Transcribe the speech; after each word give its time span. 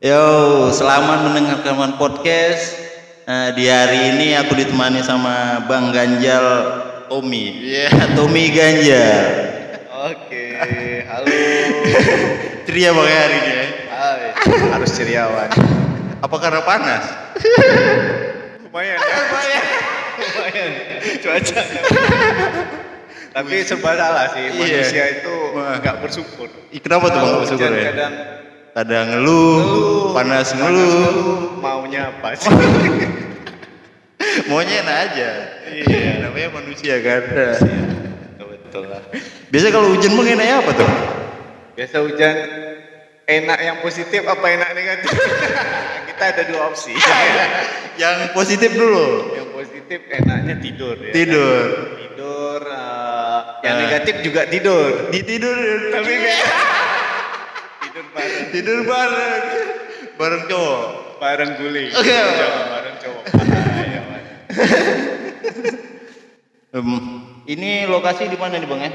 Yo, 0.00 0.72
selamat 0.72 1.28
mendengarkan 1.28 2.00
podcast. 2.00 2.72
Eh, 3.28 3.52
di 3.52 3.68
hari 3.68 4.16
ini 4.16 4.32
aku 4.32 4.56
ditemani 4.56 5.04
sama 5.04 5.60
Bang 5.68 5.92
Ganjal 5.92 6.40
Tommy. 7.12 7.68
Iya, 7.68 7.92
Tommy 8.16 8.48
Ganjal. 8.48 9.20
Oke, 10.08 10.56
halo. 11.04 11.28
Ceria 12.64 12.96
bang 12.96 13.08
hari 13.12 13.36
ini. 13.44 13.52
ya? 13.52 13.66
Hai, 13.92 14.24
harus 14.72 14.90
ceriawan. 14.96 15.52
Apa 16.24 16.36
karena 16.40 16.64
panas? 16.64 17.04
Lumayan 18.64 18.96
ya. 18.96 19.16
Lumayan. 19.20 19.62
Lumayan. 20.16 20.70
Cuaca. 21.20 21.60
Tapi 23.36 23.54
serba 23.68 23.90
salah 24.00 24.32
sih. 24.32 24.48
Iya. 24.48 24.80
Manusia 24.80 25.04
itu 25.20 25.34
Wah. 25.52 25.76
nggak 25.76 25.96
bersyukur. 26.00 26.48
Ih, 26.72 26.80
kenapa 26.80 27.12
tuh 27.12 27.20
bang 27.20 27.28
Kalau 27.28 27.40
bersyukur 27.44 27.68
ya? 27.76 27.84
kadang 27.92 28.14
Kadang 28.70 29.06
ngeluh, 29.10 29.58
ngeluh, 29.58 30.14
panas 30.14 30.54
panas 30.54 30.54
ngeluh. 30.54 31.58
maunya 31.58 32.00
apa 32.08 32.38
sih? 32.38 32.50
Maunya 34.48 34.84
enak 34.84 34.96
aja. 35.10 35.30
Iya. 35.66 36.10
Namanya 36.22 36.48
manusia 36.54 36.94
kan. 37.02 37.22
Betul 38.38 38.86
lah. 38.86 39.02
Biasa 39.50 39.66
kalau 39.74 39.90
hujan 39.90 40.14
bang 40.14 40.38
enaknya 40.38 40.56
apa 40.62 40.70
tuh? 40.70 40.90
Biasa 41.74 41.96
hujan 42.06 42.34
enak 43.26 43.58
yang 43.58 43.76
positif 43.82 44.22
apa 44.22 44.46
enak 44.46 44.70
negatif? 44.70 45.10
Kita 46.14 46.24
ada 46.30 46.42
dua 46.46 46.70
opsi. 46.70 46.94
Yang 47.98 48.30
positif 48.30 48.70
dulu. 48.70 49.34
yang 49.34 49.48
positif 49.50 49.98
enaknya 50.06 50.54
tidur 50.62 50.94
ya. 50.94 51.10
Tidur. 51.10 51.66
Tidur. 51.98 52.60
eh, 52.62 53.40
yang 53.66 53.74
Eh. 53.76 53.80
negatif 53.82 54.14
juga 54.22 54.46
tidur. 54.46 55.10
Di 55.10 55.20
tidur. 55.26 55.58
Tapi 55.90 56.12
kayak 56.12 56.44
tidur 57.90 58.06
bareng 58.14 58.46
tidur 58.54 58.80
bareng. 58.86 59.44
Bareng 60.16 60.42
cowok. 60.46 60.86
bareng 61.18 61.50
guling. 61.56 61.90
Oke. 61.92 62.16
Jangan 62.16 62.64
bareng 62.70 62.96
cowok. 62.96 63.22
Bahaya, 63.28 64.00
Mas. 64.06 64.26
Em, 66.70 66.88
ini 67.44 67.70
lokasi 67.84 68.24
di 68.24 68.36
mana 68.36 68.56
nih 68.56 68.64
bang 68.64 68.80
ya? 68.80 68.92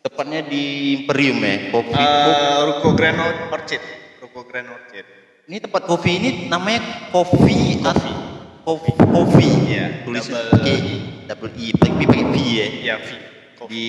Tepatnya 0.00 0.40
di 0.42 0.62
Imperium 0.96 1.38
ya, 1.38 1.68
kopi. 1.68 1.92
Ko- 1.92 2.00
Eh, 2.00 2.58
Ruko 2.64 2.88
Grand 2.94 3.18
Orchid. 3.50 3.82
Ruko 4.18 4.40
Grand 4.44 4.68
Orchid. 4.68 5.06
ini 5.44 5.56
tempat 5.58 5.84
kopi 5.84 6.10
ini 6.12 6.30
namanya 6.44 7.08
kopi 7.08 7.80
kopi 7.80 8.12
kopi 8.60 8.90
kopi 9.00 9.48
Iya, 9.64 10.04
tulis 10.04 10.28
double- 10.28 10.52
pakai 10.52 10.76
double 11.24 11.52
i 11.56 11.66
pakai 11.72 12.04
pakai 12.04 12.20
v 12.22 12.34
ya 12.36 12.66
Ya, 12.84 12.94
Vi. 13.00 13.16
Kopi. 13.56 13.72
di 13.72 13.86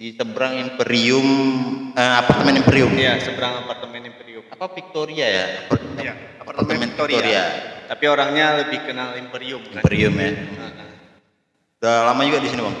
di 0.00 0.16
seberang 0.16 0.56
Imperium 0.56 1.28
eh, 1.92 2.12
apartemen 2.16 2.56
Imperium 2.56 2.88
Iya, 2.96 3.20
seberang 3.20 3.68
apartemen 3.68 4.08
Imperium. 4.08 4.48
apa 4.48 4.72
Victoria 4.72 5.26
ya 5.28 5.46
Iya, 6.00 6.12
apartemen 6.40 6.88
Victoria, 6.88 7.44
Tapi 7.84 8.04
orangnya 8.08 8.64
lebih 8.64 8.80
kenal 8.80 9.12
Imperium 9.20 9.60
kan. 9.68 9.84
Imperium 9.84 10.16
ya 10.16 10.32
Heeh. 10.32 10.88
udah 11.84 11.96
lama 12.08 12.20
juga 12.24 12.40
di 12.40 12.48
sini 12.48 12.62
bang 12.64 12.78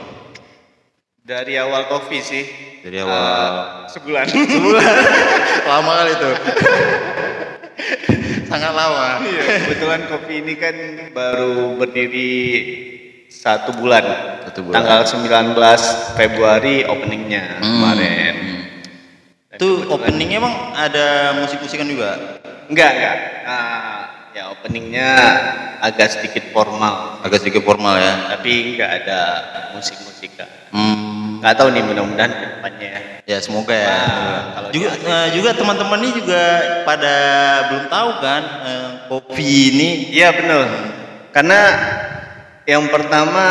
Dari 1.20 1.54
awal 1.60 1.86
kopi 1.86 2.18
sih. 2.24 2.44
Dari 2.80 2.96
awal. 3.04 3.84
Eh, 3.84 3.92
sebulan. 3.92 4.24
lama 5.70 5.92
kali 6.00 6.12
tuh 6.16 6.34
sangat 8.48 8.72
lama 8.72 9.20
Iya, 9.22 9.68
kebetulan 9.68 10.00
kopi 10.08 10.34
ini 10.40 10.54
kan 10.56 10.74
baru 11.12 11.76
berdiri 11.76 12.32
satu 13.30 13.70
bulan. 13.72 14.04
Satu 14.50 14.66
bulan. 14.66 14.74
Tanggal 14.82 15.00
19 15.06 15.80
Februari 16.18 16.82
openingnya 16.82 17.62
Hmm. 17.62 17.78
kemarin. 17.78 18.34
Dan 19.50 19.56
Itu 19.56 19.68
openingnya 19.86 20.38
bang 20.42 20.56
ada 20.74 21.06
musik-musikan 21.38 21.86
juga. 21.86 22.18
Enggak, 22.66 22.90
enggak. 22.90 23.16
Nah, 23.46 23.98
ya 24.30 24.42
openingnya 24.50 25.08
agak 25.80 26.10
sedikit 26.10 26.50
formal. 26.50 27.22
Agak 27.22 27.40
sedikit 27.40 27.62
formal 27.62 27.96
ya. 27.96 28.34
Tapi 28.34 28.74
enggak 28.74 28.90
ada 29.02 29.20
musik-musikan. 29.74 30.46
Hmm, 30.74 31.38
Enggak 31.38 31.54
tahu 31.56 31.68
nih 31.72 31.82
mudah-mudahan 31.82 32.30
ke 32.30 32.46
depannya 32.58 32.88
ya. 32.90 33.00
ya 33.26 33.38
semoga 33.38 33.74
ya. 33.74 33.86
Nah, 33.94 34.42
kalau 34.54 34.68
juga 34.74 34.90
eh, 34.98 35.28
juga 35.32 35.50
teman-teman 35.54 35.98
ini 36.02 36.12
juga 36.18 36.42
pada 36.82 37.14
belum 37.70 37.84
tahu 37.86 38.10
kan 38.18 38.42
eh, 38.66 38.88
kopi 39.06 39.46
ini. 39.72 39.88
Iya 40.10 40.34
benar. 40.34 40.66
Karena 41.30 41.60
yang 42.66 42.84
pertama 42.92 43.46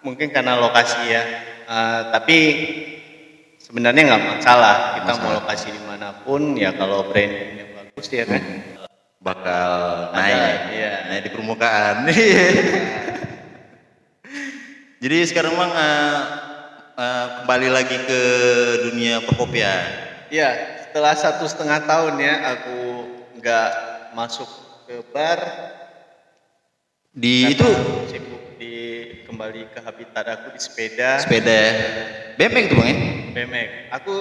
mungkin 0.00 0.32
karena 0.32 0.56
lokasi 0.56 1.00
ya. 1.08 1.22
Eh, 1.68 2.00
tapi 2.16 2.38
sebenarnya 3.60 4.02
nggak 4.08 4.24
masalah. 4.40 4.96
Kita 4.96 5.10
mau 5.20 5.28
Masalah. 5.28 5.36
lokasi 5.44 5.66
di 5.74 5.82
mana 5.84 6.08
pun 6.24 6.56
ya 6.56 6.72
kalau 6.72 7.04
brandingnya 7.12 7.66
bagus 7.76 8.08
ya 8.08 8.24
kan. 8.24 8.44
bakal 9.18 9.70
Ada, 10.14 10.14
naik, 10.14 10.60
iya. 10.78 10.92
naik 11.10 11.22
di 11.26 11.30
permukaan. 11.34 12.06
Jadi 15.02 15.16
sekarang 15.26 15.58
bang 15.58 15.72
eh, 15.74 16.18
eh, 16.96 17.26
kembali 17.42 17.68
lagi 17.68 17.96
ke 18.06 18.20
dunia 18.88 19.20
perkopian. 19.26 19.84
Iya. 20.30 20.78
Setelah 20.88 21.14
satu 21.18 21.44
setengah 21.44 21.84
tahun 21.84 22.14
ya 22.16 22.34
aku 22.56 22.78
nggak 23.42 23.70
masuk 24.16 24.48
ke 24.88 25.02
bar. 25.12 25.40
Di 27.18 27.50
karena 27.50 27.54
itu 27.58 27.68
sibuk 28.06 28.42
di 28.62 28.74
kembali 29.26 29.74
ke 29.74 29.78
habitat 29.82 30.24
aku 30.24 30.54
di 30.54 30.60
sepeda. 30.62 31.18
sepeda 31.18 31.50
ya. 31.50 31.72
BMX 32.38 32.64
tuh 32.70 32.76
bang 32.78 32.88
ya? 32.88 32.96
BMX. 33.34 33.68
Aku 33.98 34.14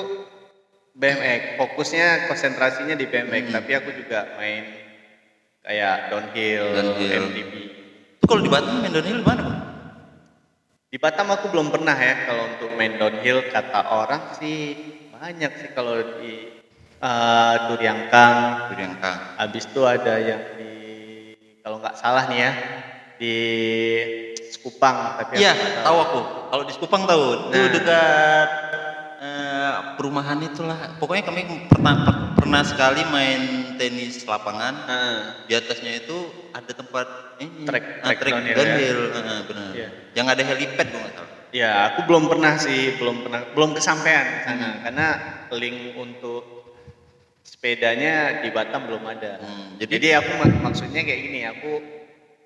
BMX, 0.97 1.41
fokusnya 1.61 2.25
konsentrasinya 2.25 2.97
di 2.97 3.05
BMX, 3.05 3.43
Hmm. 3.47 3.55
tapi 3.61 3.71
aku 3.77 3.89
juga 3.93 4.33
main 4.41 4.65
kayak 5.61 6.09
downhill, 6.09 6.65
Downhill. 6.73 7.21
MTB. 7.29 7.53
Itu 8.17 8.25
kalau 8.25 8.41
di 8.41 8.49
Batam 8.49 8.81
main 8.81 8.89
downhill 8.89 9.21
mana 9.21 9.41
bang? 9.45 9.59
Di 10.89 10.97
Batam 10.97 11.27
aku 11.29 11.53
belum 11.53 11.69
pernah 11.69 11.93
ya 11.93 12.25
kalau 12.25 12.43
untuk 12.49 12.73
main 12.73 12.97
downhill 12.97 13.45
kata 13.53 13.81
orang 13.93 14.33
sih 14.41 14.73
banyak 15.13 15.51
sih 15.61 15.69
kalau 15.77 16.01
di 16.17 16.49
uh, 16.97 17.69
Duryangkang. 17.69 18.73
Duryangkang. 18.73 19.17
Habis 19.37 19.69
itu 19.69 19.85
ada 19.85 20.17
yang 20.17 20.41
di 20.57 20.73
kalau 21.61 21.77
nggak 21.77 21.93
salah 21.93 22.25
nih 22.25 22.39
ya 22.41 22.51
di 23.17 23.35
Sekupang 24.47 25.17
tapi 25.17 25.35
aku 25.35 25.41
Iya, 25.41 25.53
tahu 25.81 25.97
aku. 25.99 26.19
Kalau 26.47 26.63
di 26.63 26.73
Sekupang 26.73 27.03
tahu. 27.03 27.25
Itu 27.49 27.57
Nah. 27.57 27.69
dekat 27.69 28.49
eh, 29.17 29.75
perumahan 29.97 30.39
itulah. 30.39 30.77
Pokoknya 30.97 31.25
kami 31.25 31.41
pernah 31.67 31.95
per- 31.99 32.21
pernah 32.37 32.61
sekali 32.61 33.01
main 33.03 33.41
tenis 33.75 34.21
lapangan. 34.23 34.73
Heeh. 34.85 35.17
Di 35.45 35.53
atasnya 35.53 35.97
itu 35.97 36.17
ada 36.51 36.69
tempat 36.69 37.07
ini 37.39 37.65
Track- 37.65 37.91
ah, 37.97 38.05
track 38.07 38.19
track 38.19 38.33
downhill 38.33 38.55
downhill. 38.55 38.99
ya? 38.99 39.13
Heeh, 39.13 39.39
benar. 39.43 39.71
Iya. 39.73 39.89
Yang 40.13 40.27
ada 40.27 40.43
helipad 40.45 40.87
nggak 40.87 41.11
salah. 41.11 41.31
Ya, 41.49 41.71
aku 41.87 41.99
belum 42.03 42.27
pernah 42.27 42.53
sih, 42.55 42.95
belum 42.95 43.23
pernah, 43.23 43.41
belum 43.51 43.71
kesampaian 43.71 44.25
ke 44.27 44.39
sana 44.43 44.67
Hmm. 44.67 44.79
karena 44.83 45.07
link 45.49 45.77
untuk 45.95 46.43
sepedanya 47.41 48.43
di 48.43 48.51
Batam 48.51 48.85
belum 48.85 49.03
ada. 49.07 49.39
Hmm, 49.39 49.79
jadi, 49.79 49.93
jadi- 49.95 50.15
aku 50.19 50.31
mak- 50.37 50.59
maksudnya 50.61 51.01
kayak 51.01 51.21
gini, 51.23 51.39
aku 51.47 51.71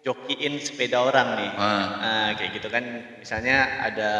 jokiin 0.02 0.58
sepeda 0.58 1.02
orang 1.02 1.38
nih. 1.38 1.52
Ah. 1.54 1.86
Nah, 2.02 2.28
kayak 2.34 2.52
gitu 2.58 2.68
kan, 2.68 2.84
misalnya 3.18 3.58
ada 3.82 4.12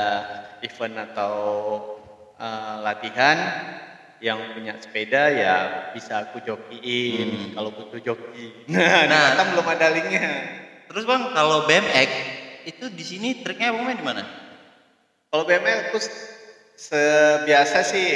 event 0.62 0.96
atau 1.10 1.34
eh, 2.38 2.76
latihan 2.82 3.38
yang 4.22 4.54
punya 4.54 4.78
sepeda 4.78 5.34
ya 5.34 5.56
bisa 5.94 6.30
aku 6.30 6.42
jokiin 6.42 7.30
Hmm. 7.30 7.52
kalau 7.58 7.70
butuh 7.74 7.98
joki. 7.98 8.54
Nah, 8.70 9.06
di 9.06 9.10
Nah. 9.10 9.34
Batam 9.34 9.48
belum 9.58 9.68
ada 9.68 9.88
linknya. 9.90 10.30
Terus 10.86 11.04
bang, 11.06 11.34
kalau 11.34 11.66
BMX 11.66 12.10
itu 12.70 12.86
di 12.94 13.02
sini 13.02 13.42
triknya 13.42 13.74
main 13.74 13.98
di 13.98 14.06
mana? 14.06 14.22
Kalau 15.30 15.42
BMX 15.42 15.78
aku 15.90 15.98
sebiasa 16.78 17.82
sih 17.82 18.08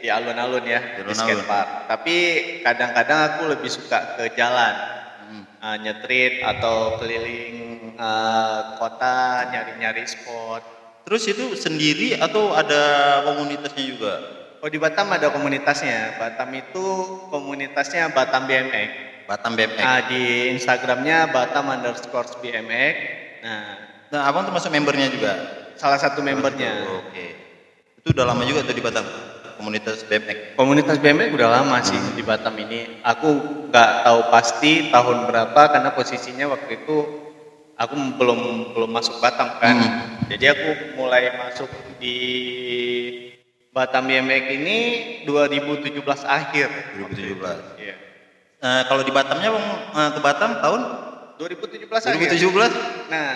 di 0.00 0.08
alun-alun 0.08 0.64
ya, 0.64 0.80
Di 0.80 1.00
di, 1.00 1.12
alun-alun. 1.12 1.44
skatepark. 1.44 1.68
Tapi 1.88 2.16
kadang-kadang 2.60 3.20
aku 3.30 3.42
lebih 3.52 3.70
suka 3.70 4.16
ke 4.16 4.34
jalan. 4.34 4.74
Uh, 5.64 5.76
nyetrit 5.80 6.44
atau 6.44 7.00
keliling 7.00 7.56
uh, 7.96 8.76
kota 8.76 9.48
nyari-nyari 9.48 10.04
spot. 10.04 10.60
Terus 11.08 11.24
itu 11.28 11.56
sendiri 11.56 12.20
atau 12.20 12.52
ada 12.52 13.24
komunitasnya 13.24 13.84
juga? 13.84 14.14
Oh 14.60 14.68
di 14.68 14.80
Batam 14.80 15.12
ada 15.12 15.28
komunitasnya. 15.28 16.16
Batam 16.16 16.48
itu 16.56 16.84
komunitasnya 17.28 18.12
Batam 18.12 18.48
BMX. 18.48 18.88
Batam 19.28 19.52
BMX. 19.56 19.84
Ah, 19.84 20.00
di 20.08 20.52
Instagramnya 20.56 21.28
Batam 21.32 21.68
underscore 21.72 22.28
BMX. 22.40 22.96
Nah, 23.44 23.92
Nah, 24.14 24.30
abang 24.30 24.46
termasuk 24.46 24.70
membernya 24.70 25.10
juga? 25.10 25.32
salah 25.74 25.98
satu 25.98 26.22
membernya. 26.22 26.86
Oke. 27.02 27.34
Itu 27.98 28.14
udah 28.14 28.30
lama 28.30 28.46
juga 28.46 28.62
tuh 28.62 28.78
di 28.78 28.84
Batam 28.84 29.02
komunitas 29.56 30.04
BMX. 30.06 30.58
Komunitas 30.58 30.96
BMX 30.98 31.28
udah 31.34 31.48
lama 31.60 31.78
sih 31.82 31.98
di 32.14 32.22
Batam 32.22 32.54
ini. 32.58 33.00
Aku 33.02 33.28
nggak 33.70 33.90
tahu 34.06 34.20
pasti 34.30 34.90
tahun 34.90 35.30
berapa 35.30 35.62
karena 35.70 35.90
posisinya 35.94 36.50
waktu 36.50 36.84
itu 36.84 36.96
aku 37.74 37.94
belum 38.18 38.72
belum 38.74 38.90
masuk 38.90 39.18
Batam 39.18 39.58
kan. 39.58 39.76
Hmm. 39.78 40.30
Jadi 40.30 40.44
aku 40.50 40.68
mulai 40.98 41.34
masuk 41.38 41.70
di 41.98 42.16
Batam 43.74 44.06
BMX 44.06 44.44
ini 44.54 44.78
2017 45.26 45.98
akhir. 46.22 46.68
2017. 46.98 47.82
Iya. 47.82 47.96
Eh, 48.64 48.82
kalau 48.88 49.02
di 49.02 49.12
Batamnya 49.12 49.50
Bang 49.50 49.66
eh, 49.92 50.10
ke 50.14 50.20
Batam 50.22 50.50
tahun 50.62 50.80
2017 51.36 51.90
akhir. 51.90 52.30
2017 52.38 53.10
Nah, 53.10 53.30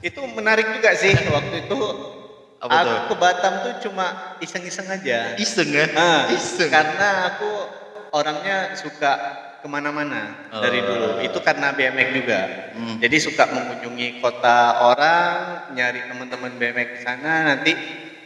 itu 0.00 0.20
menarik 0.32 0.66
juga 0.70 0.94
sih 0.94 1.12
waktu 1.28 1.66
itu. 1.66 1.78
Apa 2.56 2.72
aku 2.72 2.88
tuh? 2.88 2.98
ke 3.06 3.14
Batam 3.20 3.52
tuh 3.60 3.72
cuma 3.84 4.06
iseng-iseng 4.40 4.88
aja. 4.88 5.36
iseng 5.36 5.68
ya 5.68 5.86
Ah, 5.92 6.24
iseng 6.32 6.72
Karena 6.72 7.08
aku 7.28 7.50
orangnya 8.10 8.72
suka 8.74 9.12
ke 9.60 9.66
mana-mana 9.68 10.48
dari 10.54 10.80
Oh. 10.80 10.86
dulu. 10.86 11.08
Itu 11.20 11.38
karena 11.40 11.76
BMX 11.76 12.08
juga. 12.16 12.40
Hmm. 12.72 12.96
Jadi 12.96 13.16
suka 13.18 13.44
mengunjungi 13.44 14.20
kota 14.20 14.58
orang, 14.84 15.34
nyari 15.74 16.06
teman-teman 16.06 16.52
BMX 16.56 16.88
di 16.96 17.00
sana. 17.02 17.32
Nanti 17.44 17.72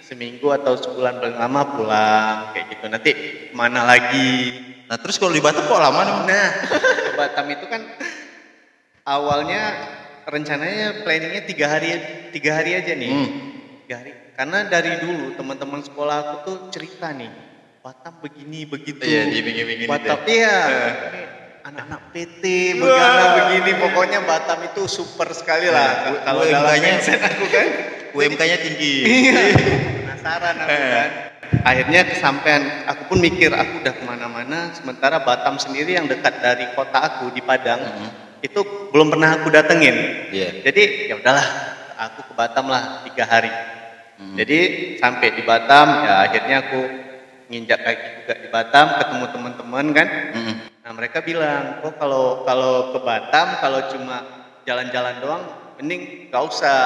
seminggu 0.01 0.51
atau 0.53 0.75
sebulan 0.75 1.19
paling 1.19 1.39
lama 1.39 1.63
pulang 1.75 2.37
kayak 2.53 2.67
gitu. 2.71 2.85
Nanti 2.87 3.11
ke 3.15 3.25
mana 3.55 3.83
lagi? 3.83 4.67
nah 4.91 4.99
terus 4.99 5.23
kalau 5.23 5.31
di 5.31 5.39
Batam 5.39 5.71
kok 5.71 5.79
lama 5.79 6.03
nih? 6.03 6.17
Nah, 6.27 6.49
ke 7.07 7.13
Batam 7.15 7.47
itu 7.47 7.63
kan 7.71 7.79
awalnya 9.05 9.63
rencananya 10.27 11.03
planningnya 11.03 11.43
tiga 11.47 11.67
hari 11.67 11.89
tiga 12.31 12.59
hari 12.59 12.75
aja 12.75 12.93
nih. 12.95 13.11
Hmm. 13.11 13.31
Tiga 13.87 13.95
hari. 13.97 14.11
Karena 14.41 14.65
dari 14.65 15.05
dulu 15.05 15.37
teman-teman 15.37 15.85
sekolah 15.85 16.17
aku 16.25 16.35
tuh 16.49 16.57
cerita 16.73 17.13
nih, 17.13 17.29
Batam 17.85 18.25
begini 18.25 18.65
begitu. 18.65 19.05
Iya, 19.05 19.29
dibikin-bikin 19.29 19.85
Batam 19.85 20.17
itu 20.25 20.33
iya. 20.33 20.59
Eh. 20.65 20.93
Anak-anak 21.61 22.09
PT, 22.17 22.43
begana 22.81 23.25
begini, 23.37 23.77
pokoknya 23.77 24.25
Batam 24.25 24.65
itu 24.65 24.89
super 24.89 25.29
sekali 25.37 25.69
lah. 25.69 26.09
Eh, 26.09 26.25
Kalau 26.25 26.41
dalam 26.49 26.73
mindset 26.73 27.21
aku 27.21 27.45
kan. 27.53 27.67
UMK-nya 28.17 28.59
tinggi 28.65 28.95
Iya. 29.29 29.45
Penasaran 30.09 30.57
aku 30.57 30.73
Eh. 30.73 30.89
kan. 30.89 31.11
Akhirnya 31.61 32.01
kesampaian, 32.09 32.63
aku 32.89 33.13
pun 33.13 33.19
mikir 33.21 33.53
aku 33.53 33.85
udah 33.85 33.93
ke 33.93 34.05
mana-mana, 34.09 34.73
sementara 34.73 35.21
Batam 35.21 35.61
sendiri 35.61 36.01
yang 36.01 36.09
dekat 36.09 36.41
dari 36.41 36.65
kota 36.73 36.97
aku 36.97 37.29
di 37.37 37.45
Padang, 37.45 37.77
Mhm. 37.77 38.41
itu 38.41 38.89
belum 38.89 39.13
pernah 39.13 39.37
aku 39.37 39.53
datengin. 39.53 40.33
Iya. 40.33 40.65
Jadi 40.65 41.13
ya 41.13 41.21
udahlah, 41.21 41.45
aku 42.09 42.25
ke 42.25 42.33
Batam 42.33 42.73
lah 42.73 43.05
tiga 43.05 43.29
hari. 43.29 43.53
Hmm. 44.21 44.37
Jadi 44.37 44.59
sampai 45.01 45.33
di 45.33 45.43
Batam, 45.49 46.05
ya 46.05 46.29
akhirnya 46.29 46.57
aku 46.69 46.81
nginjak 47.49 47.81
kaki 47.81 48.07
juga 48.21 48.35
di 48.37 48.49
Batam, 48.53 48.87
ketemu 49.01 49.25
teman-teman 49.33 49.87
kan. 49.97 50.09
Mm-mm. 50.37 50.55
Nah 50.85 50.93
mereka 50.93 51.25
bilang, 51.25 51.81
kok 51.81 51.97
kalau 51.97 52.45
kalau 52.45 52.93
ke 52.93 52.99
Batam 53.01 53.49
kalau 53.65 53.81
cuma 53.89 54.17
jalan-jalan 54.69 55.17
doang, 55.25 55.43
mending 55.81 56.29
gak 56.29 56.45
usah. 56.45 56.85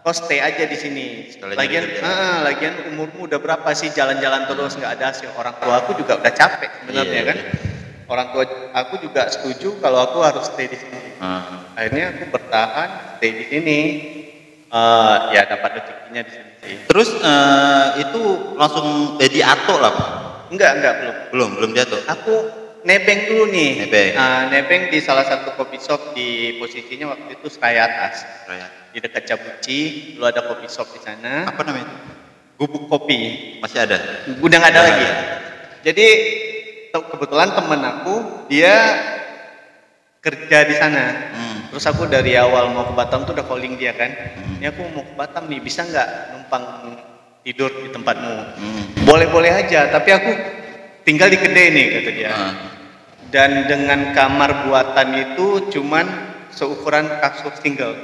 Kau 0.00 0.14
stay 0.16 0.40
aja 0.40 0.64
di 0.64 0.72
sini. 0.72 1.06
Lagian, 1.52 1.84
ah, 2.00 2.40
lagian 2.48 2.72
umurmu 2.88 3.28
udah 3.28 3.36
berapa 3.44 3.68
sih 3.76 3.92
jalan-jalan 3.92 4.48
terus 4.48 4.72
nggak 4.80 4.96
ada 4.96 5.12
hasil. 5.12 5.28
Orang 5.36 5.52
tua 5.60 5.84
aku 5.84 6.00
juga 6.00 6.16
udah 6.16 6.32
capek 6.32 6.70
sebenarnya 6.80 7.12
Iya, 7.12 7.28
kan. 7.28 7.36
iya. 7.36 7.52
Orang 8.08 8.26
tua 8.32 8.44
aku 8.72 9.04
juga 9.04 9.28
setuju 9.28 9.76
kalau 9.84 10.00
aku 10.08 10.24
harus 10.24 10.48
stay 10.48 10.64
di 10.64 10.80
sini. 10.80 11.20
Ah. 11.20 11.76
Akhirnya 11.76 12.16
aku 12.16 12.24
bertahan 12.32 12.88
stay 13.20 13.30
di 13.36 13.44
sini. 13.52 13.78
Eh, 14.68 15.16
ya 15.32 15.48
dapat 15.48 15.80
rezekinya 15.80 16.22
di 16.28 16.32
sini 16.32 16.50
sih. 16.60 16.76
terus 16.84 17.08
eh, 17.16 17.86
itu 18.04 18.20
langsung 18.52 19.16
jadi 19.16 19.56
ato 19.56 19.80
lah 19.80 19.92
Pak? 19.96 20.08
Enggak, 20.52 20.72
enggak 20.76 20.94
belum. 21.00 21.16
belum 21.32 21.50
belum 21.56 21.70
jatuh 21.72 22.00
Aku 22.04 22.34
nebeng 22.84 23.32
dulu 23.32 23.48
nih. 23.48 23.88
Nebeng. 23.88 24.12
Ah, 24.16 24.48
nebeng 24.48 24.92
di 24.92 25.00
salah 25.00 25.24
satu 25.24 25.56
coffee 25.56 25.80
shop 25.80 26.12
di 26.12 26.56
posisinya 26.60 27.16
waktu 27.16 27.40
itu 27.40 27.48
Seraya 27.48 27.84
Atas. 27.84 28.24
Raya. 28.44 28.68
Di 28.92 29.00
dekat 29.00 29.24
Cabuci, 29.24 29.80
dulu 30.16 30.24
ada 30.24 30.40
coffee 30.44 30.68
shop 30.68 30.88
di 30.92 31.00
sana. 31.00 31.48
apa 31.48 31.60
namanya? 31.64 31.88
Gubuk 32.60 32.88
kopi. 32.92 33.18
masih 33.60 33.88
ada 33.88 33.96
Udah 34.40 34.56
nggak 34.58 34.72
ada 34.72 34.82
lagi. 34.84 35.04
ada. 35.04 35.24
Jadi 35.84 36.06
kebetulan 36.92 37.56
temen 37.56 37.80
aku 37.80 38.14
dia 38.52 38.74
kerja 40.20 40.58
di 40.66 40.74
sana. 40.76 41.04
Hmm. 41.32 41.57
Terus 41.68 41.84
aku 41.84 42.08
dari 42.08 42.32
awal 42.34 42.72
mau 42.72 42.88
ke 42.88 42.94
Batam 42.96 43.28
tuh 43.28 43.36
udah 43.36 43.44
calling 43.44 43.76
dia 43.76 43.92
kan. 43.92 44.08
Hmm. 44.08 44.58
Ini 44.60 44.66
aku 44.72 44.80
mau 44.92 45.04
ke 45.04 45.14
Batam 45.14 45.46
nih, 45.52 45.60
bisa 45.60 45.84
nggak 45.84 46.08
numpang 46.32 46.64
tidur 47.44 47.70
di 47.84 47.88
tempatmu? 47.92 48.34
Hmm. 48.56 48.82
Boleh-boleh 49.04 49.52
aja, 49.52 49.92
tapi 49.92 50.10
aku 50.12 50.30
tinggal 51.04 51.28
di 51.28 51.38
kedai 51.40 51.66
nih 51.72 51.86
kata 52.00 52.10
dia. 52.12 52.30
Ah. 52.32 52.52
Dan 53.28 53.68
dengan 53.68 54.16
kamar 54.16 54.64
buatan 54.64 55.08
itu 55.12 55.68
cuman 55.68 56.06
seukuran 56.48 57.04
kasur 57.20 57.52
single. 57.60 57.96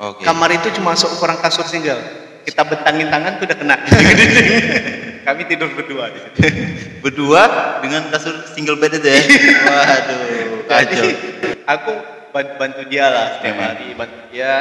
oke 0.00 0.24
Kamar 0.24 0.48
itu 0.56 0.72
cuma 0.80 0.96
seukuran 0.96 1.36
kasur 1.44 1.68
single. 1.68 2.00
Kita 2.48 2.64
bentangin 2.64 3.12
tangan 3.12 3.36
tuh 3.36 3.44
udah 3.44 3.58
kena. 3.60 3.76
Kami 5.28 5.44
tidur 5.44 5.68
berdua 5.76 6.08
di 6.08 6.18
situ. 6.24 6.38
berdua 7.04 7.42
dengan 7.80 8.08
kasur 8.12 8.44
single 8.52 8.76
bed 8.76 9.00
itu 9.00 9.08
ya 9.08 9.20
waduh 9.64 10.20
Jadi 10.68 10.68
kacau 10.68 11.08
aku 11.64 11.92
bantu, 12.30 12.52
bantu 12.58 12.80
dia 12.88 13.06
lah 13.10 13.26
setiap 13.38 13.54
Hmm. 13.54 13.66
hari, 13.66 13.88
bantu 13.98 14.20
dia 14.32 14.52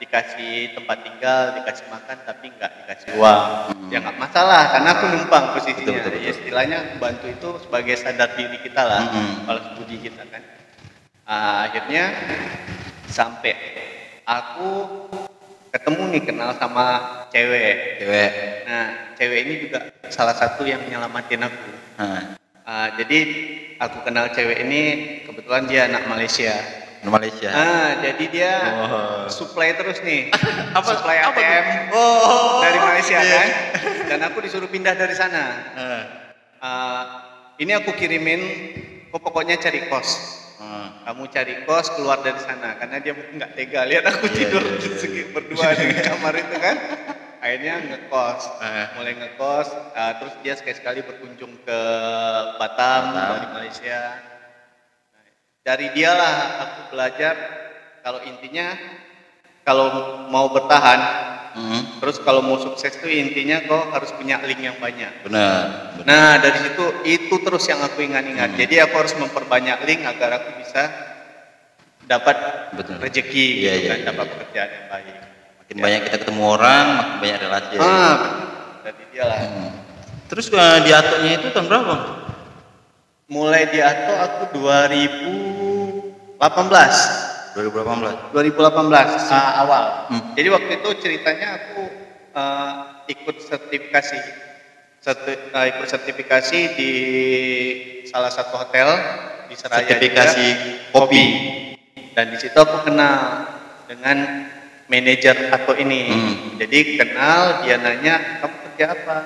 dikasih 0.00 0.72
tempat 0.72 0.98
tinggal, 1.04 1.42
dikasih 1.60 1.86
makan, 1.92 2.16
tapi 2.24 2.46
nggak 2.56 2.72
dikasih 2.82 3.08
uang. 3.20 3.42
Hmm. 3.68 3.88
Ya 3.92 3.98
nggak 4.00 4.16
masalah, 4.16 4.62
karena 4.72 4.88
aku 4.96 5.04
numpang 5.12 5.44
posisinya. 5.52 5.84
Betul, 5.84 5.94
betul, 6.00 6.10
betul. 6.16 6.24
Ya, 6.24 6.30
istilahnya 6.32 6.78
bantu 6.96 7.26
itu 7.28 7.48
sebagai 7.68 7.94
sadar 8.00 8.30
diri 8.38 8.58
kita 8.64 8.82
lah, 8.86 9.02
Hmm. 9.10 9.44
balas 9.44 9.66
budi 9.76 9.96
kita 10.00 10.22
kan. 10.30 10.42
Ah, 11.28 11.68
akhirnya 11.70 12.10
sampai 13.06 13.54
aku 14.26 14.70
ketemu 15.70 16.02
nih 16.16 16.22
kenal 16.26 16.50
sama 16.58 16.86
cewek. 17.30 18.02
cewek 18.02 18.30
Nah, 18.66 19.14
cewek 19.14 19.38
ini 19.46 19.54
juga 19.66 19.78
salah 20.10 20.34
satu 20.34 20.66
yang 20.66 20.82
menyelamatin 20.86 21.42
aku. 21.46 21.70
nah, 21.98 22.22
Ah, 22.70 22.86
jadi 22.94 23.18
aku 23.82 24.06
kenal 24.06 24.30
cewek 24.30 24.62
ini 24.62 24.82
kebetulan 25.26 25.66
dia 25.66 25.90
anak 25.90 26.06
Malaysia. 26.06 26.54
Di 27.00 27.08
Malaysia 27.08 27.48
Ah, 27.48 27.90
jadi 27.98 28.24
dia 28.26 28.52
Oh. 28.60 29.24
supply 29.26 29.72
terus 29.72 30.00
nih. 30.00 30.28
Apa- 30.76 30.84
supply 30.90 31.16
apa? 31.18 31.32
ATM 31.32 31.66
Oh, 31.90 32.60
dari 32.60 32.78
Malaysia 32.78 33.18
iya. 33.18 33.32
kan. 33.32 33.48
Dan 34.06 34.20
aku 34.22 34.38
disuruh 34.40 34.66
pindah 34.66 34.92
dari 34.92 35.12
sana. 35.12 35.44
Ah, 35.74 36.02
Ah, 36.60 37.04
ini 37.56 37.72
aku 37.72 37.92
kirimin, 37.92 38.40
kok 39.08 39.16
pokoknya 39.18 39.56
cari 39.56 39.88
kos. 39.88 40.08
ah. 40.58 41.00
Kamu 41.02 41.24
cari 41.26 41.64
kos 41.64 41.88
keluar 41.90 42.20
dari 42.20 42.36
sana 42.38 42.76
karena 42.76 43.00
dia 43.00 43.16
mungkin 43.16 43.40
nggak 43.40 43.52
tega 43.54 43.80
lihat 43.82 44.04
aku 44.06 44.28
Iya, 44.28 44.36
tidur 44.36 44.60
iya, 44.62 44.76
iya. 44.78 44.92
segi 44.94 45.22
berdua 45.26 45.68
di 45.72 45.86
kamar 45.98 46.34
itu 46.36 46.56
kan. 46.56 46.76
Akhirnya 47.40 47.80
ngekos, 47.80 48.42
Eh. 48.60 48.86
mulai 48.92 49.16
ngekos, 49.16 49.68
ah, 49.96 50.12
terus 50.14 50.36
dia 50.38 50.52
sekali-sekali 50.52 51.00
berkunjung 51.00 51.64
ke 51.64 51.80
Batam, 52.54 53.02
Batam. 53.10 53.28
dari 53.34 53.48
Malaysia. 53.50 54.00
Dari 55.60 55.92
dialah 55.92 56.36
aku 56.64 56.80
belajar 56.96 57.36
kalau 58.00 58.20
intinya 58.24 58.72
kalau 59.60 59.86
mau 60.32 60.48
bertahan 60.48 61.00
mm-hmm. 61.54 61.80
terus 62.00 62.16
kalau 62.22 62.40
mau 62.40 62.58
sukses 62.58 62.96
itu 62.96 63.08
intinya 63.10 63.62
kau 63.68 63.92
harus 63.92 64.10
punya 64.14 64.40
link 64.44 64.60
yang 64.60 64.76
banyak 64.80 65.10
benar, 65.26 65.94
benar. 66.00 66.04
nah 66.06 66.30
dari 66.40 66.58
situ 66.64 66.84
itu 67.06 67.34
terus 67.44 67.64
yang 67.68 67.80
aku 67.84 68.02
ingat-ingat 68.02 68.56
mm-hmm. 68.56 68.62
jadi 68.66 68.74
aku 68.88 68.94
harus 69.04 69.14
memperbanyak 69.20 69.78
link 69.86 70.00
agar 70.06 70.40
aku 70.42 70.64
bisa 70.64 70.82
dapat 72.08 72.36
rezeki 72.98 73.46
yeah, 73.62 73.74
gitu 73.78 73.86
yeah, 73.86 73.90
kan 73.92 73.98
iya, 74.00 74.06
dapat 74.10 74.26
yeah. 74.26 74.32
pekerjaan 74.34 74.68
yang 74.72 74.86
baik 74.90 75.06
makin 75.60 75.74
ya. 75.76 75.82
banyak 75.84 76.00
kita 76.08 76.16
ketemu 76.24 76.42
orang 76.42 76.84
makin 76.96 77.16
banyak 77.20 77.38
relasi 77.46 77.74
ah 77.78 78.16
dari 78.82 79.04
dialah 79.12 79.38
mm-hmm. 79.38 79.70
terus 80.26 80.46
eh, 80.50 80.56
uh, 80.56 80.78
diatuknya 80.82 81.32
itu 81.38 81.46
tahun 81.52 81.66
berapa 81.68 81.94
mulai 83.30 83.62
diatur 83.70 84.16
aku 84.18 84.42
2000 84.58 85.49
18. 86.40 87.52
2018. 87.52 88.32
2018 88.32 88.32
uh, 88.32 89.52
awal. 89.60 89.84
Hmm. 90.08 90.32
Jadi 90.32 90.48
waktu 90.48 90.70
itu 90.80 90.88
ceritanya 91.04 91.48
aku 91.60 91.84
uh, 92.32 92.72
ikut 93.12 93.36
sertifikasi 93.44 94.18
serti, 95.04 95.32
uh, 95.52 95.66
ikut 95.68 95.84
sertifikasi 95.84 96.60
di 96.80 96.92
salah 98.08 98.32
satu 98.32 98.56
hotel 98.56 98.88
di 99.52 99.54
Seraya. 99.58 99.84
Sertifikasi 99.84 100.46
juga, 100.48 100.96
kopi. 100.96 101.24
Dan 102.16 102.32
di 102.32 102.38
situ 102.40 102.56
aku 102.56 102.88
kenal 102.88 103.44
dengan 103.84 104.48
manajer 104.88 105.52
aku 105.52 105.76
ini. 105.76 106.02
Hmm. 106.08 106.34
Jadi 106.56 106.96
kenal 106.96 107.68
dia 107.68 107.76
nanya 107.76 108.40
kamu 108.40 108.56
kerja 108.64 108.86
apa? 108.96 109.16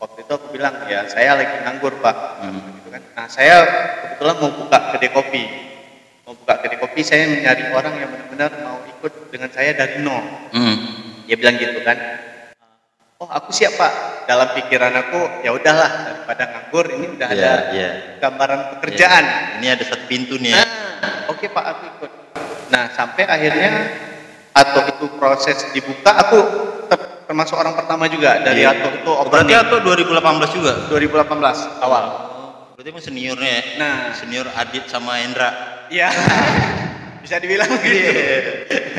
Waktu 0.00 0.24
itu 0.24 0.32
aku 0.32 0.46
bilang 0.56 0.88
ya 0.88 1.04
saya 1.04 1.36
lagi 1.36 1.68
nganggur 1.68 2.00
pak. 2.00 2.16
Hmm. 2.40 2.80
Gitu 2.80 2.88
kan. 2.88 3.02
Nah 3.12 3.26
saya 3.28 3.56
kebetulan 4.00 4.36
mau 4.40 4.50
buka 4.56 4.78
kedai 4.96 5.12
kopi 5.12 5.73
Mau 6.24 6.32
buka 6.34 6.56
kedai 6.56 6.78
kopi 6.78 7.04
saya 7.04 7.28
mencari 7.28 7.68
orang 7.68 7.94
yang 7.94 8.08
benar-benar 8.08 8.50
mau 8.64 8.80
ikut 8.88 9.12
dengan 9.28 9.50
saya 9.52 9.76
dari 9.76 10.00
nol. 10.00 10.24
Hmm. 10.50 10.76
Dia 11.24 11.36
bilang 11.36 11.56
gitu 11.56 11.84
kan. 11.84 11.96
Oh 13.18 13.28
aku 13.28 13.52
siap 13.52 13.76
pak. 13.76 13.92
Dalam 14.24 14.56
pikiran 14.56 14.88
aku 14.98 15.44
ya 15.44 15.52
udahlah 15.52 15.90
daripada 16.02 16.42
nganggur 16.48 16.88
ini 16.90 17.06
udah 17.12 17.28
Iya, 17.28 17.36
ada 17.36 17.52
iya. 17.70 17.90
gambaran 18.18 18.60
pekerjaan. 18.72 19.24
ini 19.60 19.68
ada 19.68 19.84
satu 19.84 20.04
pintu 20.06 20.40
nih 20.40 20.50
ya 20.50 20.64
Nah, 20.64 21.28
oke 21.28 21.44
Pak, 21.46 21.64
aku 21.66 21.82
ikut. 21.94 22.10
Nah, 22.72 22.88
sampai 22.90 23.28
akhirnya 23.28 23.70
atau 24.50 24.80
itu 24.88 25.06
proses 25.14 25.60
dibuka, 25.70 26.08
aku 26.08 26.38
ter- 26.88 27.28
termasuk 27.28 27.52
orang 27.52 27.76
pertama 27.76 28.08
juga 28.08 28.40
dari 28.40 28.64
Iya. 28.64 28.72
atau 28.72 28.88
itu 28.90 29.10
Oh, 29.12 29.28
berarti 29.28 29.52
opening 29.52 29.60
atau 29.60 29.76
2018 29.78 30.50
juga 30.56 30.72
2018 30.88 31.58
awal. 31.78 32.04
Oh, 32.08 32.72
Berarti 32.72 32.88
emang 32.88 33.04
seniornya 33.04 33.50
ya? 33.50 33.62
Nah. 33.76 33.96
Senior 34.16 34.48
Adit 34.50 34.88
sama 34.88 35.20
Hendra. 35.20 35.73
Iya. 35.88 36.08
Bisa 37.22 37.36
dibilang 37.38 37.70
gitu. 37.78 38.12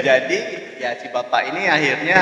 Jadi 0.01 0.37
ya 0.75 0.97
si 0.97 1.07
bapak 1.07 1.41
ini 1.47 1.65
akhirnya 1.65 2.19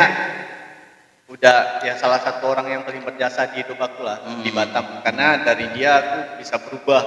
udah 1.25 1.82
ya 1.82 1.96
salah 1.96 2.20
satu 2.20 2.46
orang 2.46 2.67
yang 2.70 2.82
paling 2.84 3.01
berjasa 3.01 3.50
di 3.50 3.63
hidup 3.63 3.79
aku 3.79 4.03
lah 4.03 4.20
Hmm. 4.20 4.43
di 4.43 4.51
Batam 4.51 5.01
karena 5.01 5.41
dari 5.41 5.72
dia 5.72 5.91
aku 5.96 6.17
bisa 6.38 6.60
berubah 6.60 7.01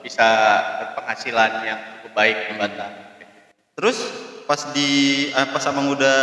bisa 0.00 0.28
berpenghasilan 0.80 1.52
yang 1.66 1.78
cukup 1.98 2.12
baik 2.14 2.36
di 2.46 2.54
Batam 2.56 2.90
Terus 3.74 3.98
pas 4.46 4.62
di 4.72 4.90
eh, 5.28 5.46
pas 5.50 5.64
abang 5.66 5.90
udah 5.90 6.16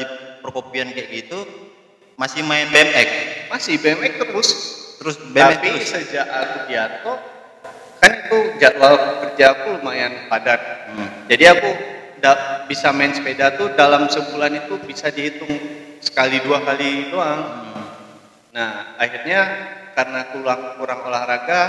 di 0.00 0.06
perkopian 0.40 0.90
kayak 0.90 1.08
gitu 1.14 1.44
masih 2.16 2.40
main 2.42 2.66
BMX. 2.66 3.08
masih 3.46 3.76
BMX 3.76 4.12
terus 4.18 4.48
Terus 4.96 5.16
BMX 5.20 5.52
tapi 5.52 5.68
terus. 5.70 5.86
sejak 5.92 6.26
aku 6.26 6.56
di 6.66 6.74
Arto 6.74 7.12
kan 7.96 8.12
itu 8.12 8.38
jadwal 8.56 8.94
kerja 9.22 9.44
aku 9.52 9.80
lumayan 9.80 10.28
padat 10.28 10.60
Hmm. 10.86 11.08
jadi 11.28 11.56
aku 11.56 11.70
da- 12.18 12.64
bisa 12.66 12.90
main 12.90 13.12
sepeda 13.12 13.54
tuh 13.54 13.74
dalam 13.74 14.06
sebulan 14.06 14.52
itu 14.56 14.74
bisa 14.82 15.10
dihitung 15.10 15.50
sekali 15.98 16.40
dua 16.40 16.62
kali 16.62 17.10
doang 17.10 17.40
Hmm. 17.42 17.84
Nah, 18.56 18.96
akhirnya 18.96 19.40
karena 19.92 20.32
kurang 20.32 20.80
kurang 20.80 21.04
olahraga, 21.04 21.60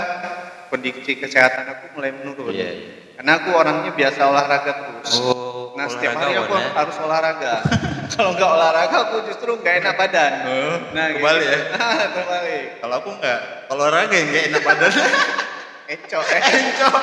kondisi 0.72 1.20
kesehatan 1.20 1.68
aku 1.68 1.92
mulai 1.92 2.16
menurun. 2.16 2.48
Iya, 2.48 2.70
iya. 2.72 2.92
Karena 3.12 3.44
aku 3.44 3.50
orangnya 3.52 3.92
biasa 3.92 4.20
olahraga 4.24 4.72
terus. 4.72 5.20
Oh, 5.20 5.76
nah, 5.76 5.84
setiap 5.84 6.16
hari 6.16 6.40
aku 6.40 6.48
ya? 6.56 6.72
harus 6.72 6.96
olahraga. 6.96 7.60
Kalau 8.16 8.32
nggak 8.32 8.50
olahraga, 8.56 8.96
aku 9.04 9.16
justru 9.28 9.60
nggak 9.60 9.74
enak 9.84 9.94
badan. 10.00 10.32
Oh, 10.48 10.76
nah, 10.96 11.12
kebalik 11.12 11.44
ya? 11.44 11.58
kembali. 12.16 12.58
Kalau 12.80 12.94
aku 13.04 13.10
kalau 13.20 13.38
olahraga 13.76 14.14
yang 14.16 14.26
enggak 14.32 14.44
enak 14.48 14.62
badan. 14.64 14.92
Encok, 15.88 16.24
eh. 16.28 16.42
Encok. 16.44 16.94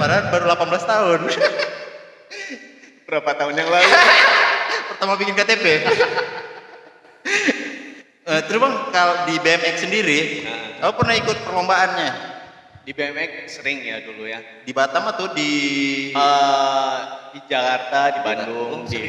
Padahal 0.00 0.24
baru 0.28 0.44
18 0.52 0.84
tahun. 0.84 1.20
Berapa 3.04 3.30
tahun 3.34 3.54
yang 3.56 3.68
lalu? 3.68 3.88
Pertama 4.92 5.12
bikin 5.16 5.32
KTP. 5.32 5.64
Eh, 8.24 8.40
terus 8.48 8.56
bang, 8.56 8.74
kalau 8.88 9.28
di 9.28 9.36
BMX 9.36 9.74
sendiri, 9.80 10.20
Nah. 10.44 10.60
kamu 10.80 10.92
pernah 10.96 11.14
ikut 11.14 11.38
perlombaannya 11.44 12.10
Di 12.84 12.92
BMX 12.92 13.32
sering 13.50 13.80
ya 13.80 14.00
dulu 14.00 14.24
ya. 14.24 14.40
di 14.64 14.72
Batam 14.72 15.08
atau 15.08 15.32
di? 15.32 15.52
Eh, 16.12 16.96
di 17.32 17.40
Jakarta, 17.44 18.00
di 18.12 18.20
Bandung, 18.20 18.84
Bandung, 18.84 18.88
di 18.88 19.04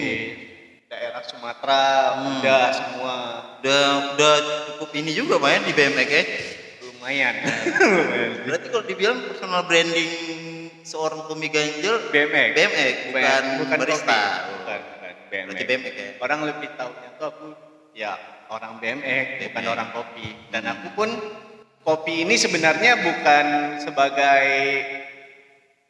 daerah 0.85 1.23
Sumatera, 1.23 1.83
Hmm. 2.15 2.39
udah 2.39 2.63
semua 2.71 3.15
Udah, 3.59 3.83
udah 4.13 4.33
cukup 4.69 4.89
ini 4.93 5.11
juga 5.11 5.39
main 5.39 5.63
di 5.63 5.71
BMX 5.71 6.07
ya. 6.07 6.23
lumayan. 7.13 7.35
Berarti 8.49 8.67
kalau 8.73 8.85
dibilang 8.89 9.17
personal 9.29 9.61
branding 9.69 10.09
seorang 10.81 11.29
Tommy 11.29 11.53
Ganjel, 11.53 12.09
BMX. 12.09 12.49
BMX 12.57 12.95
bukan, 13.13 13.41
barista. 13.77 14.09
kopi. 14.09 14.53
Bukan, 14.57 14.79
bukan. 14.81 15.13
BMX. 15.29 15.45
Berarti 15.45 15.63
BMX 15.69 15.93
ya. 15.93 16.09
Orang 16.17 16.39
lebih 16.49 16.69
tahunya 16.73 17.09
tuh 17.21 17.25
aku 17.29 17.47
ya 17.93 18.13
orang 18.49 18.81
BMX, 18.81 19.25
bukan 19.45 19.61
BMX. 19.61 19.73
orang 19.77 19.87
kopi. 19.93 20.27
Dan 20.49 20.63
aku 20.65 20.87
pun 20.97 21.09
kopi 21.85 22.13
ini 22.25 22.35
sebenarnya 22.41 22.91
bukan 23.05 23.45
sebagai 23.85 24.45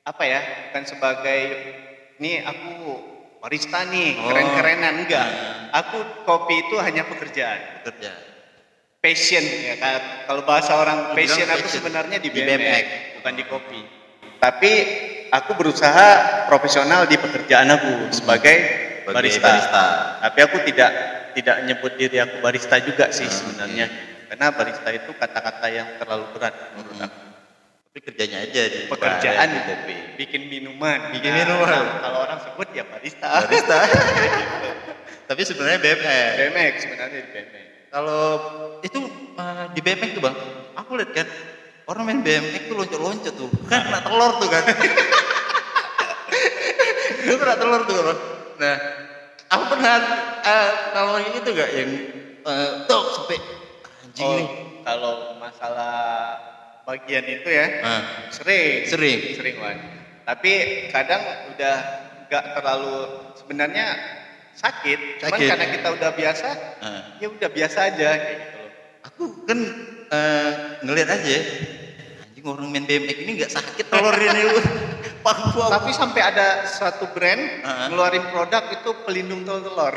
apa 0.04 0.24
ya? 0.28 0.42
Bukan 0.68 0.84
sebagai 0.84 1.42
ini 2.20 2.44
aku 2.44 2.72
barista 3.40 3.88
nih, 3.88 4.20
Oh. 4.20 4.32
keren-kerenan 4.32 5.08
enggak. 5.08 5.28
Nah. 5.32 5.80
Aku 5.80 5.98
kopi 6.28 6.60
itu 6.68 6.76
hanya 6.80 7.08
pekerjaan, 7.08 7.84
Kerja. 7.88 8.35
Passion 9.06 9.46
ya. 9.46 9.78
Kalau 10.26 10.42
bahasa 10.42 10.74
orang 10.74 11.14
passion 11.14 11.46
bilang 11.46 11.54
aku 11.54 11.62
passion. 11.62 11.78
sebenarnya 11.78 12.18
di 12.18 12.28
Di 12.28 12.34
BMX, 12.34 12.58
BMX. 12.58 12.86
bukan 13.22 13.34
di 13.38 13.44
kopi. 13.46 13.82
Tapi 14.36 14.72
aku 15.30 15.52
berusaha 15.54 16.08
profesional 16.46 17.06
di 17.06 17.16
pekerjaan 17.16 17.70
aku 17.70 18.10
sebagai 18.10 18.58
Sebagai 19.06 19.14
barista. 19.14 19.46
barista. 19.46 19.86
Tapi 20.26 20.40
aku 20.42 20.58
tidak 20.66 20.90
tidak 21.32 21.56
nyebut 21.64 21.94
diri 21.94 22.18
aku 22.18 22.42
barista 22.42 22.82
juga 22.82 23.14
sih 23.14 23.30
sebenarnya. 23.30 23.86
Karena 24.26 24.50
barista 24.50 24.90
itu 24.90 25.14
kata-kata 25.14 25.68
yang 25.70 25.88
terlalu 25.96 26.26
berat 26.34 26.54
menurut 26.74 26.98
aku. 27.00 27.20
Tapi 27.86 28.00
kerjanya 28.04 28.38
aja 28.42 28.62
di 28.66 28.80
Pekerjaan 28.90 29.48
di 29.48 29.60
kopi. 29.64 29.96
bikin 30.18 30.42
minuman. 30.50 31.14
Bikin 31.14 31.30
Nah, 31.30 31.38
minuman. 31.40 31.70
Kalau, 31.70 31.94
kalau 32.02 32.20
orang 32.26 32.40
sebut 32.42 32.68
ya 32.74 32.84
barista. 32.84 33.30
Barista. 33.46 33.80
Tapi 35.30 35.42
sebenarnya 35.42 35.80
BMX. 35.80 36.32
BMX 36.36 36.74
sebenarnya 36.82 37.20
di 37.22 37.30
BMX. 37.32 37.66
Kalau 37.96 38.24
itu 38.84 39.00
eh, 39.40 39.66
di 39.72 39.80
BMX 39.80 40.20
tuh 40.20 40.24
bang, 40.28 40.36
aku 40.76 41.00
lihat 41.00 41.16
kan 41.16 41.28
orang 41.88 42.04
main 42.04 42.20
BMX 42.20 42.68
tuh 42.68 42.76
loncat-loncat 42.76 43.34
tuh, 43.34 43.48
kan 43.72 43.88
kena 43.88 44.04
telur 44.04 44.32
tuh 44.36 44.50
kan. 44.52 44.64
Itu 47.26 47.36
kena 47.40 47.56
telur 47.56 47.82
tuh 47.88 47.96
bang. 47.96 48.20
Nah, 48.60 48.76
aku 49.48 49.64
pernah 49.72 49.96
uh, 50.44 50.70
ngalamin 50.92 51.40
itu 51.40 51.50
gak 51.56 51.72
yang 51.72 51.92
uh, 52.44 52.84
tok 52.84 53.04
sampai 53.16 53.40
anjing 54.04 54.26
Oh, 54.26 54.36
nih. 54.36 54.48
kalau 54.84 55.16
masalah 55.40 55.96
bagian 56.84 57.26
itu 57.26 57.48
ya 57.48 57.66
Ah, 57.82 58.02
sering 58.30 58.86
Sering. 58.86 59.20
sering 59.36 59.56
Wan. 59.58 59.78
tapi 60.26 60.52
kadang 60.90 61.22
udah 61.54 61.78
nggak 62.26 62.46
terlalu 62.58 62.98
sebenarnya 63.38 63.86
sakit, 64.56 65.00
cuman 65.20 65.36
Sakit. 65.36 65.48
karena 65.48 65.66
kita 65.70 65.88
udah 65.92 66.12
biasa 66.12 66.48
ah. 66.80 67.02
ya 67.18 67.28
udah 67.28 67.50
biasa 67.50 67.78
aja 67.86 68.10
kayak 68.16 68.38
gitu 68.42 68.58
loh 68.58 68.72
Aku 69.06 69.24
kan 69.44 69.60
eh, 70.08 70.52
ngelihat 70.82 71.10
aja, 71.12 71.38
anjing 72.24 72.44
orang 72.44 72.68
main 72.68 72.84
BMX 72.84 73.18
ini 73.20 73.32
nggak 73.36 73.52
sakit 73.52 73.86
telur 73.86 74.16
ini 74.16 74.42
lu. 74.50 74.60
Tapi 75.68 75.90
sampai 75.90 76.22
ada 76.24 76.64
satu 76.64 77.10
brand 77.10 77.42
Ah. 77.62 77.90
ngeluarin 77.90 78.26
produk 78.28 78.64
itu 78.72 78.90
pelindung 79.04 79.42
telur 79.42 79.94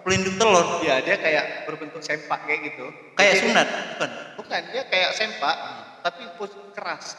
pelindung 0.00 0.34
telur, 0.34 0.80
ya 0.80 0.98
dia 0.98 1.14
kayak 1.14 1.64
berbentuk 1.64 2.00
sempak 2.00 2.40
kayak 2.44 2.72
gitu 2.72 2.88
kayak 3.14 3.34
Jadi- 3.34 3.42
sunat, 3.46 3.66
bukan? 3.92 4.10
bukan 4.34 4.60
dia 4.70 4.82
kayak 4.86 5.10
sempak 5.12 5.56
tapi 6.00 6.24
pus- 6.34 6.56
keras 6.72 7.16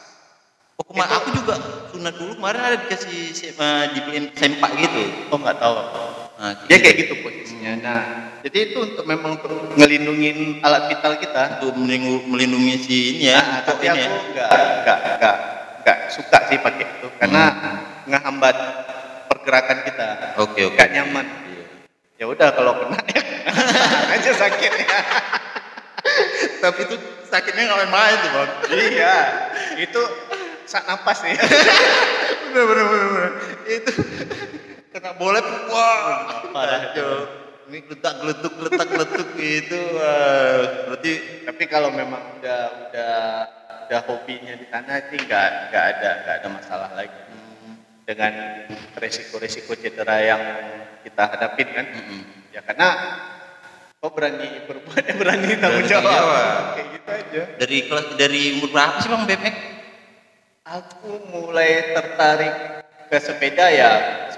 Oh, 0.74 0.84
kema- 0.84 1.04
Itu- 1.04 1.14
aku 1.14 1.28
juga 1.36 1.54
sunat 1.88 2.14
dulu 2.16 2.32
kemarin 2.34 2.60
ada 2.64 2.76
dikasih 2.80 3.22
eh, 3.52 3.84
dibeliin 3.92 4.26
sempak 4.32 4.70
gitu. 4.74 5.02
oh 5.30 5.38
nggak 5.38 5.56
tahu 5.56 5.74
Nah, 6.42 6.58
dia 6.66 6.74
kayak 6.74 6.96
gitu 6.98 7.14
posisinya 7.22 7.72
nah 7.78 8.02
jadi 8.42 8.74
itu 8.74 8.78
untuk 8.82 9.06
memang 9.06 9.38
untuk 9.38 9.78
ngelindungin 9.78 10.58
alat 10.58 10.90
vital 10.90 11.14
kita 11.14 11.62
untuk 11.62 11.78
melindungi, 11.78 12.26
melindungi 12.26 12.74
si 12.82 12.96
ini 13.14 13.30
ya, 13.30 13.38
Nah, 13.38 13.60
tapi 13.62 13.86
ini 13.86 13.94
aku 13.94 14.02
ya. 14.02 14.18
nggak 14.34 14.50
nggak 14.82 14.98
nggak 15.22 15.36
nggak 15.86 15.98
suka 16.10 16.38
sih 16.50 16.58
pakai 16.58 16.82
itu 16.98 17.06
karena 17.14 17.42
ngehambat 18.04 18.56
pergerakan 19.30 19.78
kita 19.86 20.06
Oke 20.36 20.66
oke. 20.66 20.74
nggak 20.74 20.90
nyaman 20.92 21.26
Iya. 21.46 21.64
ya 22.18 22.24
udah 22.26 22.48
kalau 22.50 22.72
kena 22.76 22.98
ya 23.06 23.22
aja 24.18 24.30
sakitnya 24.34 24.98
Tapi 26.58 26.80
itu 26.82 26.96
sakitnya 27.24 27.62
nggak 27.64 27.78
main-main 27.86 28.16
tuh 28.18 28.30
bang. 28.34 28.50
iya 28.90 29.14
itu 29.78 30.02
sak 30.64 30.82
napas 30.86 31.22
nih 31.22 31.38
bener 32.50 32.64
bener 32.66 32.84
bener. 32.84 33.06
bener. 33.08 33.32
Itu 33.64 33.92
kena 34.92 35.16
bola 35.16 35.40
wah 35.72 36.44
Parah. 36.52 36.92
kacau. 36.92 37.40
Ini 37.72 37.78
geletak 37.88 38.14
geletuk 38.20 38.52
geletak 38.60 38.86
geletuk 38.92 39.28
gitu. 39.40 39.80
Wah, 39.96 40.92
berarti 40.92 41.12
tapi 41.48 41.64
kalau 41.64 41.88
memang 41.88 42.20
udah 42.38 42.62
udah 42.88 43.14
udah 43.88 44.00
hobinya 44.08 44.54
di 44.56 44.66
sana 44.68 45.00
sih 45.08 45.20
nggak 45.20 45.48
nggak 45.72 45.84
ada 45.96 46.10
nggak 46.24 46.34
ada 46.40 46.48
masalah 46.48 46.90
lagi 46.96 47.12
hmm, 47.12 47.74
dengan 48.08 48.32
resiko-resiko 48.96 49.76
cedera 49.76 50.16
yang 50.20 50.42
kita 51.04 51.22
hadapin 51.28 51.68
kan 51.76 51.86
mm-mm. 51.92 52.20
ya 52.56 52.64
karena 52.64 52.88
kau 54.00 54.10
berani 54.16 54.64
berbuat 54.64 55.02
ya 55.02 55.14
berani 55.18 55.60
tanggung 55.60 55.84
jawab 55.84 56.24
kayak 56.72 56.88
gitu 56.88 57.10
aja 57.12 57.42
dari 57.60 57.78
kelas 57.84 58.06
dari 58.16 58.42
umur 58.56 58.68
berapa 58.72 58.96
sih 58.98 59.08
bang 59.12 59.24
BMX? 59.28 59.56
aku 60.62 61.12
mulai 61.28 61.92
tertarik 61.92 62.54
ke 63.12 63.18
sepeda 63.20 63.66
ya 63.68 63.92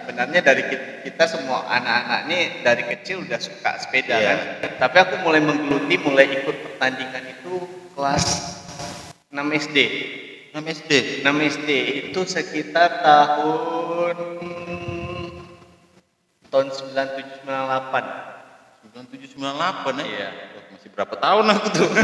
sebenarnya 0.05 0.41
dari 0.45 0.63
kita, 1.01 1.25
semua 1.25 1.65
anak-anak 1.65 2.21
ini 2.29 2.39
dari 2.61 2.85
kecil 2.85 3.25
udah 3.25 3.41
suka 3.41 3.81
sepeda 3.81 4.21
Iya. 4.21 4.29
kan 4.29 4.39
tapi 4.85 4.97
aku 5.01 5.15
mulai 5.25 5.41
menggeluti 5.41 5.97
mulai 6.05 6.29
ikut 6.29 6.53
pertandingan 6.53 7.25
itu 7.25 7.65
kelas 7.97 8.25
6 9.33 9.41
SD 9.41 9.79
6 10.55 10.63
SD. 10.71 10.93
6 11.27 11.51
SD 11.51 11.71
itu 12.13 12.21
sekitar 12.23 13.03
tahun 13.03 14.15
tahun 16.47 16.67
97 16.71 17.43
98 17.43 18.95
97 18.95 19.35
98 19.35 19.99
ya. 19.99 20.07
Iya. 20.07 20.29
Masih 20.71 20.89
berapa 20.95 21.15
tahun 21.19 21.45
aku 21.49 21.67
tuh? 21.73 21.91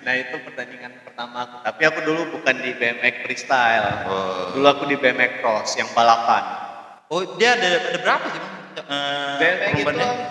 Nah 0.00 0.16
itu 0.16 0.32
pertandingan 0.48 0.96
pertama 1.04 1.44
aku. 1.44 1.56
Tapi 1.60 1.82
aku 1.84 2.00
dulu 2.08 2.40
bukan 2.40 2.56
di 2.64 2.72
BMX 2.72 3.20
freestyle. 3.20 4.08
Oh. 4.08 4.56
Dulu 4.56 4.64
aku 4.64 4.88
di 4.88 4.96
BMX 4.96 5.44
cross 5.44 5.76
yang 5.76 5.92
balapan. 5.92 6.69
Oh, 7.10 7.26
dia 7.34 7.58
ada 7.58 7.66
ada 7.90 7.98
berapa 7.98 8.26
sih, 8.30 8.38
Bang? 8.38 8.54
Eh, 8.86 9.34
BMX 9.42 9.70
itu 9.74 9.82
perlombaannya? 9.82 10.28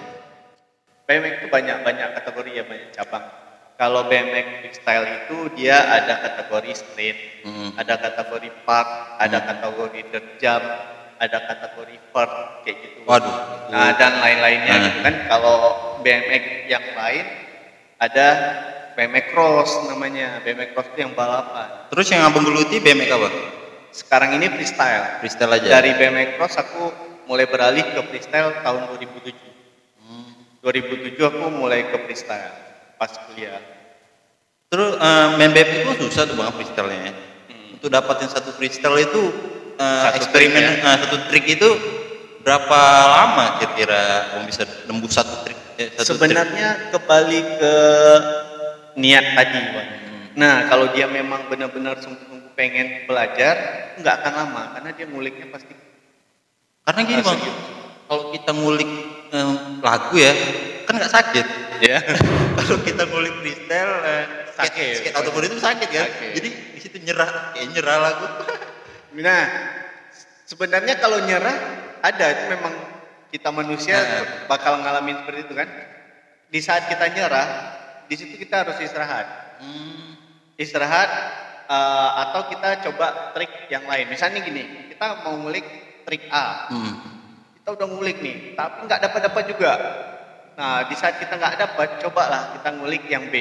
BMX 1.03 1.33
itu 1.43 1.47
banyak 1.51 1.77
banyak 1.83 2.07
kategori 2.15 2.51
ya 2.55 2.63
banyak 2.63 2.89
cabang. 2.95 3.25
Kalau 3.75 4.01
BMX 4.07 4.47
freestyle 4.63 5.07
itu 5.07 5.37
dia 5.59 5.75
ada 5.75 6.23
kategori 6.23 6.71
street, 6.75 7.17
Hmm. 7.43 7.75
ada 7.75 7.95
kategori 7.95 8.51
park, 8.63 8.87
ada 9.19 9.39
kategori 9.39 9.99
dirt 10.07 10.27
jump, 10.39 10.63
ada 11.19 11.37
kategori 11.43 11.95
vert 12.11 12.33
kayak 12.63 12.77
gitu. 12.79 12.97
Waduh. 13.03 13.35
Nah, 13.71 13.91
dan 13.99 14.19
lain-lainnya 14.23 14.71
Nah. 14.71 14.83
gitu 14.87 14.99
kan. 15.03 15.15
Kalau 15.27 15.55
BMX 15.99 16.43
yang 16.67 16.85
lain 16.95 17.25
ada 17.99 18.27
BMX 18.95 19.25
cross 19.31 19.71
namanya. 19.87 20.39
BMX 20.43 20.71
cross 20.71 20.87
itu 20.95 20.99
yang 21.03 21.11
balapan. 21.11 21.91
Terus 21.91 22.07
yang 22.07 22.23
abang 22.23 22.47
geluti 22.47 22.79
BMX 22.79 23.07
apa? 23.11 23.29
Sekarang 23.89 24.37
ini 24.37 24.47
freestyle. 24.49 25.19
Freestyle 25.21 25.53
aja. 25.53 25.67
Dari 25.81 25.91
BMX 25.97 26.29
cross 26.37 26.55
aku 26.61 26.83
mulai 27.25 27.45
beralih 27.49 27.85
ke 27.85 28.01
freestyle 28.09 28.53
tahun 28.61 28.89
2007. 28.97 29.33
Hmm. 30.01 30.33
2007 30.61 31.17
aku 31.19 31.45
mulai 31.53 31.85
ke 31.89 31.97
freestyle 32.05 32.53
pas 32.97 33.09
kuliah. 33.29 33.61
Terus 34.69 34.93
eh, 34.97 35.27
main 35.37 35.51
BMX 35.53 35.77
itu 35.81 35.93
susah 36.05 36.29
tuh 36.29 36.37
bang 36.37 36.53
freestyle-nya. 36.53 37.01
ya. 37.09 37.13
Untuk 37.73 37.89
dapatin 37.89 38.29
satu 38.29 38.53
freestyle 38.53 38.97
itu 39.01 39.21
eh, 39.77 40.01
Satu 40.05 40.17
eksperimen 40.21 40.61
trik 40.61 40.83
eh, 40.85 40.97
satu 41.05 41.17
trik 41.31 41.45
itu 41.49 41.69
berapa 42.45 42.81
lama 43.09 43.57
kira-kira 43.61 44.35
bang 44.37 44.43
bisa 44.45 44.63
nembus 44.85 45.17
satu 45.17 45.33
trik? 45.41 45.57
eh, 45.81 45.89
satu 45.97 46.17
trik? 46.17 46.29
Sebenarnya 46.29 46.93
kembali 46.93 47.39
ke 47.57 47.73
niat 48.99 49.25
tadi. 49.33 49.59
Hmm. 49.59 49.79
Nah, 50.35 50.67
kalau 50.67 50.91
dia 50.93 51.07
memang 51.07 51.47
benar-benar 51.47 51.97
sungguh-sungguh 52.03 52.38
pengen 52.59 53.07
belajar, 53.07 53.55
nggak 54.03 54.15
akan 54.19 54.33
lama 54.35 54.63
karena 54.75 54.89
dia 54.91 55.05
nguliknya 55.07 55.47
pasti 55.47 55.71
Karena 56.83 57.01
gini 57.07 57.21
bang, 57.23 57.39
kalau 58.11 58.23
kita 58.35 58.51
ngulik 58.51 58.91
eh, 59.31 59.53
lagu 59.79 60.15
ya, 60.19 60.33
kan 60.83 60.93
nggak 60.99 61.13
sakit. 61.15 61.45
ya. 61.79 62.03
kalau 62.59 62.75
kita 62.83 63.07
ngulik 63.07 63.31
freestyle, 63.39 63.93
eh, 64.03 64.25
Sakit. 64.59 64.93
skate 64.99 65.15
autoboard 65.15 65.47
itu 65.47 65.55
sakit 65.63 65.87
kan? 65.87 66.03
Sakit. 66.11 66.31
Jadi 66.35 66.49
di 66.75 66.79
situ 66.83 66.97
nyerah, 66.99 67.55
kayak 67.55 67.67
nyerah 67.71 67.97
lagu. 68.03 68.27
Nah, 69.09 69.41
sebenarnya 70.45 71.01
kalau 71.01 71.17
nyerah 71.25 71.57
ada 72.05 72.25
itu 72.29 72.43
memang 72.53 72.73
kita 73.33 73.49
manusia 73.49 73.97
Nah. 73.97 74.45
bakal 74.45 74.77
ngalamin 74.85 75.25
seperti 75.25 75.49
itu 75.49 75.53
kan. 75.57 75.65
Di 76.45 76.59
saat 76.61 76.85
kita 76.93 77.09
nyerah, 77.17 77.47
di 78.05 78.13
situ 78.13 78.37
kita 78.37 78.61
harus 78.61 78.77
istirahat. 78.77 79.57
Hmm. 79.65 80.13
Istirahat 80.61 81.09
eh, 81.69 82.09
atau 82.25 82.41
kita 82.49 82.81
coba 82.89 83.31
trik 83.37 83.69
yang 83.69 83.85
lain. 83.85 84.09
Misalnya 84.09 84.41
gini, 84.41 84.89
kita 84.89 85.21
mau 85.21 85.37
ngulik 85.37 85.65
trik 86.03 86.25
A, 86.33 86.65
Hmm. 86.73 86.97
kita 87.61 87.77
udah 87.77 87.87
ngulik 87.87 88.17
nih, 88.19 88.57
tapi 88.57 88.89
nggak 88.89 88.99
dapat-dapat 89.05 89.43
juga. 89.45 89.71
Nah, 90.59 90.83
di 90.89 90.95
saat 90.97 91.21
kita 91.21 91.39
nggak 91.39 91.55
dapat, 91.55 92.03
cobalah 92.03 92.51
kita 92.57 92.69
ngulik 92.75 93.07
yang 93.07 93.31
B. 93.31 93.35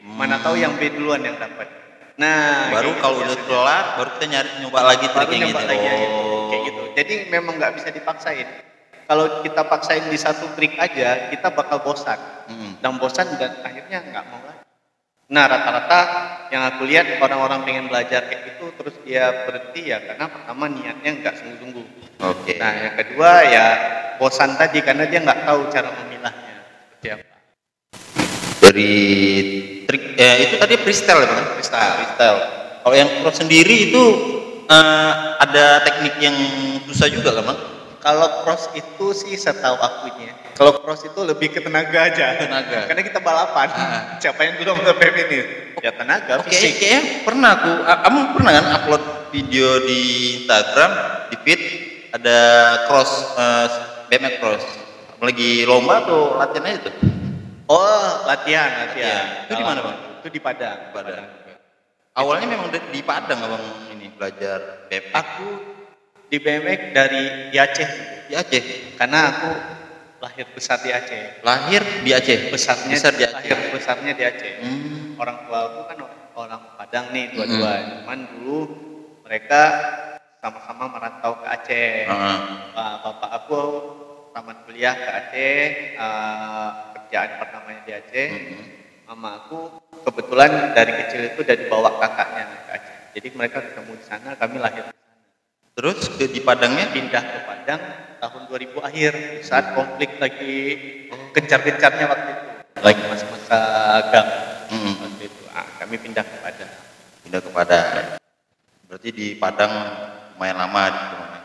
Mana 0.00 0.40
tahu 0.40 0.56
yang 0.56 0.78
B 0.80 0.88
duluan 0.94 1.20
yang 1.20 1.36
dapat. 1.36 1.68
Nah, 2.14 2.70
baru 2.70 2.94
kayak 2.94 3.02
kalau 3.02 3.16
gitu 3.20 3.26
udah 3.26 3.38
kelar, 3.44 3.84
baru 3.98 4.10
kita 4.16 4.26
nyari 4.30 4.50
nyoba 4.62 4.78
lagi 4.86 5.06
trik 5.10 5.26
baru 5.28 5.32
yang 5.34 5.42
nyoba 5.50 5.60
ini. 5.60 5.68
lagi 5.68 5.84
yang. 5.84 5.98
Oh. 6.08 6.46
kayak 6.48 6.62
gitu. 6.64 6.82
Jadi 6.94 7.14
memang 7.28 7.54
nggak 7.58 7.72
bisa 7.76 7.88
dipaksain. 7.90 8.48
Kalau 9.04 9.24
kita 9.44 9.62
paksain 9.68 10.04
di 10.08 10.16
satu 10.16 10.48
trik 10.56 10.80
aja, 10.80 11.28
kita 11.28 11.52
bakal 11.52 11.84
bosan. 11.84 12.16
Hmm. 12.48 12.80
Dan 12.80 12.96
bosan 12.96 13.28
dan 13.36 13.60
akhirnya 13.60 14.00
nggak 14.00 14.24
mau 14.32 14.40
lagi. 14.40 14.63
Nah, 15.24 15.48
rata-rata 15.48 16.00
yang 16.52 16.68
aku 16.68 16.84
lihat 16.84 17.16
orang-orang 17.16 17.64
pengen 17.64 17.88
belajar 17.88 18.28
kayak 18.28 18.54
gitu, 18.54 18.76
terus 18.76 18.92
dia 19.08 19.48
berhenti 19.48 19.88
ya 19.88 20.04
karena 20.04 20.28
pertama 20.28 20.68
niatnya 20.68 21.10
nggak 21.16 21.34
sungguh-sungguh. 21.40 21.86
Oke. 22.28 22.60
Nah, 22.60 22.72
yang 22.76 22.94
kedua 23.00 23.30
ya 23.48 23.66
bosan 24.20 24.52
tadi 24.60 24.84
karena 24.84 25.08
dia 25.08 25.24
nggak 25.24 25.48
tahu 25.48 25.72
cara 25.72 25.88
memilahnya 26.04 26.54
seperti 26.60 27.06
apa. 27.16 27.36
Dari 28.68 28.92
trik 29.88 30.04
eh, 30.12 30.36
itu 30.44 30.54
tadi 30.60 30.74
freestyle 30.76 31.20
ya 31.24 31.26
bang? 31.32 31.46
Freestyle. 31.56 31.94
freestyle. 31.96 32.40
Kalau 32.84 32.96
yang 33.00 33.10
cross 33.24 33.40
sendiri 33.40 33.76
itu 33.88 34.04
eh, 34.68 35.12
ada 35.40 35.88
teknik 35.88 36.20
yang 36.20 36.36
susah 36.84 37.08
juga 37.08 37.40
kan 37.40 37.48
bang? 37.48 37.73
Kalau 38.04 38.44
cross 38.44 38.68
itu 38.76 39.06
sih 39.16 39.32
setahu 39.32 39.80
akunya. 39.80 40.36
Kalau 40.52 40.76
cross 40.84 41.08
itu 41.08 41.24
lebih 41.24 41.56
ke 41.56 41.64
tenaga 41.64 42.04
aja. 42.04 42.36
Tenaga. 42.36 42.84
Karena 42.84 43.00
kita 43.00 43.18
balapan. 43.24 43.68
Ah. 43.72 44.20
Siapa 44.20 44.44
yang 44.44 44.60
dulu 44.60 44.76
sampai 44.84 45.08
ini? 45.24 45.38
Ya 45.80 45.90
tenaga, 45.92 46.40
Oke, 46.40 46.52
fisik. 46.52 46.80
kayaknya 46.80 47.00
pernah 47.24 47.50
aku, 47.60 47.72
kamu 47.84 48.20
pernah 48.32 48.50
kan 48.56 48.66
upload 48.72 49.04
video 49.32 49.68
di 49.84 50.00
Instagram, 50.40 50.90
di 51.28 51.36
feed 51.44 51.60
ada 52.08 52.38
cross, 52.88 53.36
eh, 53.36 53.66
BMX 54.08 54.34
cross, 54.40 54.64
lagi 55.20 55.68
lomba 55.68 56.04
atau 56.08 56.40
latihan 56.40 56.64
aja 56.72 56.88
tuh? 56.88 56.94
Oh, 57.68 58.24
latihan, 58.24 58.88
latihan. 58.88 58.88
Latihan. 58.88 59.44
Itu 59.44 59.52
di 59.60 59.64
mana, 59.64 59.80
Bang? 59.84 59.96
Itu 60.24 60.28
di 60.32 60.40
Padang. 60.40 60.78
Padang. 60.92 61.26
Awalnya 62.16 62.46
memang 62.48 62.68
di, 62.72 62.80
di 62.88 63.00
Padang 63.04 63.40
abang 63.44 63.64
ini 63.92 64.06
belajar 64.14 64.88
BMX. 64.88 65.12
Aku 65.20 65.73
di 66.28 66.36
BMX 66.40 66.80
dari 66.92 67.22
di 67.52 67.58
Aceh. 67.60 67.90
di 68.28 68.34
Aceh, 68.34 68.62
Karena 68.96 69.20
aku 69.30 69.50
lahir 70.24 70.46
besar 70.56 70.80
di 70.80 70.90
Aceh. 70.90 71.44
lahir 71.44 71.82
di 72.00 72.10
Aceh, 72.16 72.48
Besarnya 72.48 72.96
besar 72.96 73.12
di 73.14 73.24
Aceh. 73.28 73.34
lahir 73.36 73.56
besarnya 73.72 74.12
di 74.16 74.24
Aceh. 74.24 74.54
Hmm. 74.64 75.20
Orang 75.20 75.44
tua 75.46 75.58
aku 75.70 75.80
kan 75.88 75.98
orang 76.34 76.62
Padang 76.74 77.10
nih 77.16 77.32
dua-dua. 77.32 77.72
Cuman 78.02 78.18
dulu 78.36 78.58
mereka 79.24 79.62
sama-sama 80.44 80.92
merantau 80.92 81.40
ke 81.40 81.46
Aceh. 81.48 82.04
Heeh. 82.04 82.38
Wah, 82.76 82.94
bapak 83.00 83.30
aku 83.44 83.60
tamat 84.36 84.56
kuliah 84.68 84.92
ke 84.92 85.10
Aceh, 85.10 85.62
eh, 85.96 86.68
kerjaan 86.98 87.30
pertamanya 87.40 87.82
di 87.88 87.92
Aceh. 87.96 88.28
Mhm. 88.30 88.64
Mama 89.08 89.30
aku 89.46 89.58
kebetulan 90.04 90.72
dari 90.76 90.92
kecil 91.04 91.20
itu 91.32 91.38
udah 91.44 91.56
dibawa 91.56 91.90
kakaknya 92.00 92.44
ke 92.68 92.70
Aceh. 92.76 92.94
Jadi 93.14 93.28
mereka 93.32 93.58
ketemu 93.64 93.92
di 93.96 94.04
sana, 94.04 94.30
kami 94.36 94.56
lahir. 94.60 94.84
Terus 95.74 96.06
ke, 96.08 96.30
di 96.30 96.38
Padangnya 96.38 96.86
Pindah 96.88 97.18
ke 97.20 97.38
Padang 97.42 97.82
tahun 98.22 98.42
2000 98.46 98.78
akhir 98.80 99.12
saat 99.42 99.74
konflik 99.74 100.16
lagi 100.16 100.54
gencar-gencarnya 101.34 102.06
waktu 102.06 102.28
itu. 102.30 102.46
Lagi 102.78 103.02
masa-masa 103.04 103.58
gam 104.08 104.26
Mhm. 104.70 104.94
waktu 105.02 105.22
itu. 105.26 105.42
Ah, 105.50 105.66
kami 105.76 105.98
pindah 105.98 106.22
ke 106.22 106.36
Padang. 106.38 106.72
pindah 107.20 107.40
ke 107.40 107.50
Padang. 107.50 107.86
Berarti 108.86 109.08
di 109.10 109.26
Padang 109.34 109.72
lumayan 110.32 110.56
lama 110.56 110.82
di 110.86 111.00
rumahnya. 111.10 111.40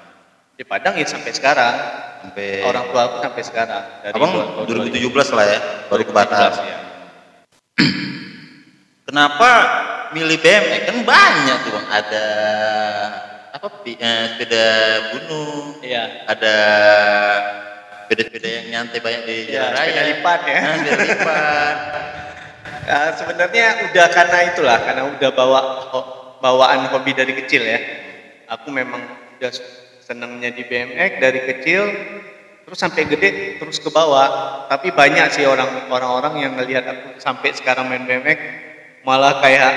Di 0.54 0.64
Padang 0.64 0.94
ya 0.94 1.06
sampai 1.06 1.32
sekarang. 1.32 1.76
Sampai 2.20 2.62
Orang 2.62 2.92
tua 2.92 3.02
aku 3.02 3.18
sampai 3.24 3.42
sekarang. 3.42 3.84
Dari 4.04 4.14
Abang 4.14 4.30
dua- 4.30 4.48
tahun 4.60 4.66
2017 4.92 5.32
lah 5.32 5.46
ya, 5.48 5.60
baru 5.88 6.04
ke 6.04 6.12
Batam. 6.12 6.52
2017, 6.52 6.68
ya. 6.68 6.78
Kenapa 9.08 9.50
milih 10.12 10.38
BMX? 10.38 10.82
Kan 10.86 10.98
banyak 11.02 11.58
tuh 11.64 11.72
bang. 11.74 11.86
Ada 11.90 12.26
apa? 13.60 13.68
eh, 13.84 14.24
sepeda 14.36 14.66
gunung, 15.12 15.84
Iya. 15.84 16.04
ada 16.26 16.56
sepeda-sepeda 18.08 18.48
yang 18.48 18.66
nyantai 18.72 19.00
banyak 19.04 19.24
di 19.28 19.36
Iya, 19.52 19.54
jalan 19.60 19.72
raya. 19.76 19.84
sepeda 19.86 20.04
lipat 20.08 20.40
ya. 20.48 20.60
Nah, 20.60 20.74
sepeda 20.80 21.04
lipat. 21.04 21.76
Ya, 22.90 23.00
sebenarnya 23.14 23.66
udah 23.92 24.08
karena 24.10 24.40
itulah, 24.50 24.78
karena 24.82 25.04
udah 25.14 25.30
bawa 25.36 25.60
bawaan 26.42 26.90
hobi 26.90 27.12
dari 27.14 27.38
kecil 27.38 27.62
ya. 27.62 27.78
Aku 28.50 28.74
memang 28.74 29.04
udah 29.38 29.52
senangnya 30.02 30.50
di 30.50 30.66
BMX 30.66 31.12
dari 31.22 31.40
kecil, 31.54 31.84
terus 32.66 32.80
sampai 32.82 33.06
gede 33.06 33.60
terus 33.62 33.78
ke 33.78 33.94
bawah. 33.94 34.66
Tapi 34.72 34.90
banyak 34.90 35.30
sih 35.30 35.46
orang 35.46 35.86
orang-orang 35.92 36.34
yang 36.42 36.54
ngelihat 36.58 36.88
aku 36.88 37.08
sampai 37.22 37.54
sekarang 37.54 37.86
main 37.92 38.10
BMX 38.10 38.40
malah 39.06 39.38
kayak 39.38 39.74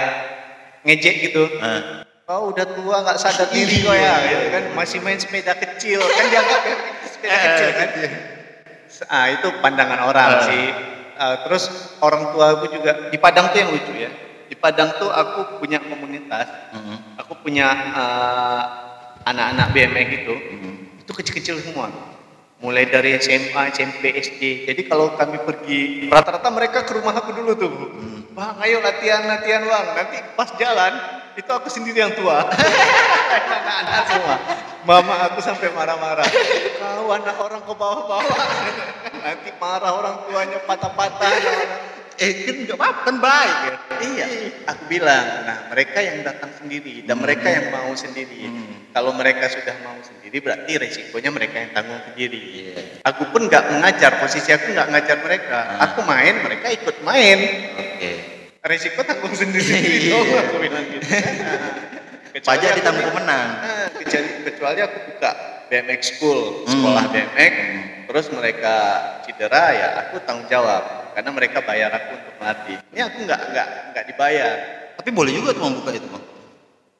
ngejek 0.88 1.14
gitu. 1.28 1.44
Nah, 1.60 2.01
Oh 2.30 2.54
udah 2.54 2.62
tua 2.62 3.02
nggak 3.02 3.18
sadar 3.18 3.50
diri 3.50 3.82
kok 3.82 3.96
ya, 3.98 4.14
gitu 4.30 4.46
kan 4.54 4.64
masih 4.78 5.02
main 5.02 5.18
sepeda 5.18 5.58
kecil 5.58 5.98
kan 5.98 6.24
dianggap 6.30 6.60
itu 6.70 6.76
sepeda 7.10 7.34
kecil 7.34 7.68
kan. 7.74 7.88
Ah 9.10 9.26
itu 9.26 9.48
pandangan 9.58 10.00
orang 10.06 10.28
Ah. 10.38 10.42
sih. 10.46 10.64
Ah, 11.18 11.36
terus 11.44 11.66
orang 11.98 12.30
tua 12.30 12.56
aku 12.56 12.70
juga 12.70 13.10
di 13.10 13.18
Padang 13.18 13.50
tuh 13.50 13.58
yang 13.58 13.70
lucu 13.74 13.92
ya. 13.98 14.10
Di 14.46 14.54
Padang 14.54 14.94
tuh 15.02 15.10
aku 15.10 15.58
punya 15.58 15.82
komunitas, 15.82 16.46
mhm, 16.70 17.18
aku 17.18 17.42
punya 17.42 17.66
ah, 17.90 18.62
anak-anak 19.26 19.74
BMX 19.74 20.08
itu, 20.22 20.34
mhm. 20.34 20.72
itu 21.02 21.10
kecil-kecil 21.10 21.56
semua. 21.58 21.90
Mulai 22.62 22.86
dari 22.86 23.18
SMA, 23.18 23.74
SMP, 23.74 24.14
SD. 24.14 24.70
Jadi 24.70 24.86
kalau 24.86 25.18
kami 25.18 25.42
pergi, 25.42 26.06
rata-rata 26.06 26.46
mereka 26.54 26.86
ke 26.86 26.94
rumah 26.94 27.18
aku 27.18 27.34
dulu 27.34 27.52
tuh. 27.58 27.72
Bang, 28.30 28.54
ayo 28.62 28.78
latihan, 28.78 29.26
latihan 29.26 29.66
bang. 29.66 29.86
Nanti 29.98 30.16
pas 30.38 30.46
jalan, 30.54 30.92
itu 31.36 31.50
aku 31.50 31.68
sendiri 31.72 32.04
yang 32.04 32.12
tua. 32.16 32.44
Anak-anak 33.52 34.04
semua. 34.08 34.36
Mama 34.82 35.14
aku 35.30 35.38
sampai 35.38 35.70
marah-marah. 35.70 36.26
Kau 36.82 37.06
anak 37.14 37.36
orang 37.38 37.62
ke 37.62 37.72
bawah-bawah. 37.72 38.46
Nanti 39.22 39.50
marah 39.62 39.92
orang 39.94 40.14
tuanya 40.26 40.58
patah-patah. 40.66 41.32
Eh 42.20 42.44
kan 42.44 42.56
nggak 42.66 42.76
apa 42.76 43.02
kan 43.08 43.16
baik 43.22 43.56
ya. 43.64 43.74
Iya, 44.02 44.26
aku 44.68 44.82
bilang, 44.90 45.26
nah 45.48 45.58
mereka 45.72 45.98
yang 46.02 46.20
datang 46.26 46.52
sendiri 46.60 47.06
dan 47.06 47.16
mereka 47.22 47.48
yang 47.48 47.72
mau 47.72 47.94
sendiri. 47.94 48.46
Hmm. 48.46 48.90
Kalau 48.92 49.16
mereka 49.16 49.48
sudah 49.48 49.72
mau 49.80 49.96
sendiri, 50.04 50.42
berarti 50.44 50.76
resikonya 50.76 51.30
mereka 51.32 51.56
yang 51.62 51.72
tanggung 51.72 52.02
sendiri. 52.12 52.42
Iya. 52.42 52.74
Aku 53.08 53.32
pun 53.32 53.48
nggak 53.48 53.64
mengajar, 53.72 54.20
posisi 54.20 54.52
aku 54.52 54.76
nggak 54.76 54.88
ngajar 54.92 55.16
mereka. 55.24 55.58
Hmm. 55.64 55.84
Aku 55.88 55.98
main, 56.04 56.34
mereka 56.44 56.66
ikut 56.74 56.96
main. 57.00 57.38
Oke. 57.80 58.31
Resiko 58.62 59.02
tanggung 59.02 59.34
sendiri 59.34 59.66
Iya. 60.00 60.10
dong 60.12 60.28
aku 60.38 60.56
bilang 60.60 60.84
gitu 60.88 61.02
Kecuali 62.32 62.48
Pajak 62.56 62.64
aku 62.64 62.78
ditanggung 62.80 63.06
pemenang. 63.12 63.48
Nah, 63.60 63.86
kecuali, 64.00 64.28
kecuali 64.42 64.80
aku 64.80 64.98
buka 65.06 65.30
BMX 65.68 66.00
school 66.10 66.40
Hmm. 66.62 66.70
sekolah 66.70 67.04
BMX 67.08 67.52
terus 68.02 68.26
mereka 68.28 68.74
cedera 69.22 69.64
ya 69.72 69.88
aku 70.00 70.20
tanggung 70.22 70.44
jawab 70.46 71.12
karena 71.12 71.30
mereka 71.30 71.58
bayar 71.60 71.88
aku 71.90 72.10
untuk 72.14 72.34
melatih 72.36 72.76
ini 72.88 73.00
aku 73.00 73.18
nggak 73.24 73.40
nggak 73.50 73.68
nggak 73.92 74.04
dibayar 74.06 74.54
Tapi 74.92 75.08
boleh 75.10 75.32
juga 75.32 75.50
tuh 75.50 75.64
membuka 75.64 75.90
itu, 75.90 76.06
Bang. 76.06 76.22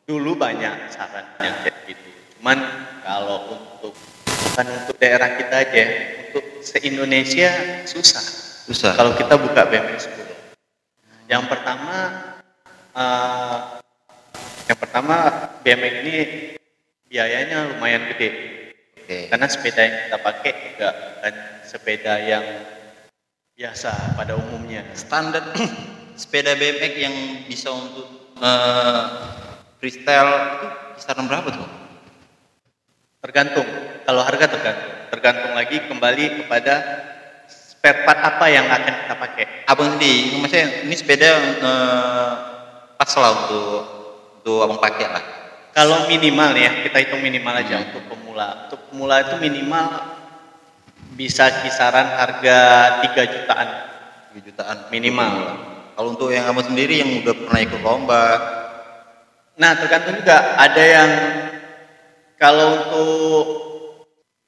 dulu 0.03 0.33
banyak 0.35 0.89
sarannya 0.89 1.51
kayak 1.63 1.77
gitu 1.87 2.09
cuman 2.35 2.59
kalau 3.01 3.39
untuk 3.53 3.93
bukan 4.25 4.67
untuk 4.75 4.97
daerah 4.97 5.37
kita 5.37 5.55
aja 5.63 5.85
untuk 6.27 6.45
se 6.61 6.81
Indonesia 6.83 7.51
susah 7.85 8.25
Susah. 8.65 8.93
kalau 8.95 9.13
kita 9.13 9.37
buka 9.37 9.63
BMX 9.65 10.01
school 10.03 10.22
yang 11.33 11.49
pertama 11.49 11.97
eh, 12.93 13.59
yang 14.69 14.79
pertama 14.79 15.15
BMX 15.65 15.95
ini 16.05 16.17
biayanya 17.09 17.73
lumayan 17.73 18.05
gede 18.13 18.29
Oke. 19.01 19.33
karena 19.33 19.47
sepeda 19.49 19.81
yang 19.81 19.97
kita 20.05 20.19
pakai 20.21 20.53
juga 20.69 20.89
bukan 20.93 21.35
sepeda 21.65 22.15
yang 22.21 22.45
biasa 23.57 24.13
pada 24.13 24.37
umumnya 24.37 24.85
Standar 24.93 25.57
sepeda 26.21 26.53
BMX 26.53 26.93
yang 27.01 27.17
bisa 27.49 27.73
untuk 27.73 28.37
eh, 28.37 29.05
freestyle 29.81 30.33
itu 30.61 30.69
kisaran 31.01 31.33
berapa 31.33 31.49
tuh? 31.49 31.71
tergantung 33.25 33.69
kalau 34.05 34.21
harga 34.21 34.53
tergantung 34.53 34.93
tergantung 35.09 35.53
lagi 35.57 35.81
kembali 35.89 36.45
kepada 36.45 36.75
spare 37.83 38.07
part 38.07 38.21
apa 38.23 38.47
yang 38.47 38.63
akan 38.71 38.95
kita 38.95 39.15
pakai 39.19 39.45
Abang 39.67 39.99
sendiri, 39.99 40.39
maksudnya 40.39 40.87
ini 40.87 40.95
sepeda 40.95 41.35
eh, 41.59 42.31
pas 42.95 43.11
lah 43.19 43.31
untuk 43.43 43.67
untuk 44.39 44.57
abang 44.63 44.79
pakai 44.79 45.11
lah. 45.11 45.25
kalau 45.75 46.07
minimal 46.07 46.55
ya 46.55 46.87
kita 46.87 47.03
hitung 47.03 47.19
minimal 47.19 47.59
aja 47.59 47.83
Hmm. 47.83 47.91
untuk 47.91 48.03
pemula 48.07 48.71
untuk 48.71 48.81
pemula 48.87 49.27
itu 49.27 49.35
minimal 49.43 49.87
bisa 51.19 51.51
kisaran 51.67 52.07
harga 52.15 52.59
3 53.03 53.19
jutaan 53.35 53.69
3 54.31 54.47
jutaan 54.47 54.79
Minimal. 54.89 55.35
Kalau 55.93 56.09
untuk 56.15 56.31
yang 56.31 56.47
abang 56.47 56.65
sendiri 56.65 57.03
yang 57.03 57.21
udah 57.21 57.35
pernah 57.37 57.61
ikut 57.61 57.81
lomba, 57.85 58.25
Nah, 59.53 59.77
tergantung 59.77 60.17
juga 60.17 60.57
ada 60.57 60.81
yang 60.81 61.11
kalau 62.41 62.81
untuk 62.81 63.47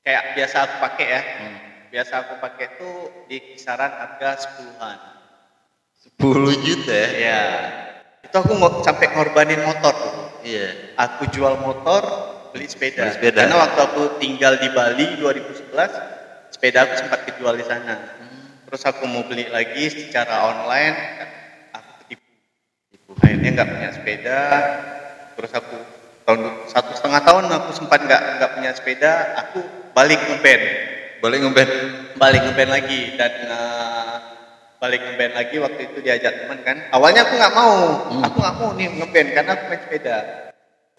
kayak 0.00 0.32
biasa 0.32 0.56
aku 0.64 0.74
pakai 0.80 1.06
ya. 1.06 1.20
Hmm. 1.20 1.63
Biasa 1.94 2.26
aku 2.26 2.42
pakai 2.42 2.74
tuh 2.74 2.96
di 3.30 3.38
kisaran 3.54 3.86
harga 3.86 4.42
sepuluhan. 4.42 4.98
10 6.18 6.66
juta 6.66 6.90
ya? 6.90 7.08
Ya. 7.14 7.42
Itu 8.18 8.34
aku 8.34 8.58
mau 8.58 8.82
sampai 8.82 9.14
ngorbanin 9.14 9.62
motor 9.62 9.94
tuh. 9.94 10.42
Iya. 10.42 10.98
Aku 10.98 11.30
jual 11.30 11.54
motor, 11.62 12.02
beli 12.50 12.66
sepeda. 12.66 13.06
Beli 13.06 13.14
sepeda. 13.14 13.46
Karena 13.46 13.62
waktu 13.62 13.78
aku 13.78 14.02
tinggal 14.18 14.58
di 14.58 14.74
Bali 14.74 15.22
2011, 15.22 16.50
sepeda 16.50 16.82
aku 16.82 16.98
sempat 16.98 17.30
kejual 17.30 17.54
di 17.54 17.62
sana. 17.62 17.94
Terus 18.66 18.82
aku 18.90 19.06
mau 19.06 19.22
beli 19.30 19.46
lagi 19.46 19.86
secara 19.86 20.50
online, 20.50 20.98
aku 21.78 21.90
ketipu. 22.02 23.14
Akhirnya 23.22 23.50
nggak 23.54 23.68
punya 23.70 23.90
sepeda. 23.94 24.40
Terus 25.38 25.52
aku 25.54 25.78
tahun 26.26 26.42
satu 26.74 26.90
setengah 26.98 27.22
tahun 27.22 27.44
aku 27.54 27.70
sempat 27.70 28.02
nggak 28.02 28.22
nggak 28.42 28.50
punya 28.58 28.70
sepeda. 28.74 29.12
Aku 29.46 29.62
balik 29.94 30.18
ngeband, 30.26 30.93
Boleh 31.24 31.40
ngeband. 31.40 31.70
balik 32.14 32.44
ngeband 32.44 32.68
lagi 32.68 33.16
dan 33.16 33.32
eh, 33.48 34.14
balik 34.76 35.00
ngeband 35.00 35.32
lagi 35.32 35.56
waktu 35.56 35.80
itu 35.88 35.98
diajak 36.04 36.44
teman 36.44 36.60
kan. 36.60 36.76
Awalnya 36.92 37.24
aku 37.24 37.40
nggak 37.40 37.54
mau, 37.56 37.76
aku 38.20 38.36
nggak 38.36 38.56
mau 38.60 38.68
nih 38.76 38.92
ngeband 38.92 39.28
karena 39.32 39.50
aku 39.56 39.64
main 39.66 39.80
sepeda. 39.80 40.16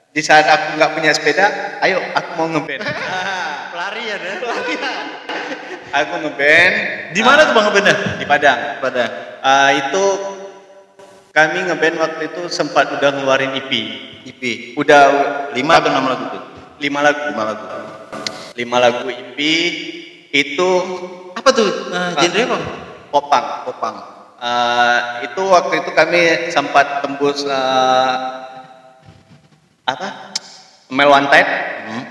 Di 0.10 0.22
saat 0.26 0.50
aku 0.50 0.82
nggak 0.82 0.92
punya 0.98 1.12
sepeda, 1.14 1.46
ayo 1.86 2.02
aku 2.18 2.30
mau 2.42 2.48
ngeband. 2.50 2.82
Ah, 3.06 3.70
Pelarian 3.70 4.18
ya? 4.18 4.36
aku 5.94 6.14
ngeband 6.26 6.74
Di 7.14 7.22
mana 7.22 7.46
tuh 7.46 7.54
bang 7.54 7.66
ngebandnya? 7.70 7.96
di 8.18 8.26
Padang. 8.26 8.60
Pada 8.82 9.06
Ah, 9.46 9.70
itu 9.72 10.04
kami 11.30 11.70
ngeband 11.70 12.02
waktu 12.02 12.34
itu 12.34 12.50
sempat 12.50 12.90
udah 12.98 13.14
ngeluarin 13.14 13.54
EP. 13.54 13.70
IP. 14.26 14.42
Udah 14.74 15.04
5 15.54 15.62
atau 15.70 15.90
6 15.94 16.02
lagu 16.02 16.26
tuh? 16.34 16.44
lima 16.76 17.00
lagu, 17.00 17.22
5 17.30 17.40
lagu. 17.46 17.66
lima 18.56 18.78
lagu 18.80 19.06
EP 19.08 19.40
itu 20.36 20.70
Apa 21.32 21.50
tuh? 21.56 21.68
Genre 22.20 22.44
apa? 22.44 22.58
popang. 23.12 23.46
Popang. 23.72 23.96
Ah, 24.36 25.24
itu 25.24 25.42
waktu 25.48 25.80
itu 25.80 25.92
kami 25.96 26.52
sempat 26.52 27.00
tembus 27.00 27.48
ah, 27.48 28.44
apa? 29.88 30.36
Mel 30.92 31.08
Wanted. 31.08 31.48
Hmm. 31.88 32.04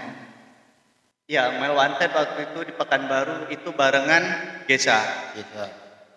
Ya, 1.29 1.53
Mel 1.61 1.77
Wanted 1.77 2.11
waktu 2.17 2.41
itu 2.49 2.59
di 2.69 2.73
Pekanbaru 2.73 3.53
itu 3.53 3.69
barengan 3.77 4.25
Gesa. 4.65 5.01
Bisa. 5.37 5.65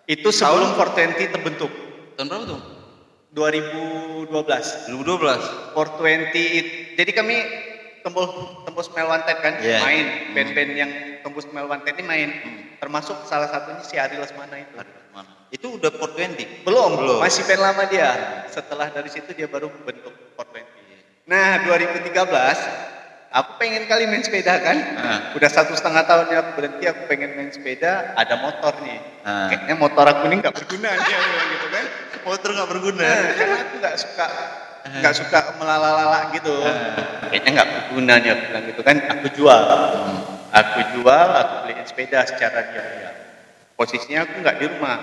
Itu 0.08 0.32
sebelum 0.32 0.72
420 0.80 1.34
terbentuk. 1.36 1.72
Tahun 2.16 2.28
berapa 2.28 2.44
tuh? 2.48 2.60
2012. 3.36 4.32
2012. 4.88 5.76
420 5.76 6.32
it- 6.34 6.96
jadi 6.96 7.10
kami 7.12 7.36
tembus 8.00 8.30
tembus 8.62 8.88
Mel 8.90 9.06
Wanted 9.06 9.36
kan 9.38 9.54
Iya. 9.58 9.78
main 9.80 10.04
Hmm. 10.04 10.32
band-band 10.32 10.72
yang 10.72 10.90
tembus 11.20 11.46
Mel 11.48 11.64
Wanted 11.64 11.92
ini 11.92 12.04
main 12.04 12.28
Hmm. 12.30 12.58
termasuk 12.76 13.16
salah 13.24 13.46
satunya 13.46 13.82
si 13.82 13.94
Ari 13.94 14.16
Lesmana 14.16 14.56
itu 14.56 14.76
Mana? 15.08 15.48
Itu 15.48 15.74
udah 15.74 15.90
420. 15.90 16.62
belum 16.62 16.90
Belum. 16.96 17.18
masih 17.18 17.42
band 17.42 17.62
lama 17.62 17.82
dia 17.84 18.10
setelah 18.46 18.86
dari 18.88 19.08
situ 19.08 19.32
dia 19.32 19.46
baru 19.46 19.66
bentuk 19.82 20.14
420 20.34 20.62
nah 21.24 21.60
2013 21.60 22.60
aku 23.28 23.50
pengen 23.56 23.84
kali 23.84 24.04
main 24.04 24.20
sepeda 24.20 24.56
kan 24.58 24.76
Nah. 24.94 25.20
udah 25.34 25.50
satu 25.50 25.72
setengah 25.72 26.00
tahun 26.02 26.26
ya 26.28 26.38
aku 26.40 26.50
berhenti 26.54 26.84
aku 26.86 27.02
pengen 27.06 27.34
main 27.34 27.50
sepeda 27.50 28.14
ada 28.14 28.34
motor 28.38 28.72
nih 28.80 29.00
Nah. 29.20 29.48
kayaknya 29.48 29.74
motor 29.74 30.04
aku 30.06 30.22
ini 30.26 30.36
nggak 30.38 30.54
berguna 30.54 30.90
dia 30.98 31.18
gitu 31.48 31.68
kan 31.68 31.86
Motor 32.18 32.50
nggak 32.52 32.68
berguna. 32.68 33.00
Nah, 33.00 33.32
karena 33.32 33.56
aku 33.58 33.74
nggak 33.78 33.96
suka 33.96 34.26
nggak 34.96 35.14
suka 35.14 35.38
melalala 35.60 36.32
gitu. 36.32 36.54
Ah. 36.64 37.28
Kayaknya 37.28 37.50
nggak 37.60 37.68
berguna 37.68 38.14
aku 38.16 38.42
bilang 38.48 38.64
gitu 38.72 38.80
kan. 38.80 38.96
Aku 39.18 39.26
jual, 39.36 39.62
aku 40.52 40.78
jual, 40.96 41.26
aku 41.36 41.54
beliin 41.68 41.84
sepeda 41.84 42.24
secara 42.24 42.72
diam-diam. 42.72 43.14
Posisinya 43.76 44.24
aku 44.26 44.34
nggak 44.42 44.56
di 44.58 44.64
rumah, 44.66 44.96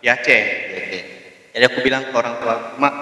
di 0.00 0.06
Aceh. 0.08 0.44
Jadi 1.54 1.64
aku 1.64 1.78
bilang 1.84 2.08
ke 2.08 2.14
orang 2.16 2.34
tua, 2.40 2.54
mak 2.80 2.94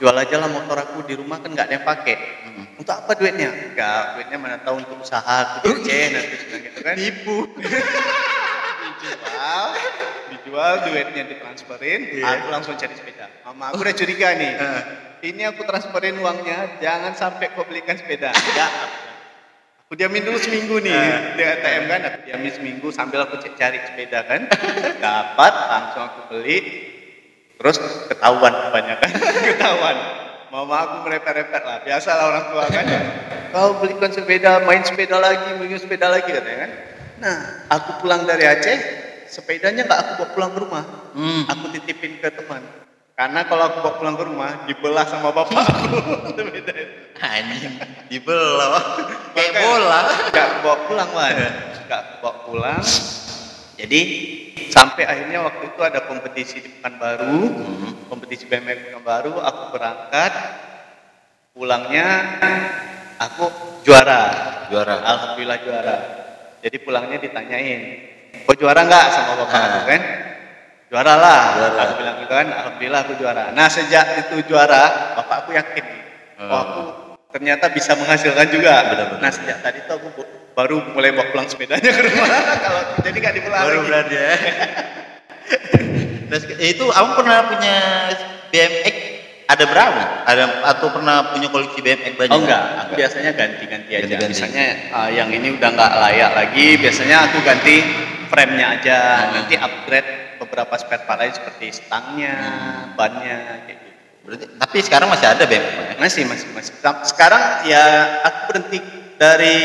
jual 0.00 0.14
aja 0.18 0.36
lah 0.40 0.50
motor 0.50 0.76
aku 0.82 1.06
di 1.06 1.14
rumah 1.14 1.38
kan 1.38 1.50
nggak 1.52 1.66
ada 1.68 1.74
yang 1.78 1.86
pakai. 1.86 2.16
Hmm. 2.46 2.64
Untuk 2.80 2.94
apa 2.94 3.12
duitnya? 3.14 3.50
Enggak, 3.52 4.18
duitnya 4.18 4.38
mana 4.40 4.56
tahu 4.62 4.82
untuk 4.82 4.98
usaha 5.02 5.22
aku 5.22 5.66
di 5.66 5.68
Aceh 5.82 6.04
nanti 6.14 6.36
gitu 6.62 6.78
kan. 6.82 6.94
Tipu. 6.98 7.38
dijual, 9.02 9.66
dijual 10.30 10.72
duitnya 10.86 11.22
ditransferin, 11.26 12.00
Iya. 12.22 12.38
aku 12.38 12.46
langsung 12.54 12.74
cari 12.78 12.94
sepeda. 12.94 13.26
Mama 13.50 13.74
aku 13.74 13.82
udah 13.82 13.94
curiga 13.98 14.28
nih. 14.38 14.52
Ini 15.22 15.54
aku 15.54 15.62
transferin 15.62 16.18
uangnya, 16.18 16.82
jangan 16.82 17.14
sampai 17.14 17.54
kau 17.54 17.62
belikan 17.62 17.94
sepeda. 17.94 18.34
Enggak. 18.34 18.70
Aku 19.86 19.94
diamin 19.94 20.26
dulu 20.26 20.34
seminggu 20.34 20.82
nih 20.82 20.98
di 21.38 21.42
ATM 21.46 21.84
kan, 21.86 22.00
aku 22.10 22.18
diamin 22.26 22.50
seminggu 22.50 22.88
sambil 22.90 23.22
aku 23.22 23.38
cek 23.38 23.54
cari 23.54 23.78
sepeda 23.86 24.26
kan. 24.26 24.50
Dapat, 24.98 25.52
langsung 25.70 26.02
aku 26.10 26.20
beli. 26.26 26.58
Terus 27.54 27.78
ketahuan 28.10 28.50
kebanyakan, 28.50 29.10
ketahuan. 29.54 29.96
Mama 30.50 30.76
aku 30.90 30.94
merepet-repet 31.06 31.62
lah, 31.62 31.78
biasalah 31.86 32.24
orang 32.26 32.44
tua 32.50 32.64
kan. 32.66 32.84
Kau 33.54 33.78
belikan 33.78 34.10
sepeda, 34.10 34.66
main 34.66 34.82
sepeda 34.82 35.22
lagi, 35.22 35.54
main 35.54 35.78
sepeda 35.78 36.10
lagi 36.10 36.34
katanya 36.34 36.66
kan. 36.66 36.70
Nah, 37.22 37.36
aku 37.70 38.02
pulang 38.02 38.26
dari 38.26 38.42
Aceh, 38.42 38.78
sepedanya 39.30 39.86
nggak 39.86 40.00
aku 40.02 40.10
bawa 40.18 40.28
pulang 40.34 40.50
ke 40.50 40.58
rumah. 40.66 40.84
Hmm. 41.14 41.46
Aku 41.46 41.70
titipin 41.70 42.18
ke 42.18 42.26
teman. 42.26 42.81
Karena 43.22 43.46
kalau 43.46 43.70
aku 43.70 43.86
bawa 43.86 43.94
pulang 44.02 44.14
ke 44.18 44.24
rumah, 44.26 44.50
dibelah 44.66 45.06
sama 45.06 45.30
itu. 45.30 45.54
Anjing. 47.22 47.74
Dibelah. 48.10 48.82
Kayak 49.38 49.62
bola. 49.62 50.00
Aku 50.34 50.56
bawa 50.66 50.76
pulang, 50.90 51.08
Wan. 51.14 51.38
Nggak 51.86 52.00
aku 52.02 52.14
bawa 52.18 52.34
pulang. 52.50 52.82
Jadi, 53.78 54.00
sampai 54.74 55.06
akhirnya 55.06 55.38
waktu 55.46 55.70
itu 55.70 55.80
ada 55.86 56.02
kompetisi 56.02 56.66
di 56.66 56.70
Pekanbaru. 56.74 57.38
Hmm. 57.46 58.10
Kompetisi 58.10 58.42
BMX 58.50 58.90
Pekanbaru, 58.90 59.38
aku 59.38 59.62
berangkat. 59.70 60.32
Pulangnya, 61.54 62.06
aku 63.22 63.46
juara. 63.86 64.22
Juara. 64.66 64.98
Alhamdulillah 64.98 65.58
juara. 65.62 65.96
Jadi 66.58 66.74
pulangnya 66.82 67.22
ditanyain, 67.22 67.80
kok 68.50 68.58
juara 68.58 68.82
nggak 68.82 69.06
sama 69.14 69.46
bapak 69.46 69.54
Ah. 69.54 69.62
aku 69.62 69.80
kan? 69.86 70.02
Juara 70.92 71.16
lah. 71.16 71.42
Juara. 71.56 71.80
Aku 71.88 71.94
bilang 71.96 72.16
gitu 72.20 72.28
kan, 72.28 72.46
alhamdulillah 72.52 73.00
aku 73.00 73.12
juara. 73.16 73.44
Nah 73.56 73.64
sejak 73.72 74.28
itu 74.28 74.44
juara, 74.44 75.16
bapak 75.16 75.36
aku 75.40 75.50
yakin, 75.56 75.84
oh 76.36 76.52
Ah. 76.52 76.60
aku 76.60 76.82
ternyata 77.32 77.72
bisa 77.72 77.96
menghasilkan 77.96 78.44
juga. 78.52 78.92
Benar-benar. 78.92 79.24
Nah 79.24 79.32
sejak 79.32 79.64
tadi 79.64 79.80
tuh 79.88 79.96
aku 79.96 80.20
baru 80.52 80.84
mulai 80.92 81.16
bawa 81.16 81.32
pulang 81.32 81.48
sepedanya 81.48 81.80
ke 81.88 82.02
rumah. 82.04 82.28
Kalau 82.68 82.80
jadi 83.00 83.16
nggak 83.16 83.34
dipulang 83.40 83.62
Baru 83.64 83.80
lagi. 83.80 83.88
berani 83.88 84.16
ya. 84.20 84.32
Nah, 86.32 86.40
itu 86.64 86.88
abang 86.88 87.12
pernah 87.12 87.44
punya 87.44 87.76
BMX 88.48 88.96
ada 89.52 89.64
berapa? 89.68 90.02
Ada 90.24 90.44
atau 90.64 90.88
pernah 90.88 91.28
punya 91.28 91.52
koleksi 91.52 91.84
BMX 91.84 92.16
banyak? 92.16 92.32
Oh 92.32 92.40
enggak, 92.40 92.64
aku 92.80 92.92
biasanya 92.96 93.36
ganti-ganti 93.36 93.92
aja. 93.92 94.08
Ganti-ganti. 94.08 94.32
Misalnya 94.32 94.66
uh, 94.96 95.10
yang 95.12 95.28
ini 95.28 95.52
udah 95.52 95.68
nggak 95.76 95.92
layak 95.92 96.30
lagi, 96.32 96.80
biasanya 96.80 97.28
aku 97.28 97.36
ganti 97.44 97.84
frame-nya 98.32 98.80
aja. 98.80 98.98
Hmm. 99.28 99.30
Nanti 99.44 99.54
upgrade 99.60 100.08
beberapa 100.42 100.74
spare 100.74 101.06
part 101.06 101.18
lain 101.22 101.34
seperti 101.34 101.70
stangnya, 101.70 102.34
Hmm. 102.34 102.84
bannya, 102.98 103.38
kayak 103.66 103.78
gitu. 103.78 103.88
Berarti, 104.22 104.44
tapi 104.54 104.78
sekarang 104.82 105.08
masih 105.10 105.26
ada 105.26 105.44
ya? 105.46 105.62
Masih, 105.98 106.22
masih, 106.26 106.46
masih. 106.54 106.72
Sekarang 107.06 107.66
ya 107.66 107.82
aku 108.22 108.38
berhenti 108.54 108.78
dari 109.18 109.58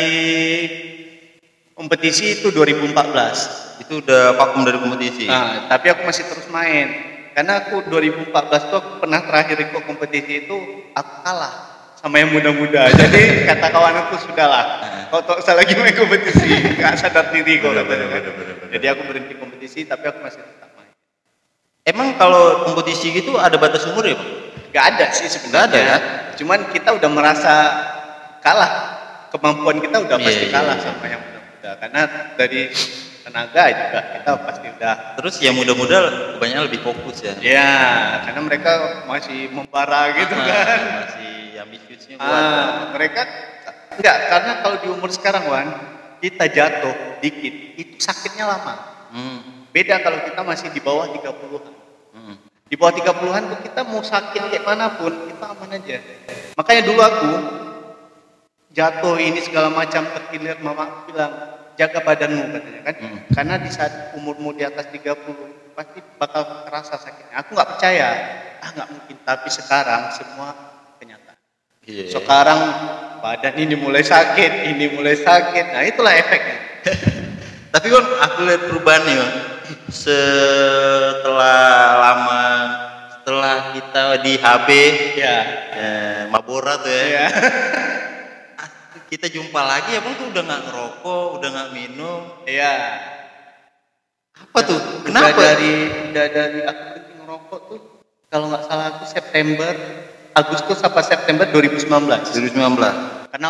kompetisi 1.77 2.41
itu 2.41 2.49
2014. 2.49 3.77
Itu 3.85 4.01
udah 4.01 4.33
vakum 4.33 4.65
dari 4.65 4.81
kompetisi. 4.81 5.29
Nah, 5.29 5.69
tapi 5.69 5.93
aku 5.93 6.01
masih 6.09 6.25
terus 6.25 6.49
main. 6.49 6.89
Karena 7.37 7.61
aku 7.61 7.85
2014 7.85 8.73
tuh 8.73 8.77
aku 8.81 8.91
pernah 9.05 9.21
terakhir 9.21 9.61
ikut 9.61 9.85
kompetisi 9.85 10.49
itu 10.49 10.57
aku 10.97 11.13
kalah 11.21 11.53
sama 11.93 12.17
yang 12.17 12.33
muda-muda. 12.33 12.89
Jadi 13.01 13.45
kata 13.45 13.69
kawan 13.69 14.09
aku 14.09 14.17
sudahlah. 14.25 14.65
Kau 15.13 15.21
tak 15.21 15.45
usah 15.45 15.53
lagi 15.53 15.77
main 15.77 15.93
kompetisi, 15.93 16.49
gak 16.81 16.97
sadar 16.97 17.29
diri 17.29 17.61
kau 17.61 17.71
Bener, 17.71 17.85
katanya 17.85 18.05
bener, 18.09 18.33
kan. 18.33 18.67
Jadi 18.73 18.85
aku 18.89 19.01
berhenti 19.05 19.33
kompetisi 19.37 19.85
tapi 19.85 20.09
aku 20.09 20.19
masih 20.25 20.41
tetap. 20.41 20.66
Emang 21.88 22.19
kalau 22.19 22.67
kompetisi 22.67 23.15
gitu 23.15 23.39
ada 23.39 23.56
batas 23.56 23.88
umur 23.88 24.04
ya, 24.04 24.19
Bang? 24.19 24.32
Gak 24.76 24.86
ada 24.91 25.06
sih 25.15 25.32
sebenarnya. 25.32 25.71
Ada 25.71 25.80
ya? 25.80 25.97
Cuman 26.36 26.67
kita 26.76 26.91
udah 27.00 27.10
merasa 27.10 27.54
kalah. 28.43 29.00
Kemampuan 29.32 29.80
kita 29.80 30.04
udah 30.04 30.19
Iya, 30.19 30.26
pasti 30.28 30.45
iya, 30.47 30.56
kalah 30.56 30.76
iya. 30.76 30.84
sama 30.84 31.06
yang 31.08 31.21
muda-muda. 31.23 31.69
Karena 31.80 32.02
dari 32.36 32.62
tenaga 33.23 33.63
juga 33.71 34.00
kita 34.15 34.32
pasti 34.39 34.67
udah 34.71 34.93
Terus 35.19 35.36
yang 35.43 35.56
muda-muda 35.56 35.97
kebanyakan 36.36 36.63
lebih 36.67 36.82
fokus 36.84 37.23
ya. 37.23 37.34
Ya, 37.39 37.71
karena 38.28 38.41
mereka 38.43 38.71
masih 39.08 39.47
membara 39.52 40.12
gitu 40.15 40.36
Ah, 40.36 40.43
kan. 40.43 40.80
Masih 41.08 41.32
ambisiusnya 41.63 42.15
kuat. 42.19 42.36
Ah, 42.36 42.67
mereka 42.95 43.21
enggak 43.95 44.17
karena 44.28 44.52
kalau 44.60 44.78
di 44.84 44.88
umur 44.91 45.10
sekarang 45.12 45.43
Wan, 45.47 45.67
kita 46.19 46.45
jatuh 46.52 46.95
dikit, 47.23 47.56
itu 47.80 47.95
sakitnya 48.00 48.43
lama. 48.47 48.76
Hmm. 49.12 49.39
Beda 49.71 50.00
kalau 50.00 50.23
kita 50.23 50.41
masih 50.43 50.67
di 50.71 50.80
bawah 50.80 51.12
30-an. 51.12 51.76
Di 52.67 52.75
bawah 52.75 52.93
30-an 52.99 53.43
tuh 53.47 53.60
kita 53.63 53.82
mau 53.88 54.03
sakit 54.03 54.41
kayak 54.51 54.63
mana 54.67 54.99
pun, 54.99 55.12
kita 55.32 55.45
aman 55.56 55.71
aja. 55.71 55.97
Makanya 56.60 56.82
dulu 56.84 56.99
aku 56.99 57.32
jatuh 58.75 59.15
ini 59.17 59.39
segala 59.39 59.71
macam 59.71 60.03
terkilir 60.12 60.60
mama 60.60 60.84
aku 60.86 60.99
bilang 61.15 61.34
jaga 61.80 62.03
badanmu 62.03 62.43
katanya 62.51 62.82
kan. 62.84 62.95
Hmm. 62.99 63.19
Karena 63.32 63.56
di 63.62 63.69
saat 63.71 64.13
umurmu 64.19 64.51
di 64.58 64.67
atas 64.67 64.91
30 64.91 65.73
pasti 65.77 65.99
bakal 66.19 66.67
terasa 66.67 66.97
sakitnya. 66.99 67.39
Aku 67.39 67.56
nggak 67.56 67.69
percaya. 67.77 68.10
Ah 68.60 68.69
nggak 68.73 68.89
mungkin. 68.89 69.15
Tapi 69.23 69.47
sekarang 69.47 70.01
semua 70.17 70.49
kenyataan. 70.99 71.38
Iya. 71.86 72.06
Sekarang 72.19 72.60
badan 73.21 73.56
ini 73.62 73.77
mulai 73.77 74.03
sakit, 74.03 74.75
ini 74.75 74.91
mulai 74.91 75.15
sakit. 75.15 75.65
Nah 75.71 75.82
itulah 75.86 76.12
efeknya. 76.12 76.58
Tapi 77.73 77.88
kan 77.93 78.03
aku 78.25 78.39
lihat 78.43 78.62
perubahan 78.67 79.01
nih. 79.06 79.17
Setelah 79.88 81.63
lama 81.95 82.43
setelah 83.17 83.71
kita 83.71 84.04
di 84.23 84.34
HB 84.36 84.69
Ya. 85.15 85.38
eh, 85.76 86.19
Mabora 86.28 86.76
tuh 86.80 86.91
ya. 86.91 87.08
Ya. 87.08 87.28
Kita 89.08 89.32
jumpa 89.32 89.63
lagi 89.63 89.95
abang 89.95 90.19
tuh 90.19 90.28
udah 90.36 90.43
nggak 90.43 90.62
ngerokok, 90.67 91.28
udah 91.39 91.47
nggak 91.47 91.69
minum. 91.71 92.43
Iya. 92.43 93.00
Apa 94.36 94.60
tuh? 94.67 94.76
Udah 94.76 95.08
Kenapa? 95.08 95.39
dari 95.39 95.73
udah 96.12 96.26
dari 96.28 96.60
aku 96.62 96.84
berhenti 96.84 97.13
ngerokok 97.15 97.60
tuh 97.71 97.80
kalau 98.28 98.45
nggak 98.52 98.63
salah 98.67 98.86
aku 98.91 99.08
September 99.08 99.71
Agustus 100.36 100.84
apa 100.84 101.00
September 101.02 101.47
2019 101.47 101.88
2019 102.36 103.32
karena 103.32 103.47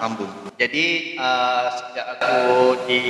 lampu. 0.00 0.24
Jadi 0.56 0.84
eh, 1.20 1.66
sejak 1.76 2.06
aku 2.16 2.80
di 2.88 3.00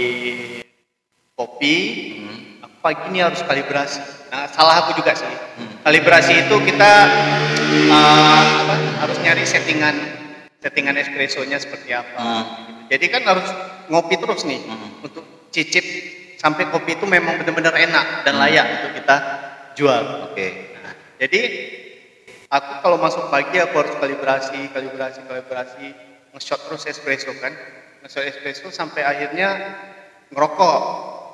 kopi 1.40 1.76
Hmm. 2.20 2.38
aku 2.68 2.76
pagi 2.84 3.04
ini 3.08 3.24
harus 3.24 3.40
kalibrasi. 3.40 4.04
Nah, 4.28 4.44
salah 4.52 4.84
aku 4.84 5.00
juga 5.00 5.16
sih. 5.16 5.24
Hmm. 5.24 5.80
Kalibrasi 5.88 6.44
itu 6.44 6.56
kita 6.68 6.92
eh, 7.88 8.44
apa, 8.60 8.74
harus 9.00 9.16
nyari 9.24 9.48
settingan 9.48 9.96
settingan 10.60 11.00
espressonya 11.00 11.56
seperti 11.56 11.96
apa. 11.96 12.20
Hmm. 12.20 12.44
Jadi 12.92 13.06
kan 13.08 13.24
harus 13.24 13.48
ngopi 13.88 14.20
terus 14.20 14.44
nih 14.44 14.60
Hmm. 14.60 15.00
untuk 15.00 15.24
cicip 15.48 15.82
sampai 16.36 16.68
kopi 16.68 17.00
itu 17.00 17.08
memang 17.08 17.40
benar-benar 17.40 17.72
enak 17.72 18.28
dan 18.28 18.36
Hmm. 18.36 18.42
layak 18.44 18.66
untuk 18.76 18.90
kita 19.00 19.16
jual. 19.72 20.28
Oke. 20.28 20.76
Nah, 20.84 20.92
jadi 21.16 21.40
aku 22.52 22.70
kalau 22.84 23.00
masuk 23.00 23.32
pagi 23.32 23.56
aku 23.56 23.74
harus 23.80 23.94
kalibrasi, 23.96 24.68
kalibrasi, 24.76 25.24
kalibrasi, 25.24 25.86
nge-shot 26.36 26.60
terus 26.68 26.84
espresso 26.84 27.32
kan, 27.40 27.54
nge-shot 28.04 28.28
espresso 28.28 28.68
sampai 28.68 29.06
akhirnya 29.06 29.48
ngerokok. 30.30 30.82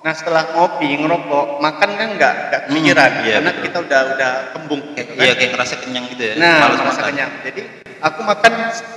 Nah 0.00 0.12
setelah 0.12 0.44
ngopi, 0.50 0.88
ngerokok, 0.96 1.46
makan 1.58 1.90
kan 1.92 2.08
nggak 2.14 2.34
nggak 2.46 2.60
Hmm, 2.62 2.70
kepikiran 2.70 3.10
iya, 3.22 3.34
karena 3.36 3.50
betul. 3.50 3.62
kita 3.64 3.78
udah 3.82 4.00
udah 4.12 4.32
kembung 4.52 4.82
gitu 4.92 5.12
kan. 5.12 5.22
iya 5.22 5.32
kayak 5.34 5.50
ngerasa 5.52 5.74
kenyang 5.80 6.04
gitu 6.08 6.22
ya. 6.22 6.34
Nah, 6.36 6.56
Males 6.62 6.78
merasa 6.78 6.92
makan. 6.94 7.08
kenyang. 7.10 7.32
Jadi 7.42 7.60
aku 7.98 8.20
makan 8.22 8.52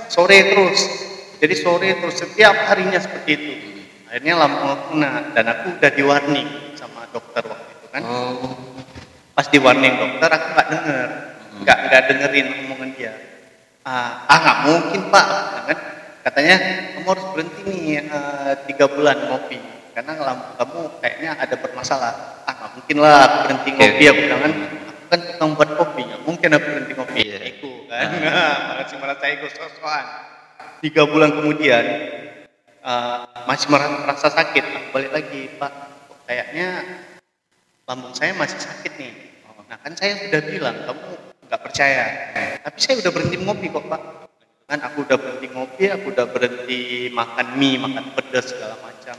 sore 0.06 0.38
terus. 0.46 0.80
Jadi 1.40 1.54
sore 1.56 1.88
terus 1.94 2.16
setiap 2.16 2.54
harinya 2.64 2.98
seperti 2.98 3.30
itu. 3.32 3.52
Akhirnya 4.06 4.34
lambung 4.36 4.68
aku 4.68 4.84
kena 4.90 5.10
dan 5.32 5.44
aku 5.46 5.66
udah 5.72 5.90
di 5.90 6.02
warning 6.02 6.48
sama 6.74 7.06
dokter 7.08 7.42
waktu 7.42 7.70
itu 7.72 7.86
kan 7.88 8.02
Oh. 8.02 8.54
pas 9.32 9.46
di 9.46 9.58
warning 9.58 9.94
dokter 9.94 10.28
aku 10.28 10.46
nggak 10.50 10.68
denger 10.68 11.08
Hmm. 11.08 11.62
nggak 11.62 11.78
nggak 11.80 12.02
dengerin 12.06 12.46
omongan 12.60 12.90
dia 12.92 13.12
ah 13.82 14.26
ah, 14.26 14.36
nggak 14.36 14.58
mungkin 14.64 15.00
pak 15.08 15.26
Nah, 15.26 15.62
kan 15.64 15.78
katanya 16.22 16.56
kamu 16.92 17.06
harus 17.08 17.26
berhenti 17.30 17.60
nih 17.64 17.80
eh, 18.02 18.52
tiga 18.66 18.86
bulan 18.86 19.16
ngopi 19.24 19.58
karena 19.92 20.12
kamu 20.58 20.80
kayaknya 21.02 21.30
ada 21.38 21.56
bermasalah 21.58 22.12
ah 22.46 22.52
nggak 22.54 22.70
mungkin 22.78 22.96
lah 23.02 23.16
aku 23.26 23.36
berhenti 23.46 23.70
ngopi 23.74 24.04
aku 24.08 24.20
bilang 24.26 24.40
kan 24.40 24.52
aku 24.54 25.04
kan 25.10 25.20
tukang 25.26 25.50
buat 25.58 25.70
kopi 25.74 26.00
nggak 26.06 26.22
mungkin 26.22 26.48
aku 26.54 26.66
berhenti 26.70 26.92
ngopi 26.94 27.20
Iya. 27.20 27.38
ego 27.44 27.72
kan 27.90 28.08
malah 28.70 28.84
sih 28.86 28.96
merasa 28.98 29.24
ego 29.26 29.46
sosokan 29.50 30.04
tiga 30.80 31.02
bulan 31.04 31.30
kemudian 31.34 31.84
eh, 32.80 33.18
masih 33.44 33.66
merasa, 33.68 34.28
sakit 34.30 34.64
aku 34.64 34.88
balik 34.94 35.12
lagi 35.12 35.50
pak 35.58 35.72
kayaknya 36.30 36.68
lambung 37.90 38.14
saya 38.14 38.30
masih 38.38 38.62
sakit 38.62 38.92
nih. 39.02 39.12
Nah 39.66 39.74
kan 39.82 39.90
saya 39.98 40.14
sudah 40.14 40.40
bilang 40.46 40.78
kamu 40.86 41.10
nggak 41.50 41.60
percaya. 41.66 42.04
Tapi 42.62 42.78
saya 42.78 43.02
udah 43.02 43.10
berhenti 43.10 43.36
ngopi 43.42 43.66
kok 43.66 43.82
pak. 43.90 44.02
Kan 44.70 44.78
aku 44.86 45.02
udah 45.02 45.18
berhenti 45.18 45.46
ngopi, 45.50 45.84
aku 45.90 46.14
udah 46.14 46.26
berhenti 46.30 47.10
makan 47.10 47.58
mie, 47.58 47.82
makan 47.82 48.14
pedas 48.14 48.54
segala 48.54 48.78
macam. 48.78 49.18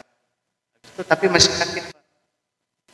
Itu 1.02 1.10
tapi 1.10 1.26
masih 1.34 1.50
sakit 1.50 1.84
pak. 1.90 2.04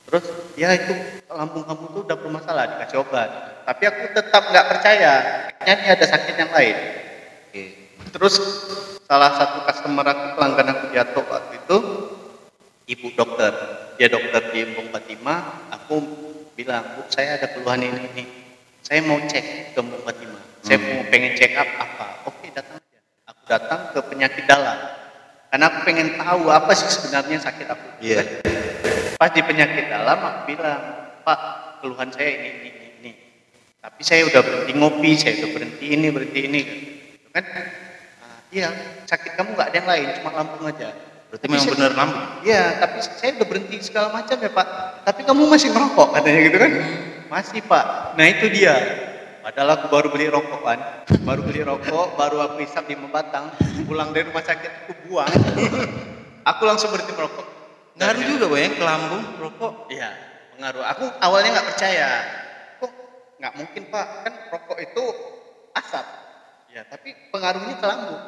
Terus 0.08 0.26
ya 0.56 0.72
itu 0.72 0.96
lambung 1.28 1.68
kamu 1.68 1.92
tuh 1.92 2.02
udah 2.08 2.16
bermasalah 2.16 2.64
dikasih 2.72 3.04
obat. 3.04 3.28
Tapi 3.68 3.84
aku 3.84 4.16
tetap 4.16 4.48
nggak 4.48 4.68
percaya. 4.72 5.14
Kayaknya 5.60 5.76
ini 5.76 5.88
ada 5.92 6.06
sakit 6.08 6.36
yang 6.40 6.52
lain. 6.56 6.76
Oke. 7.52 7.64
Terus 8.16 8.36
salah 9.04 9.36
satu 9.36 9.68
customer 9.68 10.08
aku 10.08 10.40
pelanggan 10.40 10.68
aku 10.72 10.86
jatuh 10.96 11.26
waktu 11.28 11.60
itu 11.60 11.78
ibu 12.96 13.08
dokter. 13.20 13.52
Dia 14.00 14.08
dokter 14.08 14.56
di 14.56 14.58
Embong 14.64 14.88
Fatima. 14.88 15.68
Aku 15.76 16.00
bilang, 16.56 16.88
bu 16.96 17.04
saya 17.12 17.36
ada 17.36 17.52
keluhan 17.52 17.84
ini 17.84 18.08
ini. 18.16 18.24
Saya 18.88 19.04
mau 19.04 19.20
cek 19.20 19.76
ke 19.76 19.80
Embong 19.84 20.00
Fatima. 20.08 20.40
Saya 20.64 20.80
Hmm. 20.80 20.88
mau 20.96 21.04
pengen 21.12 21.36
check 21.36 21.60
up 21.60 21.68
apa? 21.76 22.24
Oke 22.32 22.56
datang 22.56 22.80
aja. 22.80 23.00
Aku 23.36 23.42
datang 23.52 23.92
ke 23.92 24.00
penyakit 24.00 24.48
dalam. 24.48 24.80
Karena 25.48 25.66
aku 25.72 25.80
pengen 25.88 26.20
tahu 26.20 26.52
apa 26.52 26.72
sih 26.76 26.90
sebenarnya 26.92 27.38
sakit 27.40 27.68
aku. 27.72 27.88
Iya. 28.04 28.44
Pas 29.16 29.32
di 29.32 29.42
penyakit 29.42 29.88
dalam 29.88 30.20
aku 30.20 30.40
bilang, 30.54 30.82
Pak 31.24 31.40
keluhan 31.80 32.12
saya 32.12 32.30
ini 32.36 32.50
ini 32.62 32.70
ini. 33.00 33.12
Tapi 33.80 34.02
saya 34.04 34.28
udah 34.28 34.42
berhenti 34.44 34.72
ngopi, 34.76 35.12
saya 35.16 35.34
udah 35.42 35.50
berhenti 35.56 35.86
ini 35.88 36.08
berhenti 36.12 36.40
ini 36.46 36.60
gitu 37.16 37.30
kan. 37.32 37.46
Nah, 38.20 38.38
iya 38.52 38.68
sakit 39.08 39.40
kamu 39.40 39.56
nggak 39.56 39.68
ada 39.72 39.78
yang 39.80 39.90
lain, 39.90 40.08
cuma 40.20 40.30
lambung 40.36 40.64
aja. 40.68 40.90
Berarti 41.28 41.44
Tapi 41.44 41.52
memang 41.52 41.64
saya- 41.64 41.76
benar 41.76 41.92
lambung. 41.96 42.26
Iya, 42.44 42.64
tapi 42.80 42.98
saya 43.04 43.30
udah 43.36 43.48
berhenti 43.48 43.76
segala 43.84 44.08
macam 44.12 44.38
ya 44.40 44.52
Pak. 44.52 44.68
Tapi 45.04 45.22
kamu 45.24 45.42
masih 45.48 45.70
merokok 45.72 46.08
katanya 46.16 46.40
gitu 46.44 46.58
kan? 46.60 46.72
Masih 47.28 47.60
Pak. 47.64 47.86
Nah 48.16 48.26
itu 48.28 48.46
dia. 48.48 48.76
Padahal 49.48 49.80
aku 49.80 49.88
baru 49.88 50.08
beli 50.12 50.28
rokok 50.28 50.60
kan, 50.60 51.08
baru 51.24 51.40
beli 51.40 51.64
rokok, 51.64 52.20
baru 52.20 52.52
aku 52.52 52.68
hisap 52.68 52.84
di 52.84 53.00
batang, 53.00 53.48
pulang 53.88 54.12
dari 54.12 54.28
rumah 54.28 54.44
sakit 54.44 54.84
aku 54.84 55.08
buang, 55.08 55.32
aku 56.44 56.62
langsung 56.68 56.92
berhenti 56.92 57.16
merokok. 57.16 57.48
Ngaruh 57.96 58.24
juga 58.28 58.52
bang 58.52 58.60
ya, 58.68 58.70
ke 58.76 58.84
lambung 58.84 59.24
rokok. 59.40 59.74
Iya, 59.88 60.12
pengaruh. 60.52 60.84
Aku 60.92 61.04
awalnya 61.24 61.50
nggak 61.56 61.68
percaya. 61.72 62.10
Kok 62.84 62.92
nggak 63.40 63.54
mungkin 63.56 63.82
Pak? 63.88 64.08
Kan 64.28 64.34
rokok 64.52 64.78
itu 64.84 65.04
asap. 65.80 66.06
Ya, 66.76 66.84
tapi 66.84 67.16
pengaruhnya 67.32 67.80
ke 67.80 67.88
lambung. 67.88 68.20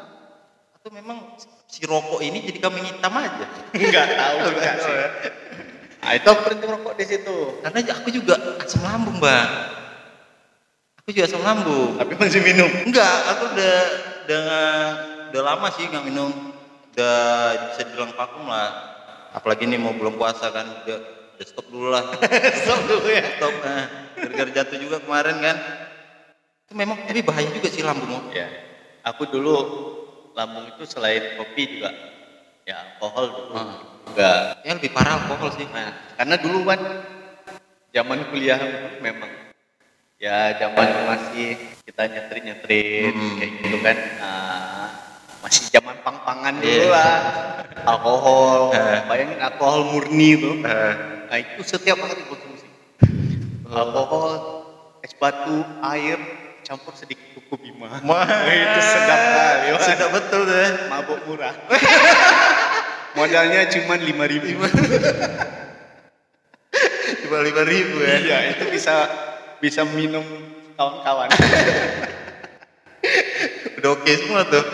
Atau 0.79 0.89
memang 0.95 1.35
si 1.67 1.83
rokok 1.83 2.23
ini 2.23 2.47
jadi 2.47 2.63
kambing 2.63 2.87
hitam 2.87 3.11
aja. 3.19 3.43
Nggak 3.75 4.07
tahu 4.15 4.35
juga 4.55 4.71
sih. 4.87 4.93
ya. 4.95 5.07
Nah, 5.99 6.11
itu 6.15 6.27
aku 6.31 6.41
berhenti 6.47 6.63
merokok 6.63 6.95
di 6.95 7.03
situ. 7.11 7.59
Karena 7.59 7.79
aku 7.91 8.07
juga 8.07 8.39
asam 8.63 8.87
lambung 8.87 9.19
bang. 9.19 9.78
Aku 11.09 11.17
juga 11.17 11.25
asam 11.25 11.41
lambung. 11.41 11.97
Tapi 11.97 12.13
masih 12.21 12.37
minum. 12.45 12.69
Enggak, 12.85 13.09
aku 13.33 13.57
udah 13.57 13.77
udah 14.29 14.43
udah 15.33 15.41
lama 15.41 15.73
sih 15.73 15.89
nggak 15.89 16.05
minum. 16.05 16.29
Udah 16.93 17.17
bisa 17.73 17.81
dibilang 17.81 18.13
vakum 18.13 18.45
lah. 18.45 18.69
Apalagi 19.33 19.65
nih 19.65 19.81
mau 19.81 19.89
belum 19.97 20.21
puasa 20.21 20.53
kan, 20.53 20.69
udah, 20.85 21.01
udah 21.33 21.45
stop 21.49 21.65
dulu 21.73 21.89
lah. 21.89 22.05
Stop 22.61 22.85
dulu 22.85 23.09
ya. 23.09 23.25
stop. 23.41 23.49
Nah, 23.57 24.13
gara-gara 24.21 24.51
jatuh 24.53 24.77
juga 24.77 25.01
kemarin 25.01 25.41
kan. 25.41 25.57
Itu 26.69 26.77
memang 26.77 27.01
tapi 27.01 27.25
bahaya 27.25 27.49
juga 27.57 27.69
sih 27.73 27.81
lambung. 27.81 28.29
Ya. 28.29 28.45
Aku 29.09 29.25
dulu 29.33 29.55
lambung 30.37 30.69
itu 30.69 30.85
selain 30.85 31.41
kopi 31.41 31.81
juga 31.81 31.89
ya 32.69 32.85
alkohol 32.85 33.25
dulu 33.33 33.53
Hmm. 33.57 33.81
juga. 34.13 34.61
Ya 34.61 34.77
lebih 34.77 34.93
parah 34.93 35.25
alkohol 35.25 35.57
sih. 35.57 35.65
Nah, 35.73 35.89
karena 36.21 36.37
dulu 36.37 36.69
kan 36.69 36.77
zaman 37.97 38.29
kuliah 38.29 38.61
memang 39.01 39.48
ya 40.19 40.51
zaman 40.53 40.87
masih 41.07 41.55
kita 41.81 42.03
nyetrin 42.05 42.43
nyetrin 42.45 43.13
Hmm. 43.15 43.37
kayak 43.39 43.51
gitu 43.57 43.77
kan 43.79 43.97
Nah, 44.19 44.87
masih 45.39 45.63
zaman 45.71 45.95
pang-pangan 46.03 46.59
dulu 46.59 46.67
Iya. 46.67 46.91
lah 46.91 47.15
alkohol 47.87 48.75
Eh. 48.75 48.99
bayangin 49.07 49.39
alkohol 49.39 49.81
murni 49.87 50.35
itu 50.35 50.51
Eh, 50.59 50.93
nah 51.25 51.37
itu 51.39 51.61
setiap 51.63 51.97
hari 51.97 52.19
konsumsi 52.27 52.67
alkohol 53.65 54.31
es 54.99 55.15
batu 55.15 55.63
air 55.87 56.19
campur 56.61 56.91
sedikit 56.93 57.23
kuku 57.39 57.55
bima 57.57 57.87
Wah, 58.03 58.27
itu 58.45 58.79
sedap 58.83 59.21
kali 59.23 59.67
Wah. 59.71 59.79
Sedap 59.81 60.09
betul 60.11 60.43
ya. 60.45 60.67
mabuk 60.91 61.19
murah 61.23 61.55
modalnya 63.15 63.71
cuma 63.71 63.95
lima 63.95 64.27
ribu 64.27 64.67
Cuma 67.19 67.37
lima 67.39 67.63
ribu 67.63 67.97
ya. 67.99 68.15
iya 68.19 68.37
itu 68.51 68.67
bisa 68.69 69.07
bisa 69.59 69.83
minum 69.85 70.23
kawan-kawan 70.75 71.29
Udah 73.79 73.89
oke 73.95 74.11
semua 74.11 74.43
tuh. 74.43 74.65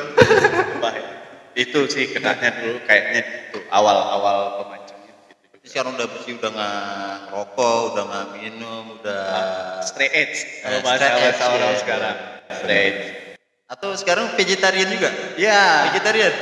Itu 1.55 1.87
sih 1.87 2.11
kenanya 2.11 2.51
dulu 2.59 2.83
kayaknya 2.83 3.21
itu 3.47 3.63
awal-awal 3.71 4.59
pemancingnya 4.59 5.13
gitu. 5.31 5.55
Sekarang 5.63 5.95
udah 5.95 6.07
bersih, 6.09 6.35
udah 6.35 6.51
nggak 6.51 6.81
rokok, 7.31 7.79
udah 7.95 8.03
nggak 8.03 8.27
minum, 8.35 8.83
udah. 8.99 9.79
stray 9.79 10.11
edge 10.11 10.59
kalau 10.59 10.77
Eh, 10.77 10.83
bahasa 10.83 11.05
orang 11.47 11.71
iya. 11.71 11.79
sekarang 11.79 12.15
stray 12.51 12.79
edge 12.83 13.03
Atau 13.65 13.89
sekarang 13.95 14.35
vegetarian 14.35 14.89
juga? 14.91 15.09
ya 15.39 15.89
Vegetarian? 15.89 16.33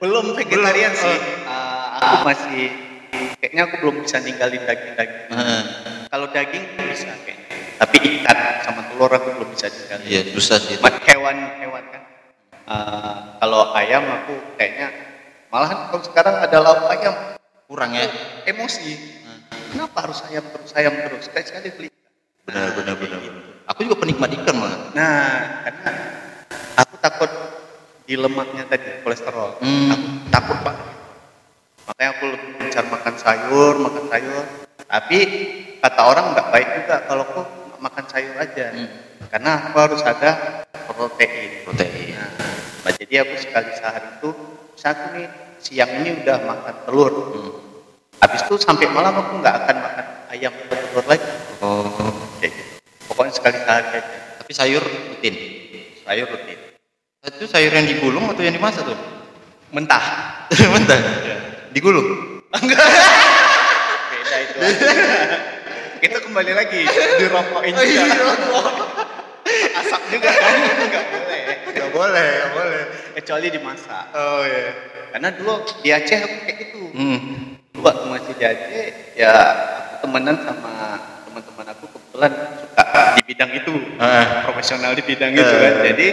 belum 0.00 0.32
vegetarian 0.32 0.92
Belum, 0.96 1.04
sih 1.04 1.12
oh. 1.12 1.20
Ah, 1.44 1.86
aku 2.00 2.16
masih 2.24 2.64
kayaknya 3.36 3.62
aku 3.68 3.74
belum 3.84 3.96
bisa 4.00 4.16
ninggalin 4.18 4.62
daging-daging 4.64 5.28
Heeh. 5.28 5.62
kalau 6.08 6.26
daging 6.32 6.64
bisa 6.80 7.12
kayaknya 7.20 7.39
tapi 7.80 7.96
ikan 8.20 8.36
sama 8.60 8.84
telur 8.86 9.08
aku 9.08 9.28
belum 9.34 9.48
bisa 9.50 9.66
ninggalin 9.66 10.04
Iya, 10.04 10.20
susah 10.30 10.58
sih. 10.60 10.76
itu. 10.76 10.84
Ma- 10.84 11.00
hewan-hewan 11.00 11.84
kan 11.88 12.02
Ah, 12.62 13.34
kalau 13.40 13.72
ayam 13.72 14.04
aku 14.04 14.36
kayaknya 14.54 14.92
malahan 15.48 15.88
kalau 15.88 16.04
sekarang 16.04 16.36
ada 16.38 16.58
lauk 16.60 16.86
ayam 16.86 17.14
Kurang 17.66 17.90
ya? 17.92 18.06
emosi 18.44 18.94
Hmm. 19.24 19.40
kenapa 19.70 20.04
harus 20.04 20.20
ayam 20.24 20.44
terus 20.44 20.70
ayam 20.72 20.92
terus 21.00 21.24
sekali 21.24 21.44
sekali 21.44 21.68
beli 21.72 21.88
Benar, 22.42 22.74
benar, 22.74 22.94
benar. 22.94 23.20
Aku 23.66 23.82
juga 23.82 23.96
penikmat 23.98 24.30
ikan 24.34 24.54
malah. 24.54 24.80
nah 24.90 25.30
karena 25.62 25.90
aku 26.76 26.94
takut 26.98 27.30
di 28.04 28.14
lemaknya 28.14 28.66
tadi 28.66 29.00
kolesterol 29.00 29.58
Hmm. 29.58 29.88
aku 29.88 30.06
takut 30.28 30.58
banget 30.60 30.86
makanya 31.82 32.10
aku 32.12 32.24
lebih 32.28 32.50
makan 32.86 33.14
sayur 33.16 33.72
makan 33.78 34.04
sayur 34.06 34.44
tapi 34.84 35.18
kata 35.78 36.00
orang 36.02 36.24
nggak 36.34 36.48
baik 36.50 36.68
juga 36.76 36.96
kalau 37.04 37.22
aku 37.24 37.40
makan 37.80 38.04
sayur 38.06 38.36
aja 38.36 38.70
Hmm. 38.76 38.88
karena 39.32 39.50
aku 39.72 39.76
harus 39.80 40.00
ada 40.04 40.62
protein 40.84 41.64
Protein. 41.64 42.12
Nah, 42.12 42.28
nah, 42.84 42.92
jadi 42.92 43.24
aku 43.24 43.34
sekali 43.40 43.70
sehari 43.72 44.20
itu, 44.20 44.30
aku 44.80 45.04
nih 45.16 45.26
siang 45.60 45.90
ini 46.02 46.20
udah 46.20 46.36
makan 46.44 46.74
telur. 46.84 47.12
Hmm. 47.32 47.52
Habis 48.20 48.44
itu 48.44 48.54
sampai 48.60 48.86
malam 48.92 49.16
aku 49.16 49.40
nggak 49.40 49.54
akan 49.64 49.76
makan 49.80 50.06
ayam 50.28 50.52
atau 50.52 50.76
telur 50.76 51.04
lagi. 51.08 51.28
Oh. 51.64 51.88
Gitu. 52.44 52.60
Pokoknya 53.08 53.32
sekali 53.32 53.56
sehari 53.64 53.88
aja. 53.96 54.18
Tapi 54.44 54.52
sayur 54.52 54.82
rutin. 54.84 55.34
Sayur 56.04 56.26
rutin. 56.28 56.58
Itu 57.20 57.44
sayur 57.48 57.72
yang 57.72 57.86
digulung 57.88 58.28
atau 58.28 58.42
yang 58.44 58.56
dimasak 58.56 58.84
tuh? 58.84 58.96
Mentah. 59.72 60.04
Bentar. 60.74 61.00
Digulung. 61.72 62.40
Beda 64.10 64.36
itu. 64.42 64.58
itu 66.00 66.18
kembali 66.20 66.52
lagi 66.52 66.80
dirokokin 67.18 67.72
Oh, 67.72 67.84
juga. 67.84 68.32
Asap 69.50 70.02
juga 70.10 70.30
kan 70.30 70.54
nggak 70.56 71.04
boleh. 71.10 71.40
Gak 71.70 71.90
boleh, 71.90 72.28
gak 72.30 72.52
boleh. 72.54 72.82
Kecuali 73.18 73.46
dimasak. 73.48 74.04
Oh 74.12 74.42
iya. 74.42 74.70
Karena 75.10 75.28
dulu 75.34 75.52
di 75.80 75.88
Aceh 75.90 76.18
aku 76.18 76.36
kayak 76.44 76.56
gitu. 76.60 76.82
Hmm. 76.94 77.20
Waktu 77.74 78.04
masih 78.06 78.32
di 78.36 78.44
Aceh, 78.44 78.86
ya 79.16 79.32
aku 79.90 80.06
temenan 80.06 80.36
sama 80.40 80.74
teman-teman 81.26 81.66
aku 81.68 81.84
kebetulan 81.88 82.32
suka 82.62 82.84
di 83.16 83.22
bidang 83.26 83.50
itu, 83.52 83.74
Ah. 83.98 84.44
profesional 84.44 84.92
di 84.94 85.02
bidang 85.02 85.32
itu 85.34 85.42
kan. 85.54 85.72
Eh. 85.72 85.84
Jadi 85.92 86.06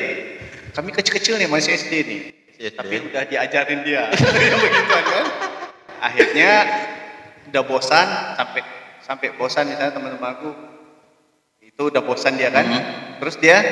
kami 0.73 0.89
kecil-kecil 0.91 1.38
nih 1.38 1.50
masih 1.50 1.73
SD 1.73 1.93
nih, 2.06 2.19
SD. 2.58 2.76
tapi 2.78 2.95
udah 3.02 3.23
diajarin 3.26 3.80
dia 3.82 4.10
yang 4.50 4.60
begituan 4.60 5.06
kan. 5.06 5.26
Akhirnya 6.00 6.52
udah 7.50 7.63
bosan 7.63 8.08
sampai 8.36 8.62
sampai 9.08 9.32
bosan 9.39 9.72
misalnya 9.72 9.96
teman-teman 9.96 10.36
aku 10.36 10.52
itu 11.63 11.82
udah 11.88 12.04
bosan 12.04 12.36
dia 12.36 12.52
kan, 12.52 12.67
Mhm. 12.67 12.84
terus 13.24 13.39
dia 13.39 13.63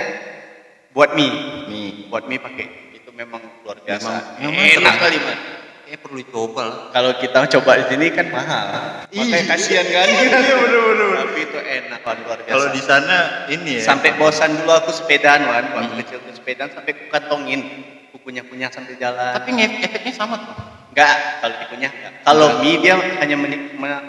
buat 0.96 1.12
mie, 1.12 1.68
Mie. 1.68 2.08
buat 2.08 2.24
mie 2.26 2.40
pakai 2.40 2.96
itu 2.96 3.12
memang 3.12 3.44
luar 3.68 3.84
biasa, 3.84 4.40
Memang- 4.40 4.56
memang 4.56 4.66
enak 4.80 4.96
kali 4.96 5.18
man. 5.20 5.40
Eh 5.86 6.02
perlu 6.02 6.18
lah. 6.58 6.90
Kalau 6.90 7.14
kita 7.22 7.46
coba 7.46 7.78
di 7.78 7.86
sini 7.94 8.10
kan 8.10 8.26
mahal. 8.34 8.66
Makanya 9.06 9.38
Iya. 9.38 9.50
kasihan 9.54 9.86
kan. 9.86 10.08
Iya, 10.18 10.56
bener, 10.58 10.82
bener. 10.82 11.08
Tapi 11.14 11.40
itu 11.46 11.60
enak 11.62 12.00
kan 12.02 12.18
luar 12.26 12.38
biasa. 12.42 12.54
Kalau 12.58 12.68
di 12.74 12.82
sana 12.82 13.18
ini 13.54 13.72
ya. 13.78 13.84
sampai 13.86 14.10
bosan 14.18 14.50
dulu 14.58 14.72
aku 14.74 14.90
sepedaan 14.90 15.46
kan, 15.46 15.66
waktu 15.78 15.94
Hmm. 15.94 16.00
kecil 16.02 16.18
tuh 16.26 16.34
sepedaan 16.34 16.74
sampai 16.74 16.92
ku 16.98 17.06
kantongin 17.14 17.62
kukunya 18.10 18.42
punya 18.42 18.74
sambil 18.74 18.98
jalan. 18.98 19.38
Tapi 19.38 19.50
efeknya 19.54 20.14
sama 20.16 20.42
tuh. 20.42 20.58
enggak 20.96 21.44
kalau 21.44 21.56
dikunyah 21.60 21.92
enggak. 21.92 22.12
Kalau 22.24 22.48
mie 22.64 22.78
dia 22.82 22.96
hanya 22.98 23.36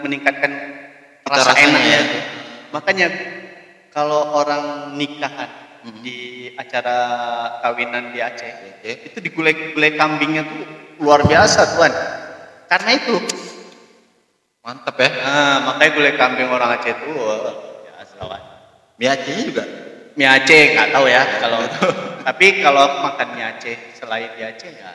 meningkatkan 0.01 0.51
Cita 1.27 1.37
rasa 1.43 1.51
rasanya 1.53 1.67
enaknya. 1.75 1.91
ya. 1.91 2.01
Makanya 2.71 3.07
kalau 3.91 4.21
orang 4.35 4.95
nikahan 4.95 5.51
Hmm. 5.77 6.03
di 6.03 6.51
acara 6.59 6.97
kawinan 7.63 8.11
di 8.11 8.19
Aceh, 8.19 8.81
Oke. 8.81 9.07
itu 9.07 9.17
di 9.23 9.29
gulai-gulai 9.31 9.95
kambingnya 9.95 10.43
tuh 10.43 10.65
luar 10.99 11.23
biasa 11.23 11.77
tuan. 11.77 11.93
Karena 12.67 12.91
itu 12.97 13.15
Mantap 14.67 14.99
ya. 14.99 15.07
Nah, 15.23 15.55
makanya 15.63 15.91
gulai 15.95 16.13
kambing 16.19 16.51
orang 16.51 16.75
Aceh 16.75 16.91
itu 16.91 17.07
biasa 17.87 18.19
lah. 18.19 18.41
Mie 18.99 19.07
Acehnya 19.07 19.43
juga. 19.47 19.63
Mie 20.19 20.27
Aceh 20.27 20.75
nggak 20.75 20.89
tahu 20.91 21.05
ya 21.07 21.23
kalau 21.39 21.59
tapi 22.27 22.59
kalau 22.59 22.83
makan 23.07 23.27
mie 23.39 23.47
Aceh 23.47 23.77
selain 23.95 24.27
di 24.35 24.43
Aceh 24.43 24.67
ya 24.67 24.91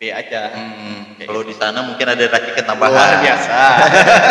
B 0.00 0.08
aja. 0.08 0.48
Hmm, 0.56 1.12
kalau 1.20 1.44
di 1.44 1.52
sana 1.52 1.84
mungkin 1.84 2.08
ada 2.08 2.24
racikan 2.24 2.64
Luar 2.64 2.88
tambahan. 2.88 3.20
biasa. 3.20 3.56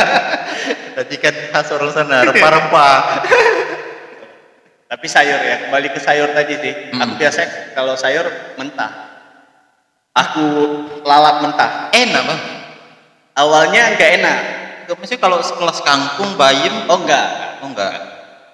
racikan 0.97 1.35
khas 1.53 1.69
orang 1.69 1.91
sana, 1.93 2.25
rempah-rempah. 2.25 2.97
tapi 4.89 5.05
sayur 5.05 5.37
ya, 5.37 5.69
kembali 5.69 5.93
ke 5.93 6.01
sayur 6.01 6.33
tadi 6.33 6.57
sih. 6.57 6.73
Hmm. 6.89 7.05
Aku 7.05 7.13
biasa 7.15 7.39
kalau 7.77 7.93
sayur 7.93 8.25
mentah. 8.57 9.13
Aku 10.11 10.45
lalap 11.05 11.45
mentah. 11.45 11.93
Enak 11.93 12.23
bang. 12.25 12.41
Awalnya 13.37 13.93
nggak 13.93 14.11
enak. 14.19 14.39
Maksudnya 14.89 15.21
kalau 15.21 15.37
sekelas 15.39 15.85
kangkung, 15.85 16.33
bayam, 16.33 16.89
Oh 16.89 16.97
enggak. 16.97 17.61
oh 17.61 17.69
enggak. 17.69 17.93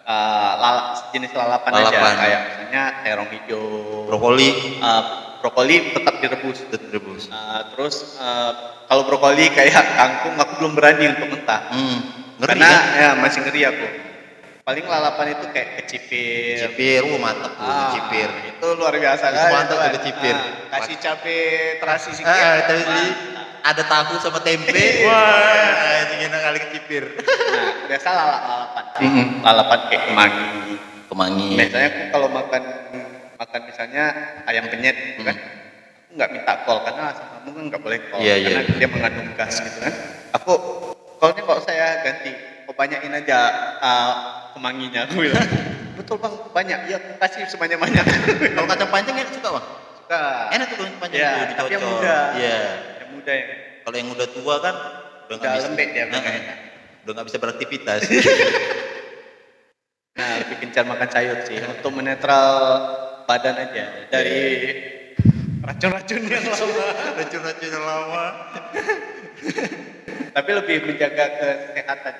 Eh, 0.03 0.51
lala- 0.59 0.99
jenis 1.09 1.31
lalapan, 1.31 1.71
aja 1.71 1.95
Lalapan. 1.95 2.13
kayak 2.19 2.39
misalnya 2.45 2.83
terong 3.01 3.29
hijau, 3.31 3.63
Brokoli, 4.03 4.51
Eh, 4.77 5.03
brokoli 5.45 5.93
tetap 5.93 6.17
direbus. 6.17 6.57
tetap 6.65 6.89
rebus. 6.89 7.29
Uh, 7.29 7.61
terus 7.77 8.17
uh, 8.17 8.51
kalau 8.89 9.05
brokoli 9.05 9.45
kayak 9.53 9.77
kangkung 9.93 10.33
aku 10.41 10.57
belum 10.57 10.73
berani 10.73 11.05
untuk 11.13 11.37
mentah 11.37 11.61
Hmm, 11.69 12.01
ngeri 12.41 12.57
karena 12.57 12.69
kan? 12.73 12.81
ya 12.97 13.09
masih 13.21 13.39
ngeri 13.45 13.61
aku 13.61 13.85
paling 14.65 14.85
lalapan 14.89 15.37
itu 15.37 15.45
kayak 15.53 15.69
kecipir 15.77 16.57
Cipir, 16.65 17.01
wah 17.05 17.19
mantap 17.21 17.53
tuh, 17.53 17.69
Ah, 17.69 17.93
cipir. 17.93 18.29
itu 18.49 18.67
luar 18.73 18.97
biasa 18.97 19.25
Itu 19.29 19.37
kan 19.37 19.51
mantap 19.53 19.77
tuh 19.77 19.91
kecipir. 20.01 20.33
Ah, 20.33 20.49
kasih 20.81 20.97
cabe 20.97 21.37
terasi 21.77 22.09
sedikit 22.17 22.33
Ah, 22.33 22.57
mantap. 22.65 22.89
di- 22.89 23.17
ada 23.61 23.83
tahu 23.85 24.13
sama 24.17 24.39
tempe. 24.41 24.73
Wah, 25.05 26.01
ini 26.09 26.25
enak 26.25 26.41
kali 26.41 26.59
kecipir. 26.65 27.03
nah 27.53 27.69
biasa 27.85 28.07
lalap 28.09 28.41
lalapan 28.41 28.85
lalapan 29.45 29.79
kayak 29.85 30.03
kemangi 30.09 30.45
Kemangi. 31.05 31.47
biasanya 31.53 31.87
aku 31.93 32.01
kalau 32.09 32.27
makan 32.33 32.63
makan 33.45 33.61
misalnya 33.63 34.03
ayam 34.43 34.65
penyet 34.65 34.95
gitu 35.13 35.21
kan 35.21 35.37
aku 35.37 36.11
nggak 36.15 36.29
minta 36.31 36.53
kol 36.63 36.81
karena 36.81 37.13
asam 37.13 37.25
lambung 37.31 37.53
kan 37.53 37.63
nggak 37.69 37.81
boleh 37.81 37.99
kol 38.09 38.19
Iya, 38.19 38.35
iya. 38.35 38.49
karena 38.57 38.75
dia 38.75 38.89
mengandung 38.89 39.29
gas 39.35 39.53
gitu 39.59 39.79
kan 39.79 39.93
aku 40.33 40.53
kolnya 41.15 41.41
kok 41.41 41.59
saya 41.61 41.87
ganti 42.01 42.31
kok 42.65 42.73
banyakin 42.73 43.13
aja 43.13 43.39
uh, 43.79 44.13
kemanginya 44.51 45.05
aku 45.05 45.21
bilang 45.21 45.45
betul 45.97 46.17
bang 46.17 46.33
banyak 46.51 46.79
ya 46.87 46.97
kasih 47.17 47.45
sebanyak 47.45 47.77
banyak 47.77 48.03
Kalau 48.55 48.67
kacang 48.67 48.91
panjang 48.91 49.15
ya 49.15 49.25
suka 49.29 49.49
bang? 49.53 49.65
suka 49.95 50.21
Enak 50.51 50.67
tuh 50.67 50.77
kacang 50.81 50.99
panjang 50.99 51.19
Ya, 51.19 51.29
tuh 51.31 51.55
tapi 51.55 51.71
yang 51.71 51.81
dicocok. 51.81 51.81
muda. 51.95 52.17
Iya. 52.35 52.59
yang 52.97 53.09
muda 53.11 53.31
ya 53.31 53.45
Kalau 53.79 53.95
yang 53.95 54.09
udah 54.09 54.27
tua 54.27 54.55
kan 54.59 54.75
udah 55.25 55.35
nggak 55.35 55.47
Udah 55.47 55.55
bisa. 55.55 55.67
lembek 55.67 55.87
dia, 55.89 56.03
Nah, 56.05 56.19
enak. 56.19 56.57
udah 57.01 57.11
nggak 57.13 57.27
bisa 57.27 57.37
beraktivitas. 57.39 58.01
nah 60.15 60.31
lebih 60.37 60.55
gencar 60.59 60.83
makan 60.83 61.09
sayur 61.09 61.37
sih 61.43 61.59
untuk 61.59 61.91
menetral 61.91 62.47
badan 63.25 63.55
aja. 63.57 63.85
Dari 64.09 64.41
racun-racun 65.61 66.21
yang 66.25 66.45
lama. 66.45 66.85
Racun-racun 67.19 67.69
yang 67.69 67.85
lama. 67.85 68.25
tapi 70.35 70.49
lebih 70.51 70.77
menjaga 70.87 71.25
kesehatan. 71.37 72.15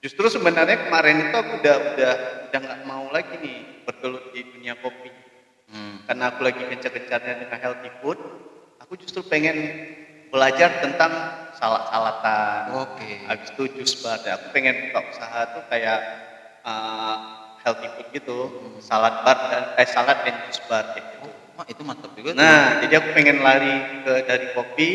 Justru 0.00 0.26
sebenarnya 0.30 0.86
kemarin 0.86 1.28
itu 1.28 1.36
aku 1.36 1.52
udah 1.60 1.76
udah 1.94 2.14
udah 2.46 2.58
nggak 2.62 2.80
mau 2.86 3.10
lagi 3.10 3.34
nih 3.42 3.84
bergelut 3.84 4.30
di 4.30 4.46
dunia 4.46 4.78
kopi. 4.78 5.26
Hmm. 5.66 5.98
karena 6.06 6.30
aku 6.30 6.46
lagi 6.46 6.62
gencar-gencarnya 6.62 7.42
dengan 7.42 7.58
healthy 7.58 7.90
food 7.98 8.14
aku 8.78 8.94
justru 9.02 9.26
pengen 9.26 9.82
belajar 10.30 10.78
tentang 10.78 11.10
salad-salatan 11.58 12.86
Oke. 12.86 13.26
habis 13.26 13.50
itu 13.50 13.62
jus 13.74 13.98
bar 13.98 14.22
aku 14.22 14.54
pengen 14.54 14.78
buka 14.86 15.10
usaha 15.10 15.40
tuh 15.58 15.66
kayak 15.66 15.98
uh, 16.62 17.45
healthy 17.66 17.90
food 17.98 18.08
gitu 18.14 18.38
salad 18.78 19.26
bar 19.26 19.50
dan 19.50 19.74
eh 19.74 19.88
salad 19.90 20.22
dan 20.22 20.38
jus 20.46 20.62
bar 20.70 20.94
kayak 20.94 21.02
gitu 21.18 21.28
Wah 21.56 21.64
itu 21.64 21.82
mantap 21.88 22.12
juga 22.12 22.36
tuh. 22.36 22.44
Nah, 22.44 22.84
jadi 22.84 23.00
aku 23.00 23.08
pengen 23.16 23.40
lari 23.40 24.04
ke 24.04 24.28
dari 24.28 24.46
kopi, 24.52 24.90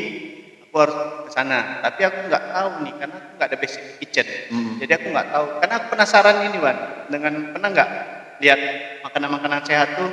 aku 0.70 0.76
harus 0.78 0.98
ke 1.26 1.30
sana. 1.34 1.82
Tapi 1.82 2.06
aku 2.06 2.30
nggak 2.30 2.44
tahu 2.54 2.70
nih, 2.86 2.94
karena 3.02 3.16
aku 3.18 3.30
nggak 3.34 3.48
ada 3.50 3.58
basic 3.58 3.84
kitchen. 3.98 4.28
Hmm. 4.54 4.78
Jadi 4.78 4.92
aku 4.94 5.10
nggak 5.10 5.28
tahu. 5.34 5.46
Karena 5.58 5.74
aku 5.82 5.88
penasaran 5.90 6.38
ini, 6.46 6.58
Wan, 6.62 6.78
dengan 7.10 7.34
pernah 7.50 7.70
nggak 7.74 7.90
lihat 8.46 8.60
makanan-makanan 9.02 9.62
sehat 9.66 9.90
tuh 9.98 10.10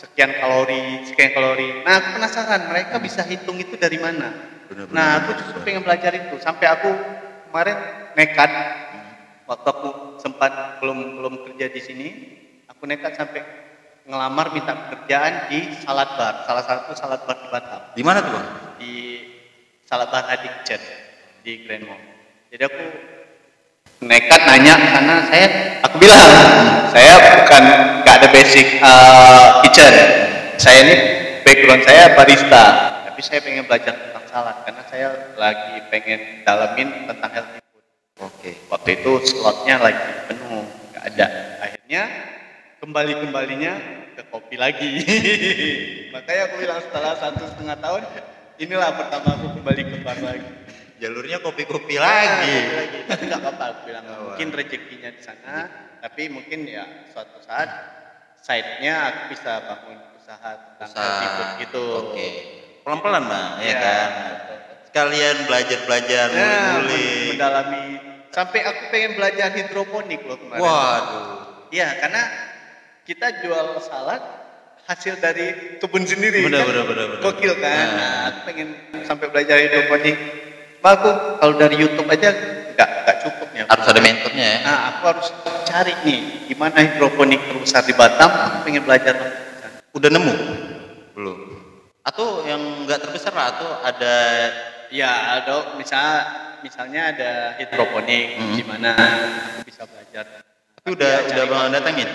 sekian 0.00 0.32
kalori, 0.40 1.04
sekian 1.04 1.36
kalori. 1.36 1.84
Nah, 1.84 2.00
aku 2.00 2.08
penasaran 2.16 2.62
mereka 2.72 2.96
bisa 2.96 3.20
hitung 3.28 3.60
itu 3.60 3.76
dari 3.76 4.00
mana. 4.00 4.32
Bener-bener. 4.72 4.96
Nah, 4.96 5.08
aku 5.20 5.36
justru 5.36 5.60
pengen 5.68 5.84
belajar 5.84 6.16
itu. 6.16 6.40
Sampai 6.40 6.64
aku 6.64 6.96
kemarin 7.52 7.76
nekat 8.16 8.50
waktu 9.50 9.66
aku 9.66 9.90
sempat 10.22 10.78
belum 10.78 11.18
belum 11.18 11.34
kerja 11.50 11.66
di 11.74 11.80
sini, 11.82 12.08
aku 12.70 12.86
nekat 12.86 13.18
sampai 13.18 13.42
ngelamar 14.06 14.54
minta 14.54 14.78
pekerjaan 14.78 15.50
di 15.50 15.74
salad 15.82 16.06
bar, 16.14 16.46
salah 16.46 16.62
satu 16.62 16.94
salad 16.94 17.20
bar 17.26 17.34
di 17.34 17.48
Batam, 17.50 17.80
Di 17.98 18.02
mana 18.06 18.22
tuh 18.22 18.30
bang? 18.38 18.46
di 18.78 18.94
salad 19.82 20.06
bar 20.14 20.30
Addiction 20.30 20.78
di 21.42 21.66
Grand 21.66 21.82
Mall. 21.82 21.98
Jadi 22.54 22.62
aku 22.62 22.84
nekat 24.06 24.40
nanya 24.46 24.74
karena 24.78 25.14
saya 25.26 25.46
aku 25.82 25.96
bilang 25.98 26.22
saya 26.94 27.12
bukan 27.42 27.64
nggak 28.06 28.14
ada 28.22 28.28
basic 28.30 28.78
uh, 28.78 29.66
kitchen. 29.66 29.94
Saya 30.60 30.78
ini 30.86 30.94
background 31.42 31.82
saya 31.82 32.14
barista, 32.14 32.64
tapi 33.10 33.20
saya 33.24 33.40
pengen 33.42 33.66
belajar 33.66 33.96
tentang 33.98 34.24
salad 34.30 34.56
karena 34.62 34.82
saya 34.86 35.06
lagi 35.34 35.74
pengen 35.90 36.20
dalamin 36.44 36.88
tentang 37.08 37.32
healthy. 37.34 37.59
Oke. 38.20 38.50
Waktu 38.68 39.00
itu 39.00 39.12
slotnya 39.26 39.80
lagi 39.80 40.04
penuh, 40.28 40.64
nggak 40.92 41.04
ada. 41.14 41.26
Akhirnya 41.64 42.02
kembali 42.78 43.12
kembalinya 43.24 43.72
ke 44.16 44.22
kopi 44.28 44.56
lagi. 44.60 44.90
Makanya 46.14 46.42
aku 46.48 46.54
bilang 46.60 46.80
setelah 46.84 47.12
satu 47.16 47.44
setengah 47.48 47.76
tahun, 47.80 48.02
inilah 48.60 48.90
pertama 48.92 49.28
aku 49.40 49.46
kembali 49.60 49.82
ke 49.88 49.96
bar 50.04 50.18
lagi. 50.20 50.50
Jalurnya 51.00 51.40
kopi-kopi 51.40 51.96
lagi. 51.96 52.44
kopi 52.60 52.76
lagi. 52.76 52.98
Tapi 53.08 53.22
nggak 53.24 53.40
apa-apa, 53.40 53.64
aku 53.72 53.80
bilang 53.88 54.04
Oh, 54.04 54.16
mungkin 54.36 54.48
rezekinya 54.52 55.08
di 55.08 55.22
sana, 55.24 55.54
tapi 56.04 56.28
mungkin 56.28 56.68
ya 56.68 56.84
suatu 57.08 57.40
saat 57.40 57.68
side-nya 58.36 59.08
aku 59.08 59.20
bisa 59.32 59.64
bangun 59.64 59.96
usaha 60.12 60.76
tentang 60.76 60.92
food 61.32 61.48
gitu. 61.64 61.84
Oke. 62.04 62.28
Pelan-pelan 62.84 63.24
bang, 63.24 63.50
ya 63.60 63.64
Iya. 63.64 63.76
kan. 63.80 64.08
Sekalian 64.90 65.36
belajar-belajar, 65.46 66.26
men- 66.34 67.32
mendalami 67.32 67.84
sampai 68.30 68.60
aku 68.62 68.82
pengen 68.94 69.18
belajar 69.18 69.50
hidroponik 69.54 70.22
loh 70.26 70.38
kemarin. 70.38 70.62
Waduh. 70.62 71.26
Iya, 71.70 71.88
karena 72.02 72.22
kita 73.06 73.26
jual 73.46 73.78
salad 73.82 74.22
hasil 74.86 75.22
dari 75.22 75.78
kebun 75.78 76.02
sendiri. 76.02 76.46
Bener, 76.46 76.62
kan? 76.62 76.68
bener, 76.70 76.84
bener, 76.86 77.06
bener. 77.14 77.22
Gokil 77.22 77.52
kan? 77.62 77.74
Nah. 77.74 77.94
Nah, 77.94 78.20
aku 78.26 78.38
pengen 78.50 78.68
sampai 79.06 79.26
belajar 79.30 79.56
hidroponik. 79.62 80.16
Pak, 80.80 80.90
aku 80.96 81.10
kalau 81.38 81.54
dari 81.60 81.76
YouTube 81.76 82.08
aja 82.08 82.28
nggak 82.74 82.90
nggak 83.04 83.16
cukup 83.22 83.48
ya. 83.52 83.64
Harus 83.68 83.86
ada 83.86 84.00
mentornya 84.00 84.46
ya. 84.46 84.58
Nah, 84.64 84.78
aku 84.88 85.02
harus 85.14 85.28
cari 85.68 85.92
nih 86.02 86.20
gimana 86.50 86.78
hidroponik 86.80 87.40
terbesar 87.46 87.84
di 87.86 87.94
Batam. 87.94 88.30
Aku 88.32 88.56
pengen 88.66 88.82
belajar. 88.82 89.14
Udah 89.92 90.08
nemu? 90.08 90.34
Belum. 91.14 91.38
Atau 92.02 92.48
yang 92.48 92.88
nggak 92.88 93.04
terbesar 93.04 93.36
lah, 93.36 93.52
atau 93.52 93.68
ada 93.84 94.14
Ya, 94.90 95.38
ada 95.38 95.78
misal 95.78 96.02
misalnya 96.62 97.12
ada 97.12 97.30
hidroponik 97.56 98.26
Hmm. 98.36 98.54
di 98.54 98.64
mana 98.64 98.90
aku 98.94 99.60
bisa 99.64 99.82
belajar. 99.84 100.24
Tapi 100.76 100.88
udah 100.92 101.12
Ya, 101.12 101.28
udah 101.28 101.44
bang 101.46 101.66
datangin? 101.72 102.08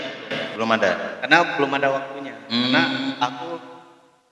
Belum 0.54 0.70
ada. 0.72 0.92
Karena 1.22 1.38
belum 1.56 1.72
ada 1.74 1.88
waktunya. 1.92 2.36
Hmm. 2.48 2.72
Karena 2.72 2.82
aku 3.20 3.48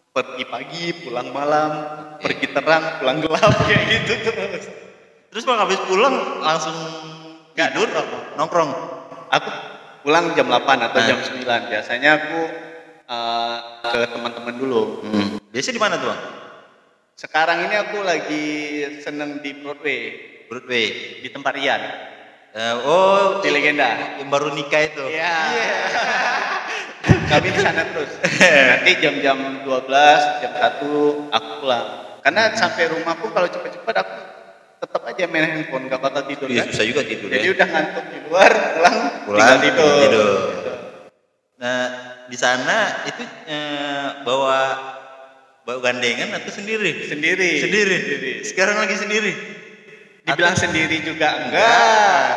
pergi 0.10 0.44
pagi, 0.46 0.86
pulang 1.02 1.30
malam, 1.30 1.72
pergi 2.18 2.48
terang, 2.50 2.84
pulang 2.98 3.18
gelap 3.20 3.54
kayak 3.68 3.84
gitu 3.90 4.14
terus. 4.24 4.66
Terus 5.30 5.44
bang 5.44 5.60
habis 5.60 5.80
pulang 5.84 6.16
langsung 6.40 6.78
Nggak 7.54 7.70
tidur, 7.70 7.90
nongkrong. 7.90 8.24
nongkrong. 8.34 8.72
Aku 9.30 9.50
pulang 10.02 10.34
jam 10.34 10.46
8 10.46 10.58
atau 10.84 10.98
Nah. 10.98 11.06
jam 11.06 11.18
9. 11.22 11.62
Biasanya 11.70 12.10
aku 12.18 12.40
eh, 13.04 13.58
ke 13.84 14.00
teman-teman 14.10 14.56
dulu. 14.56 14.82
Hmm. 15.06 15.38
Biasanya 15.50 15.76
di 15.76 15.82
mana 15.82 15.96
tuh 15.98 16.10
bang? 16.10 16.22
Sekarang 17.14 17.62
ini 17.64 17.76
aku 17.78 18.02
lagi 18.02 18.46
seneng 19.00 19.40
di 19.40 19.54
Broadway, 19.56 20.02
Broadway. 20.50 20.86
di 21.22 21.30
tempat 21.30 21.54
Rian, 21.54 21.82
Eh, 22.54 22.76
oh, 22.86 23.42
di 23.42 23.50
Legenda. 23.50 24.18
yang 24.22 24.30
baru 24.30 24.54
nikah 24.54 24.82
itu. 24.84 25.02
Iya. 25.10 25.34
Kami 27.34 27.50
di 27.50 27.60
sana 27.60 27.82
terus. 27.90 28.14
Nanti 28.70 28.92
jam-jam 29.02 29.38
12, 29.66 29.90
jam 30.38 30.54
1 30.54 31.34
aku 31.34 31.50
pulang. 31.60 31.88
Karena 32.22 32.54
sampai 32.54 32.94
rumahku 32.94 33.34
kalau 33.34 33.50
cepat-cepat 33.50 33.96
aku 33.98 34.14
tetap 34.80 35.02
aja 35.04 35.26
main 35.26 35.50
handphone, 35.50 35.90
gak 35.90 35.98
bakal 35.98 36.30
tidur 36.30 36.46
Iya 36.46 36.62
kan. 36.62 36.70
susah 36.70 36.86
juga 36.86 37.02
tidur 37.02 37.28
Jadi 37.28 37.42
ya. 37.44 37.54
udah 37.58 37.68
ngantuk 37.68 38.06
di 38.06 38.18
luar, 38.24 38.52
pulang, 38.78 38.98
Pulang 39.26 39.58
tidur. 39.58 39.98
tidur. 40.00 40.30
Nah 41.58 41.82
di 42.30 42.38
sana 42.38 42.78
itu 43.06 43.24
eh, 43.50 44.08
bawa 44.22 44.60
bawa 45.64 45.80
gandengan 45.82 46.36
atau 46.36 46.52
sendiri? 46.52 47.08
Sendiri. 47.08 47.52
Sendiri. 47.64 47.98
Sekarang 48.44 48.76
lagi 48.78 49.00
sendiri. 49.00 49.32
Dibilang 50.24 50.56
sendiri 50.56 51.04
juga 51.04 51.28
enggak. 51.40 52.32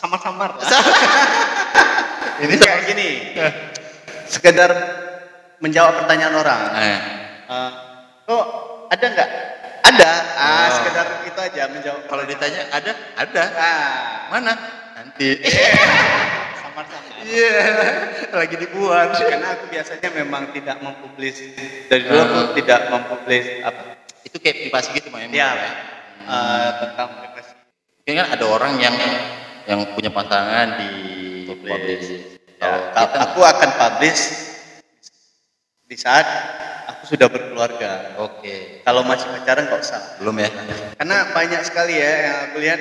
Samar-samar. 0.00 0.58
Ini 2.42 2.54
kayak 2.56 2.82
gini. 2.88 3.08
Sekedar 4.26 4.70
menjawab 5.60 6.06
pertanyaan 6.06 6.34
orang. 6.34 6.60
Eh, 6.74 7.00
Eh, 7.50 7.70
kok 8.24 8.44
ada 8.88 9.06
nggak? 9.10 9.30
Ada. 9.90 10.10
Ah, 10.38 10.46
Oh. 10.46 10.68
sekedar 10.78 11.06
itu 11.26 11.40
aja 11.42 11.62
menjawab. 11.66 12.06
kalau 12.06 12.22
ditanya 12.22 12.62
ada, 12.70 12.92
ada. 13.18 13.42
Ah, 13.58 14.30
Mana? 14.30 14.54
Nanti. 14.94 15.34
Iya, 17.26 17.58
lagi 18.40 18.56
dibuat. 18.56 19.16
Karena 19.16 19.58
aku 19.58 19.64
biasanya 19.68 20.08
memang 20.14 20.50
tidak 20.56 20.76
mempublis 20.80 21.36
dari 21.86 22.02
dulu 22.06 22.20
aku 22.20 22.38
tidak 22.60 22.80
mempublis 22.88 23.46
apa 23.64 23.80
Itu 24.24 24.36
kayak 24.38 24.68
privasi 24.68 24.88
gitu, 25.00 25.08
Mak. 25.10 25.20
emang 25.26 25.34
ya 25.34 25.50
eh, 26.24 26.70
tentang 26.84 27.08
privasi. 27.20 27.52
Kayaknya 28.04 28.22
kan 28.22 28.28
ada 28.36 28.46
orang 28.48 28.72
yang 28.80 28.96
yang 29.68 29.80
punya 29.94 30.10
pasangan 30.12 30.66
di 30.80 30.90
publish. 31.46 32.06
Ya, 32.10 32.18
Kalau 32.60 32.80
kalau 32.92 33.08
kita 33.08 33.26
aku 33.32 33.40
akan 33.44 33.70
publish 33.76 34.22
di 35.90 35.96
saat 35.98 36.26
aku 36.86 37.16
sudah 37.16 37.26
berkeluarga. 37.32 38.14
Oke. 38.22 38.84
Kalau 38.84 39.02
masih 39.02 39.26
pacaran 39.32 39.66
nggak 39.66 39.82
usah. 39.82 40.00
Belum 40.22 40.36
ya? 40.38 40.48
Karena 41.00 41.16
banyak 41.32 41.62
sekali 41.66 41.98
ya 41.98 42.12
yang 42.28 42.36
aku 42.50 42.56
lihat 42.62 42.80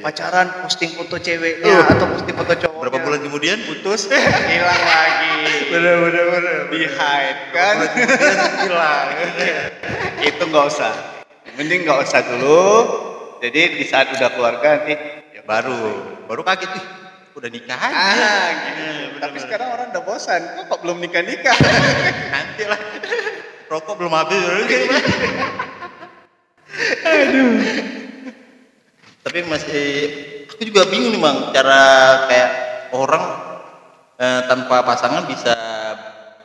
pacaran 0.00 0.46
posting 0.64 0.90
foto 0.94 1.16
ceweknya 1.16 1.68
Uh. 1.68 1.84
atau 1.92 2.06
posting 2.14 2.36
foto 2.36 2.52
cowoknya. 2.54 2.82
Berapa 2.86 2.98
bulan 3.02 3.20
kemudian 3.24 3.58
putus 3.66 4.06
hilang 4.50 4.82
lagi. 4.82 5.34
Bener 5.68 5.94
bener 6.06 6.24
bener. 6.32 6.58
Di 6.70 6.80
hide 6.86 7.40
kan. 7.52 7.74
hilang. 8.64 9.06
Itu 10.28 10.42
nggak 10.46 10.64
usah. 10.70 10.92
Mending 11.56 11.84
nggak 11.84 11.98
usah 12.04 12.20
dulu. 12.24 12.64
Jadi 13.40 13.60
di 13.80 13.84
saat 13.84 14.08
udah 14.12 14.32
keluarga 14.32 14.80
nanti 14.80 14.96
ya 15.36 15.44
baru 15.44 15.76
baru 16.24 16.40
kaget 16.40 16.72
ih 16.72 16.86
udah 17.36 17.50
nikah 17.52 17.76
aja. 17.76 17.92
Ah, 17.92 18.48
gitu. 18.48 18.80
bener, 18.80 19.20
Tapi 19.20 19.36
bener. 19.36 19.44
sekarang 19.44 19.68
orang 19.76 19.86
udah 19.92 20.02
bosan. 20.08 20.40
Kok, 20.56 20.64
kok 20.72 20.78
belum 20.80 20.96
nikah 21.04 21.20
nikah? 21.20 21.52
nanti 22.32 22.64
lah. 22.64 22.80
Rokok 23.68 23.94
belum 24.00 24.12
habis. 24.16 24.40
Tapi 29.26 29.42
masih 29.50 29.82
aku 30.46 30.62
juga 30.62 30.86
bingung 30.86 31.18
nih 31.18 31.20
bang 31.20 31.38
cara 31.50 31.82
kayak 32.30 32.50
orang 32.94 33.24
eh, 34.22 34.40
tanpa 34.46 34.86
pasangan 34.86 35.26
bisa 35.26 35.54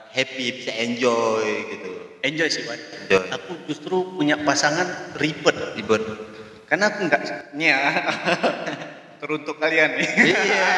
happy, 0.10 0.46
bisa 0.58 0.74
enjoy 0.82 1.46
gitu. 1.70 1.92
Enjoy 2.26 2.50
sih, 2.50 2.66
Wan. 2.66 2.78
Enjoy. 3.06 3.26
Aku 3.38 3.52
justru 3.70 4.18
punya 4.18 4.38
pasangan 4.42 5.14
ribet. 5.22 5.54
Ribet. 5.78 6.04
Karena 6.70 6.90
aku 6.94 7.06
nggak, 7.10 7.22
ya, 7.58 7.80
teruntuk 9.22 9.58
kalian 9.62 9.98
nih. 9.98 10.10
Iya. 10.34 10.74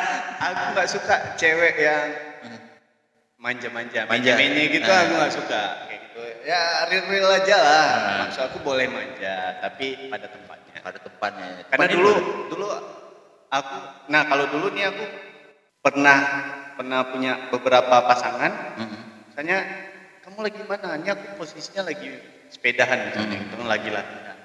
aku 0.52 0.62
nggak 0.76 0.88
suka 0.88 1.36
cewek 1.36 1.74
yang 1.80 2.06
manja-manja, 3.40 4.06
Manja. 4.06 4.38
manja 4.38 4.64
gitu 4.70 4.88
Ah. 4.88 5.00
aku 5.04 5.12
nggak 5.18 5.34
suka. 5.34 5.62
Kayak 5.88 6.00
gitu. 6.10 6.22
Ya 6.46 6.62
real-real 6.92 7.30
aja 7.40 7.56
lah. 7.58 7.86
Ah. 7.88 8.16
Maksud 8.28 8.42
aku 8.52 8.58
boleh 8.60 8.86
manja, 8.88 9.58
tapi 9.64 10.08
pada 10.12 10.28
tempatnya. 10.28 10.51
Pada 10.82 10.98
tempatnya. 10.98 11.46
Karena 11.70 11.86
Tempatnya 11.86 11.96
dulu, 11.96 12.12
dulu 12.50 12.66
aku, 13.48 13.76
nah 14.10 14.22
kalau 14.26 14.44
dulu 14.50 14.66
nih 14.74 14.90
aku 14.90 15.04
pernah 15.78 16.18
pernah 16.74 17.00
punya 17.06 17.32
beberapa 17.54 18.02
pasangan. 18.10 18.52
Mm-mm. 18.82 19.02
Misalnya 19.30 19.58
kamu 20.26 20.38
lagi 20.42 20.60
mana? 20.66 20.88
Ini 20.98 21.08
aku 21.14 21.24
posisinya 21.38 21.86
lagi 21.86 22.08
sepedahan 22.50 23.10
misalnya, 23.10 23.38
Hmm. 23.38 23.48
gitu 23.48 23.64
lagi 23.64 23.88
latihan. 23.94 24.36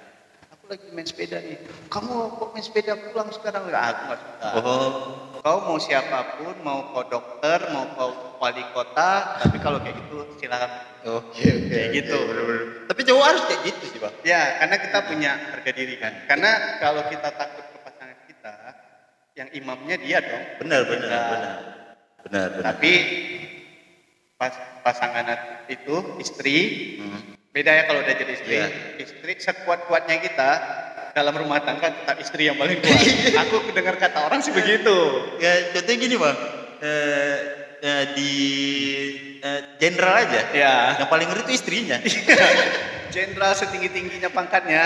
Aku 0.53 0.63
lagi 0.69 0.87
main 0.93 1.07
sepeda 1.07 1.37
nih. 1.41 1.57
Kamu 1.89 2.37
kok 2.37 2.49
main 2.53 2.63
sepeda 2.63 2.93
pulang 2.95 3.29
sekarang? 3.33 3.67
Enggak, 3.67 3.83
aku 3.83 4.01
nggak 4.07 4.19
suka. 4.21 4.47
Oh. 4.61 4.91
Kau 5.41 5.57
mau 5.63 5.79
siapa 5.79 6.37
pun, 6.37 6.55
mau 6.65 6.91
kau 6.91 7.07
dokter, 7.07 7.71
mau 7.71 7.87
kau 7.95 8.11
wali 8.41 8.61
kota, 8.75 9.39
tapi 9.39 9.57
kalau 9.63 9.79
kayak 9.79 9.95
gitu 10.05 10.27
silakan. 10.37 10.71
Oke 11.07 11.45
oke. 11.45 11.71
Kayak 11.71 11.89
gitu. 11.95 12.17
Tapi 12.19 12.53
cowok 13.17 13.33
harus 13.33 13.43
kayak 13.49 13.61
gitu 13.65 13.83
sih 13.89 13.97
bang. 13.97 14.13
Ya, 14.21 14.41
karena 14.61 14.75
kita 14.77 14.99
punya 15.09 15.31
harga 15.49 15.71
diri 15.73 15.95
kan. 15.97 16.13
Karena 16.29 16.51
kalau 16.77 17.01
kita 17.09 17.29
takut 17.33 17.65
ke 17.65 17.77
pasangan 17.81 18.17
kita, 18.29 18.53
yang 19.33 19.49
imamnya 19.57 19.97
dia 19.97 20.17
dong. 20.21 20.45
Benar 20.61 20.81
benar 20.85 21.09
benar. 21.09 21.55
Benar 22.21 22.47
benar. 22.53 22.65
Tapi 22.77 22.93
pas 24.37 24.53
pasangan 24.85 25.25
itu 25.65 26.21
istri 26.21 26.57
Hmm. 27.01 27.33
beda 27.49 27.73
ya 27.73 27.83
kalau 27.89 28.05
udah 28.05 28.15
jadi 28.21 28.31
istri. 28.37 28.53
Iya. 28.53 28.69
Istri 29.01 29.33
sekuat-kuatnya 29.41 30.21
kita 30.21 30.49
dalam 31.17 31.33
rumah 31.33 31.57
tangga 31.65 31.89
tetap 31.89 32.21
istri 32.21 32.45
yang 32.45 32.61
paling 32.61 32.77
kuat. 32.77 33.01
Aku 33.49 33.65
dengar 33.73 33.97
kata 33.97 34.29
orang 34.29 34.45
sih 34.45 34.53
begitu. 34.53 34.93
Ya 35.41 35.73
contohnya 35.73 35.97
gini 35.97 36.15
bang. 36.21 36.37
Eh, 36.77 37.37
eh, 37.81 38.03
di 38.13 38.33
eh, 39.41 39.61
jenderal 39.81 40.21
aja. 40.21 40.41
Ya. 40.53 41.01
Yang 41.01 41.09
paling 41.09 41.27
ngeri 41.33 41.41
itu 41.49 41.53
istrinya. 41.57 41.97
Jenderal 43.07 43.51
setinggi 43.51 43.89
tingginya 43.89 44.27
pangkatnya, 44.27 44.83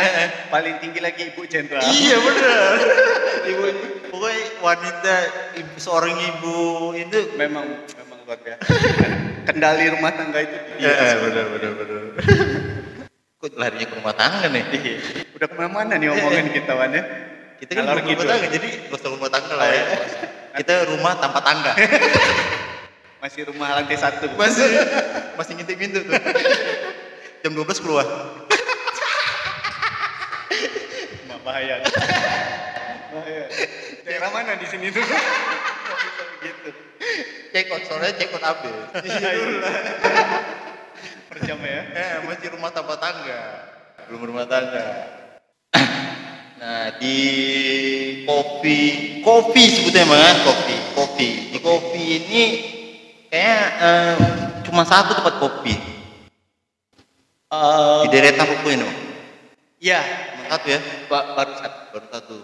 paling 0.48 0.78
tinggi 0.78 1.00
lagi 1.00 1.28
ibu 1.28 1.42
jenderal. 1.44 1.82
iya 1.86 2.18
benar. 2.18 2.74
ibu 3.52 3.64
pokoknya 4.08 4.44
wanita 4.60 5.16
ibu, 5.56 5.74
seorang 5.76 6.14
ibu 6.16 6.58
itu. 6.94 7.20
Memang 7.36 7.66
memang 7.92 8.18
luar 8.24 8.40
biasa. 8.40 8.62
Kendali 9.44 9.86
rumah 9.90 10.12
tangga 10.12 10.40
itu 10.40 10.54
di 10.54 10.72
Iya 10.80 10.92
dia. 10.94 11.14
benar 11.20 11.46
benar 11.50 11.72
benar. 11.76 12.02
Kok 13.36 13.58
larinya 13.58 13.86
ke 13.86 13.96
rumah 13.98 14.14
tangga 14.14 14.46
nih? 14.48 14.64
Iya. 14.70 14.96
Udah 15.34 15.48
ke 15.50 15.56
mana-mana 15.58 15.94
nih 15.98 16.08
ngomongin 16.08 16.48
kita 16.52 16.72
Wan 16.78 16.94
ya? 16.94 17.04
Kita 17.58 17.72
kan 17.74 17.84
rumah 17.90 18.04
ngidul. 18.04 18.26
tangga, 18.26 18.48
jadi 18.48 18.68
gak 18.86 18.98
usah 18.98 19.10
rumah 19.10 19.30
tangga 19.30 19.54
lah 19.54 19.66
Oh, 19.66 19.70
ya. 19.70 19.82
iya. 19.82 19.98
Kita 20.62 20.74
rumah 20.88 21.14
tanpa 21.18 21.40
tangga. 21.42 21.72
Masih 23.22 23.46
rumah 23.46 23.70
lantai 23.78 23.98
satu. 23.98 24.34
masih 24.34 24.66
masih 25.38 25.54
ngintip 25.54 25.78
pintu 25.78 26.02
tuh. 26.02 26.10
Jam 27.42 27.58
12 27.58 27.82
keluar. 27.82 28.06
Nggak 31.26 31.40
bahaya. 31.42 31.82
bahaya. 33.10 33.44
Daerah 34.06 34.30
mana 34.30 34.62
di 34.62 34.68
sini 34.70 34.94
tuh? 34.94 35.02
Check 37.50 37.74
out, 37.74 37.82
soalnya 37.90 38.14
check 38.14 38.30
out 38.38 38.46
habis. 38.46 38.78
Per 41.34 41.38
jam 41.42 41.58
ya. 41.66 41.82
Eh, 41.98 42.14
masih 42.30 42.54
rumah 42.54 42.70
tanpa 42.70 43.02
tangga. 43.02 43.42
Belum 44.06 44.30
rumah 44.30 44.46
tangga. 44.46 45.18
Nah, 46.62 46.94
di 47.02 47.18
kopi, 48.30 48.80
kopi 49.26 49.64
sebutnya 49.66 50.06
bang, 50.06 50.38
kopi, 50.46 50.76
kopi. 50.94 51.30
Di 51.50 51.58
kopi 51.58 52.04
ini 52.22 52.44
kayak 53.34 53.66
eh, 53.82 54.16
cuma 54.70 54.86
satu 54.86 55.18
tempat 55.18 55.42
kopi 55.42 55.91
Eh, 57.52 58.00
di 58.02 58.16
deretan 58.16 58.48
ruko 58.48 58.68
ini. 58.72 58.80
Bang. 58.88 58.96
Iya, 59.82 60.00
satu 60.48 60.68
ya, 60.72 60.80
ba- 61.12 61.36
baru 61.36 61.52
satu. 61.60 61.80
baru 61.92 62.08
satu. 62.08 62.36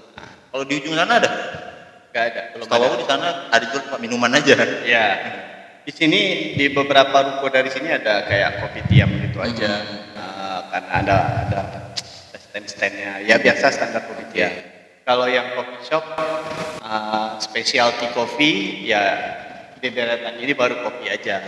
Kalau 0.52 0.64
di 0.68 0.74
ujung 0.84 1.00
sana 1.00 1.14
ada? 1.16 1.32
Nggak 2.12 2.24
ada. 2.34 2.42
Belum 2.52 2.66
Setahu 2.68 2.82
ada. 2.84 2.88
aku 2.92 2.98
di 3.00 3.08
sana 3.08 3.28
ada 3.48 3.66
jual 3.72 3.82
tempat 3.88 4.00
minuman 4.04 4.32
aja. 4.36 4.54
Ya. 4.84 5.06
Di 5.88 5.92
sini 5.96 6.20
di 6.60 6.68
beberapa 6.76 7.24
ruko 7.24 7.48
dari 7.48 7.72
sini 7.72 7.88
ada 7.88 8.28
kayak 8.28 8.60
kopi 8.60 8.84
tiam 8.92 9.08
gitu 9.24 9.40
aja. 9.40 9.72
Hmm. 9.80 10.20
Eh, 10.20 10.60
karena 10.76 10.92
ada 10.92 11.18
ada 11.48 11.60
stand-standnya. 12.36 13.12
Ya 13.24 13.40
biasa 13.40 13.72
standar 13.72 14.04
kopi 14.04 14.28
tiam. 14.36 14.52
Kalau 15.08 15.32
yang 15.32 15.56
coffee 15.56 15.88
shop 15.88 16.04
eh, 16.84 17.30
specialty 17.40 18.12
coffee 18.12 18.84
ya 18.84 19.04
di 19.80 19.88
deretan 19.88 20.36
ini 20.36 20.52
baru 20.52 20.84
kopi 20.84 21.08
aja. 21.08 21.40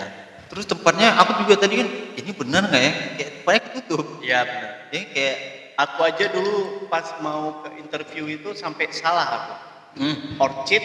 Terus 0.47 0.63
tempatnya 0.63 1.17
aku 1.19 1.43
juga 1.43 1.67
tadi 1.67 1.75
kan 1.83 1.89
ini 2.17 2.31
benar 2.33 2.65
nggak 2.69 2.83
ya? 2.83 2.93
Kayak 3.17 3.31
tempatnya 3.37 3.61
ketutup. 3.69 4.05
Iya 4.23 4.39
benar. 4.47 4.71
Ini 4.89 5.01
kayak 5.13 5.37
Aku 5.79 6.03
aja 6.03 6.27
dulu 6.27 6.91
pas 6.91 7.07
mau 7.23 7.63
ke 7.63 7.79
interview 7.79 8.27
itu 8.27 8.51
sampai 8.51 8.91
salah 8.91 9.27
aku. 9.31 9.55
hmm, 10.03 10.35
Orchid, 10.35 10.83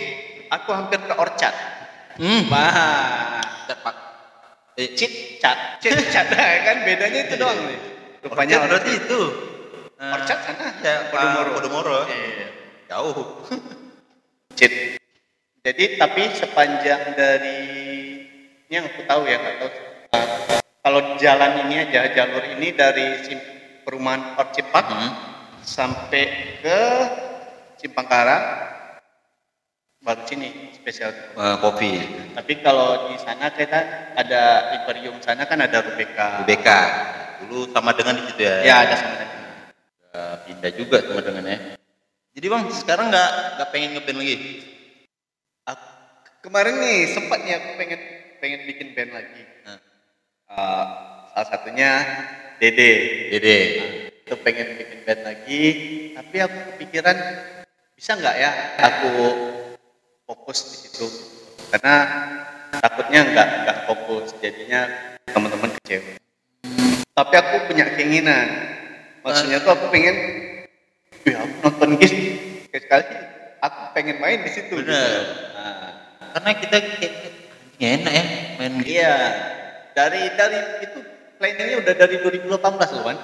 aku 0.54 0.70
hampir 0.70 1.02
ke 1.02 1.14
orchard. 1.18 1.56
hmm. 2.14 2.46
Wah, 2.46 3.42
Pak. 3.66 3.96
Eh, 4.78 4.94
Cit 4.94 5.42
cat, 5.42 5.82
cit 5.82 5.98
cat 6.14 6.30
kan 6.66 6.86
bedanya 6.86 7.26
itu 7.26 7.34
doang 7.34 7.58
nih. 7.58 7.78
Rupanya 8.22 8.54
Rupanya 8.62 8.70
berarti 8.70 8.92
itu. 8.94 9.20
Eh, 9.98 10.14
Orchard 10.14 10.40
sana? 10.46 10.66
Ya, 10.78 10.94
Podomoro. 11.10 11.50
Podomoro. 11.58 11.98
Iya. 12.06 12.48
Jauh. 12.86 13.18
Cit. 14.54 15.02
Jadi 15.66 15.84
tapi 15.98 16.22
sepanjang 16.38 17.18
dari 17.18 17.58
ini 18.70 18.72
yang 18.78 18.86
aku 18.86 19.02
tahu 19.10 19.26
ya 19.26 19.42
nggak 19.42 19.56
tahu. 19.58 19.70
Kalau 20.84 21.16
jalan 21.16 21.64
ini 21.64 21.80
aja 21.80 22.12
jalur 22.12 22.44
ini 22.44 22.76
dari 22.76 23.24
perumahan 23.88 24.36
Orchid 24.36 24.68
Park 24.68 24.92
Hmm. 24.92 25.10
sampai 25.64 26.24
ke 26.60 26.80
Cimpangkara 27.80 28.36
baru 30.04 30.28
sini 30.28 30.76
spesial. 30.76 31.08
Eh, 31.12 31.56
kopi. 31.64 31.90
Tapi 32.36 32.60
kalau 32.60 33.08
di 33.08 33.16
sana 33.16 33.48
kita 33.48 33.80
ada 34.12 34.42
Imperium 34.76 35.16
sana 35.24 35.48
kan 35.48 35.56
ada 35.64 35.80
Rubeka. 35.80 36.44
UBK. 36.44 36.68
Dulu 37.44 37.72
sama 37.72 37.96
dengan 37.96 38.20
di 38.20 38.28
situ 38.28 38.44
ya. 38.44 38.56
Ya 38.60 38.74
ada 38.84 38.94
sama 39.00 39.16
dengan. 39.16 39.40
Eh, 40.14 40.36
pindah 40.44 40.72
juga 40.76 40.96
sama 41.00 41.20
dengan 41.24 41.44
ya. 41.48 41.58
Jadi 42.36 42.46
bang, 42.50 42.62
sekarang 42.68 43.06
nggak 43.08 43.30
nggak 43.56 43.68
pengen 43.72 43.90
ngeband 43.96 44.18
lagi? 44.20 44.36
Aku- 45.64 45.92
kemarin 46.44 46.76
nih 46.76 46.98
sempat 47.08 47.38
nih 47.40 47.52
aku 47.56 47.68
pengen 47.80 48.00
pengen 48.44 48.60
bikin 48.68 48.88
band 48.92 49.12
lagi. 49.16 49.53
Nah, 50.44 50.54
Eh, 50.54 50.86
salah 51.34 51.48
satunya 51.50 51.90
Dede. 52.56 52.90
Dede. 53.30 53.58
Itu 54.22 54.38
pengen 54.40 54.78
bikin 54.78 54.98
band 55.02 55.20
lagi, 55.20 55.62
tapi 56.14 56.36
aku 56.38 56.56
kepikiran 56.70 57.16
bisa 57.92 58.14
nggak 58.14 58.36
ya 58.38 58.50
aku 58.80 59.10
fokus 60.24 60.58
di 60.64 60.76
situ 60.86 61.06
karena 61.68 61.94
takutnya 62.72 63.20
nggak 63.26 63.48
nggak 63.62 63.78
fokus 63.84 64.32
jadinya 64.40 64.88
teman-teman 65.28 65.74
kecewa. 65.76 66.16
Tapi 67.14 67.34
aku 67.36 67.54
punya 67.68 67.84
keinginan, 67.94 68.46
maksudnya 69.20 69.60
tuh 69.60 69.76
aku 69.76 69.86
pengen, 69.92 70.16
ya 71.22 71.36
aku 71.44 71.54
nonton 71.62 72.00
GIS 72.00 72.14
sekali, 72.72 73.14
aku 73.60 73.78
pengen 73.92 74.16
main 74.18 74.40
di 74.42 74.50
situ. 74.50 74.72
gitu. 74.72 74.88
Bener. 74.88 75.22
Nah, 75.54 75.90
Karena 76.34 76.50
kita 76.58 76.76
kayak 76.80 77.12
kayak 77.76 77.92
enak 78.00 78.12
ya 78.12 78.24
main 78.58 78.72
gitu. 78.80 78.90
Dari 79.94 80.22
dari 80.34 80.58
itu 80.82 80.98
planningnya 81.38 81.76
udah 81.86 81.94
dari 81.94 82.16
2018 82.18 82.50
loh 82.98 83.04
kan. 83.06 83.18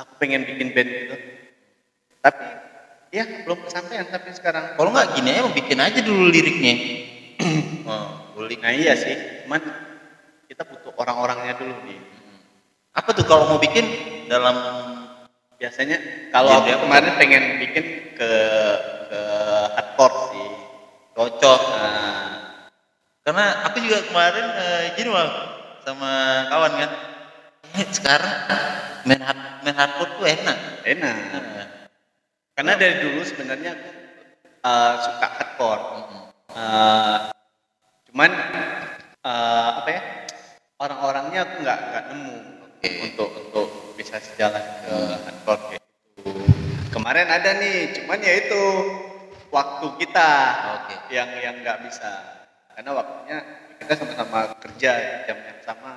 Aku 0.00 0.12
pengen 0.16 0.48
bikin 0.48 0.72
band 0.72 0.88
gitu. 0.88 1.16
Tapi 2.24 2.44
ya 3.12 3.24
belum 3.44 3.60
kesampaian 3.68 4.08
tapi 4.08 4.32
sekarang. 4.32 4.80
Kalau 4.80 4.90
nggak 4.90 5.08
gini 5.20 5.28
aja, 5.36 5.42
bikin 5.52 5.78
aja 5.78 6.00
dulu 6.00 6.32
liriknya. 6.32 6.74
oh, 7.92 8.08
lirik. 8.40 8.64
Nah 8.64 8.72
iya 8.72 8.96
sih, 8.96 9.44
cuman 9.44 9.60
kita 10.48 10.64
butuh 10.64 10.96
orang-orangnya 10.96 11.60
dulu 11.60 11.76
nih. 11.84 12.00
Apa 12.96 13.12
tuh 13.12 13.28
kalau 13.28 13.52
mau 13.52 13.60
bikin 13.60 13.84
dalam 14.32 14.56
Biasanya 15.58 16.30
kalau 16.30 16.54
aku 16.54 16.70
apa 16.70 16.86
kemarin 16.86 17.12
pengen 17.18 17.44
bikin 17.58 18.14
ke 18.14 18.30
ke 19.10 19.20
hardcore 19.74 20.16
sih. 20.30 20.50
cocok? 21.18 21.60
Nah, 21.74 22.30
Karena 23.26 23.66
aku 23.66 23.82
juga 23.82 24.06
kemarin 24.06 24.46
eh, 24.54 24.82
gini 24.94 25.10
bang 25.10 25.57
sama 25.88 26.44
kawan 26.52 26.72
kan. 26.76 26.90
Eh, 27.80 27.88
sekarang 27.96 28.34
main 29.08 29.22
hard, 29.24 29.40
main 29.64 29.76
hardcore 29.76 30.12
tuh 30.20 30.26
enak. 30.28 30.58
enak. 30.84 31.14
Nah, 31.32 31.68
Karena 32.52 32.72
dari 32.76 32.94
dulu 33.00 33.24
sebenarnya 33.24 33.70
aku 33.72 33.88
uh, 34.68 34.94
suka 35.00 35.26
hardcore. 35.32 35.84
Uh, 36.52 37.32
Cuman 38.08 38.32
eh, 39.24 39.70
apa 39.84 39.88
ya? 39.92 40.02
Orang-orangnya 40.78 41.40
aku 41.44 41.54
nggak 41.60 41.78
nggak 41.90 42.04
nemu 42.12 42.36
Oke. 42.64 42.90
untuk 43.10 43.28
untuk 43.34 43.68
bisa 43.98 44.16
sejalan 44.22 44.62
ke 44.86 44.94
Anchor 45.26 45.58
kayak 45.68 45.82
gitu. 45.82 46.30
Kemarin 46.94 47.26
ada 47.28 47.58
nih, 47.58 47.98
cuman 47.98 48.22
ya 48.22 48.34
itu 48.38 48.62
waktu 49.50 49.86
kita 50.00 50.30
Oke. 50.82 50.94
yang 51.12 51.28
yang 51.42 51.56
nggak 51.60 51.84
bisa 51.84 52.10
karena 52.72 52.90
waktunya 52.94 53.38
kita 53.78 53.92
sama-sama 53.94 54.38
kerja 54.58 54.92
jam 55.24 55.38
yang 55.38 55.60
sama. 55.62 55.92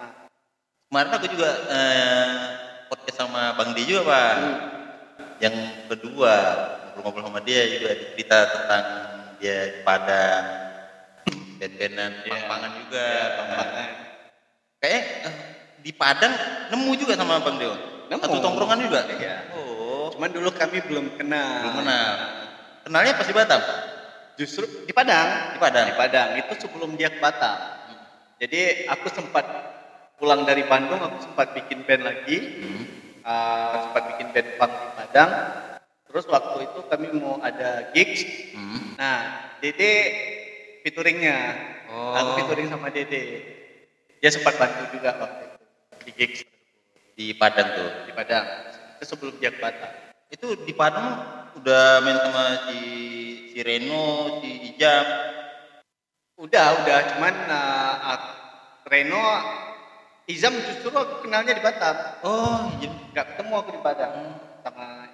Kemarin 0.88 1.11
aku 1.15 1.27
juga 1.32 1.49
eh, 1.71 2.29
podcast 2.88 3.17
sama 3.17 3.55
Bang 3.55 3.71
Di 3.71 3.84
juga 3.88 4.01
pak. 4.05 4.34
Yang 5.41 5.55
kedua 5.89 6.34
ngobrol-ngobrol 6.93 7.25
sama 7.32 7.41
dia 7.41 7.61
juga 7.71 7.89
cerita 8.13 8.38
tentang 8.51 8.86
dia 9.41 9.57
di 9.73 9.79
Padang, 9.82 10.43
band-bandan, 11.57 12.11
Iya. 12.21 12.29
pang-pangan 12.29 12.71
juga. 12.77 13.05
Pampangan. 13.39 13.88
Kayak 14.77 15.01
eh, 15.25 15.36
di 15.82 15.91
Padang 15.95 16.34
nemu 16.69 16.91
juga 16.99 17.13
sama 17.17 17.41
Bang 17.41 17.57
Deo. 17.57 17.73
Nemu. 18.11 18.21
Satu 18.21 18.38
tongkrongan 18.38 18.79
juga. 18.86 19.01
Iya. 19.09 19.36
Oh, 19.55 20.11
Cuman 20.13 20.29
dulu 20.29 20.51
kami 20.51 20.84
belum 20.86 21.15
kenal. 21.17 21.65
belum 21.65 21.75
kenal. 21.82 22.09
Kenalnya 22.86 23.13
pas 23.15 23.25
di 23.25 23.34
Batam. 23.34 23.61
Justru 24.36 24.65
di 24.88 24.93
Padang. 24.93 25.55
Di 25.55 25.59
Padang. 25.59 25.86
Di 25.91 25.95
Padang 25.95 26.29
itu 26.38 26.53
sebelum 26.59 26.95
dia 26.95 27.11
ke 27.11 27.19
Batam. 27.19 27.57
Jadi 28.41 28.89
aku 28.89 29.07
sempat 29.13 29.45
pulang 30.17 30.45
dari 30.45 30.65
Bandung, 30.65 30.97
aku 30.97 31.29
sempat 31.29 31.53
bikin 31.53 31.86
band 31.86 32.05
lagi, 32.05 32.38
Hmm. 32.61 32.84
uh, 33.21 33.73
sempat 33.89 34.03
bikin 34.15 34.27
band 34.34 34.49
punk 34.57 34.71
di 34.73 34.89
Padang. 34.97 35.32
Terus 36.09 36.25
waktu 36.27 36.57
itu 36.67 36.79
kami 36.89 37.07
mau 37.15 37.38
ada 37.39 37.93
gigs. 37.93 38.25
Hmm. 38.51 38.97
Nah, 38.97 39.19
Dede 39.61 39.91
featuringnya. 40.82 41.38
Oh. 41.88 42.17
Aku 42.17 42.29
featuring 42.41 42.67
sama 42.67 42.89
Dede. 42.89 43.45
Dia 44.21 44.29
sempat 44.29 44.57
bantu 44.57 44.89
juga 44.93 45.17
waktu 45.17 45.41
itu 45.49 45.57
di 46.01 46.11
gigs 46.13 46.39
Di 47.13 47.34
Padang 47.38 47.67
tuh. 47.77 47.89
di 48.05 48.11
Padang. 48.13 48.45
Itu 48.97 49.05
sebelum 49.05 49.38
dia 49.38 49.53
ke 49.53 49.61
Batam. 49.61 49.91
Itu 50.29 50.47
di 50.65 50.73
Padang 50.73 51.40
udah 51.60 52.04
main 52.06 52.18
sama 52.22 52.45
si 52.70 52.80
si 53.52 53.60
Reno, 53.60 54.39
si 54.39 54.72
Ijam. 54.72 55.06
Udah, 56.39 56.68
udah. 56.84 56.99
Cuman 57.16 57.36
uh, 57.52 58.20
Reno, 58.88 59.26
Izam 60.30 60.56
justru 60.64 60.93
aku 60.93 61.28
kenalnya 61.28 61.58
di 61.58 61.64
Batam. 61.64 61.95
Oh, 62.24 62.72
Ijam. 62.80 62.93
Nggak 63.12 63.26
ketemu 63.36 63.54
aku 63.60 63.70
di 63.76 63.82
Padang. 63.84 64.16
Sama 64.62 65.12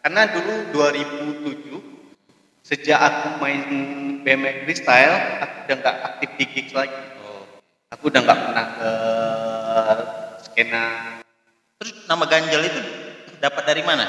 karena 0.00 0.32
dulu 0.32 0.54
2007 0.72 1.76
sejak 2.64 2.96
aku 2.96 3.28
main 3.36 3.62
BMX 4.24 4.56
freestyle, 4.64 5.16
aku 5.44 5.56
udah 5.68 5.76
nggak 5.76 5.96
aktif 6.08 6.30
di 6.40 6.44
gigs 6.48 6.72
lagi. 6.72 6.96
Oh. 7.20 7.44
Aku 7.92 8.08
udah 8.08 8.20
nggak 8.24 8.40
pernah 8.40 8.66
ke 8.80 8.92
skena 10.48 10.84
Terus 11.80 11.92
nama 12.08 12.24
Ganjal 12.28 12.64
itu 12.64 12.80
dapat 13.40 13.62
dari 13.64 13.82
mana? 13.84 14.04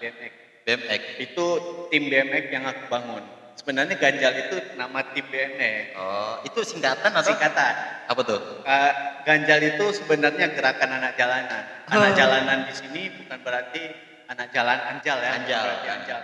BMX. 0.00 0.39
BMX. 0.70 1.02
Itu 1.18 1.46
tim 1.90 2.06
BMX 2.06 2.44
yang 2.54 2.64
aku 2.70 2.82
bangun. 2.86 3.24
Sebenarnya 3.58 3.98
Ganjal 3.98 4.32
itu 4.38 4.56
nama 4.78 5.02
tim 5.10 5.26
BMX. 5.26 5.98
Oh, 5.98 6.40
itu 6.46 6.60
singkatan 6.62 7.10
atau 7.10 7.28
Singkatan. 7.34 7.74
apa 8.08 8.20
tuh? 8.24 8.40
Uh, 8.64 8.92
ganjal 9.26 9.60
itu 9.60 9.84
sebenarnya 10.00 10.54
gerakan 10.54 10.90
anak 10.96 11.12
jalanan. 11.18 11.62
Anak 11.90 12.10
Oh. 12.10 12.16
jalanan 12.16 12.58
di 12.70 12.74
sini 12.74 13.02
bukan 13.20 13.38
berarti 13.44 13.82
anak 14.30 14.48
jalan 14.54 14.78
anjal 14.80 15.18
ya. 15.18 15.30
Anjal. 15.36 15.62
Berarti 15.66 15.88
anjal. 15.90 16.20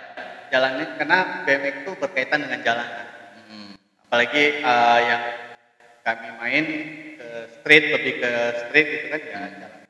Jalannya 0.47 0.87
karena 0.97 1.19
BMX 1.45 1.75
itu 1.83 1.93
berkaitan 1.99 2.39
dengan 2.47 2.61
jalanan. 2.63 3.07
Hmm. 3.51 3.73
Apalagi 4.09 4.45
uh, 4.63 5.01
yang 5.03 5.23
kami 6.07 6.29
main 6.39 6.65
ke 7.19 7.29
street 7.51 7.85
lebih 7.93 8.15
ke 8.23 8.31
street 8.65 8.89
itu 8.89 9.07
kan 9.11 9.21
ya 9.21 9.39
jalan. 9.61 9.83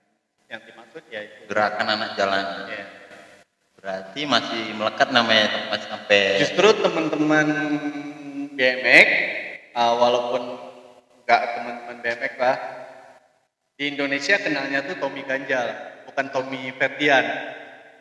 Yang 0.51 0.61
dimaksud 0.73 1.03
ya 1.13 1.21
itu. 1.23 1.41
Gerakan 1.47 1.87
anak 1.93 2.11
jalan. 2.19 2.45
Ya. 2.73 2.85
Berarti 3.87 4.27
masih 4.27 4.75
melekat 4.75 5.15
namanya 5.15 5.71
masih 5.71 5.87
sampai 5.87 6.43
Justru 6.43 6.75
teman-teman 6.83 7.47
BMX 8.59 9.09
uh, 9.79 9.95
walaupun 9.95 10.43
nggak 11.23 11.43
teman-teman 11.55 11.97
BMX 12.03 12.33
lah 12.35 12.57
di 13.79 13.95
Indonesia 13.95 14.43
kenalnya 14.43 14.83
tuh 14.91 14.99
Tommy 14.99 15.23
Ganjal 15.23 15.71
bukan 16.11 16.27
Tommy 16.35 16.75
Ferdian 16.75 17.23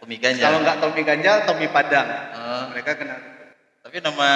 Tommy 0.01 0.17
Ganjal. 0.17 0.49
kalau 0.49 0.59
nggak 0.65 0.77
Tommy 0.81 1.01
Ganjal 1.05 1.37
Tommy 1.45 1.67
Padang 1.69 2.09
Oh, 2.33 2.63
mereka 2.73 2.97
kenal 2.97 3.21
tapi 3.85 4.01
nama 4.01 4.29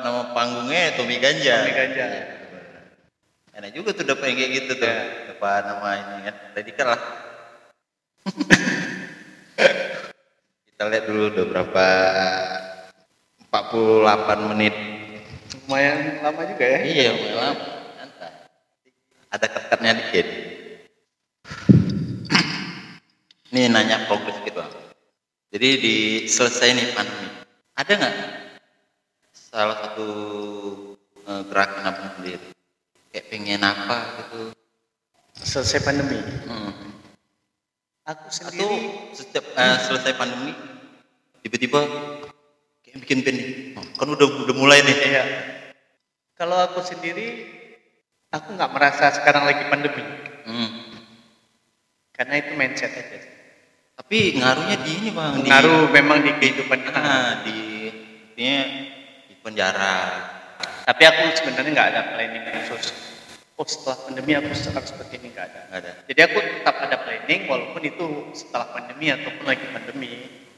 nama 0.00 0.32
panggungnya 0.32 0.96
Tommy 0.96 1.20
Ganjal. 1.20 1.68
Tommy 1.68 1.76
Ganjal 1.76 2.10
Enak 3.54 3.70
juga 3.70 3.94
tuh 3.94 4.02
dapat 4.02 4.34
yang 4.34 4.38
kayak 4.42 4.52
gitu 4.58 4.72
tuh. 4.82 4.90
Ya. 4.90 5.30
Dapat 5.30 5.62
nama 5.62 5.88
ini 5.94 6.26
kan. 6.26 6.34
Tadi 6.58 6.70
kan 6.74 6.86
lah. 6.90 7.00
Kita 10.74 10.90
lihat 10.90 11.06
dulu 11.06 11.22
udah 11.30 11.44
berapa 11.54 11.86
48 13.46 14.50
menit. 14.50 14.74
lumayan 15.64 16.18
lama 16.18 16.42
juga 16.50 16.66
ya 16.66 16.78
Iya, 16.82 17.10
lumayan 17.14 17.38
lama. 17.38 17.64
Santai. 17.94 18.32
Ada 19.30 19.46
cut-cutnya 19.54 19.92
dikit. 19.94 20.26
Ini 23.54 23.70
nanya 23.70 24.10
progres 24.10 24.34
gitu. 24.42 24.58
Jadi 25.54 25.68
di 25.78 25.96
selesai 26.26 26.74
nih 26.74 26.90
pandemi. 26.90 27.30
Ada 27.78 27.92
nggak 27.94 28.16
salah 29.30 29.78
satu 29.78 30.08
eh, 31.22 31.42
gerakan 31.54 31.86
apa 31.86 32.18
sendiri? 32.18 32.50
Kayak 33.14 33.26
pengen 33.30 33.62
apa 33.62 33.96
gitu? 34.18 34.50
selesai 35.38 35.86
pandemi 35.86 36.18
Hmm. 36.50 36.83
Aku 38.04 38.24
Atau 38.26 38.36
sendiri 38.52 38.78
setiap 39.10 39.44
eh, 39.50 39.76
selesai 39.80 40.12
pandemi 40.14 40.52
tiba-tiba 41.40 41.80
kayak 42.80 42.96
bikin 43.00 43.18
band 43.20 43.36
nih. 43.36 43.48
Oh, 43.74 43.84
kan 43.94 44.08
udah 44.10 44.28
udah 44.44 44.54
mulai 44.54 44.80
nih. 44.80 44.96
iya 45.04 45.24
kalau 46.34 46.58
aku 46.60 46.82
sendiri 46.82 47.46
aku 48.28 48.52
nggak 48.52 48.70
merasa 48.70 49.08
sekarang 49.12 49.44
lagi 49.44 49.64
pandemi 49.66 50.04
Hmm. 50.44 51.00
karena 52.12 52.34
itu 52.36 52.52
mindset 52.52 52.92
aja. 52.92 53.16
Tapi 53.94 54.36
ngaruhnya 54.36 54.76
di 54.76 54.92
ini 54.92 55.08
bang. 55.08 55.32
di- 55.38 55.48
ngaruh 55.48 55.88
memang 55.88 56.20
di 56.20 56.30
kehidupan 56.34 56.78
kita 56.82 57.00
Ah, 57.00 57.40
di 57.40 57.56
ini 58.34 58.50
di 59.24 59.34
penjara. 59.38 59.96
Tapi 60.84 61.02
aku 61.02 61.22
sebenarnya 61.32 61.70
nggak 61.70 61.88
ada 61.88 62.02
planning 62.12 62.44
khusus. 62.60 63.13
Oh 63.54 63.62
setelah 63.62 63.94
pandemi 64.02 64.34
aku 64.34 64.50
harus 64.50 64.90
seperti 64.90 65.14
ini 65.22 65.30
nggak 65.30 65.46
ada. 65.46 65.60
Nggak 65.70 65.78
ada. 65.86 65.92
Jadi 66.10 66.20
aku 66.26 66.38
tetap 66.42 66.74
ada 66.74 66.96
planning 67.06 67.42
walaupun 67.46 67.82
itu 67.86 68.06
setelah 68.34 68.66
pandemi 68.74 69.06
ataupun 69.14 69.44
lagi 69.46 69.66
pandemi. 69.70 70.12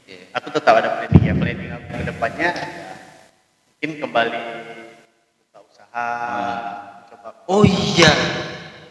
Iya. 0.09 0.33
Aku 0.33 0.47
tetap 0.49 0.73
ada 0.81 0.89
planning 0.97 1.23
ya. 1.29 1.33
Planning 1.37 1.69
aku 1.77 1.87
ke 1.93 2.03
depannya 2.09 2.49
ya, 2.57 2.67
mungkin 3.69 3.91
kembali 4.01 4.41
buka 5.45 5.59
usaha. 5.69 6.09
Coba. 7.13 7.29
Oh 7.45 7.61
iya, 7.61 8.09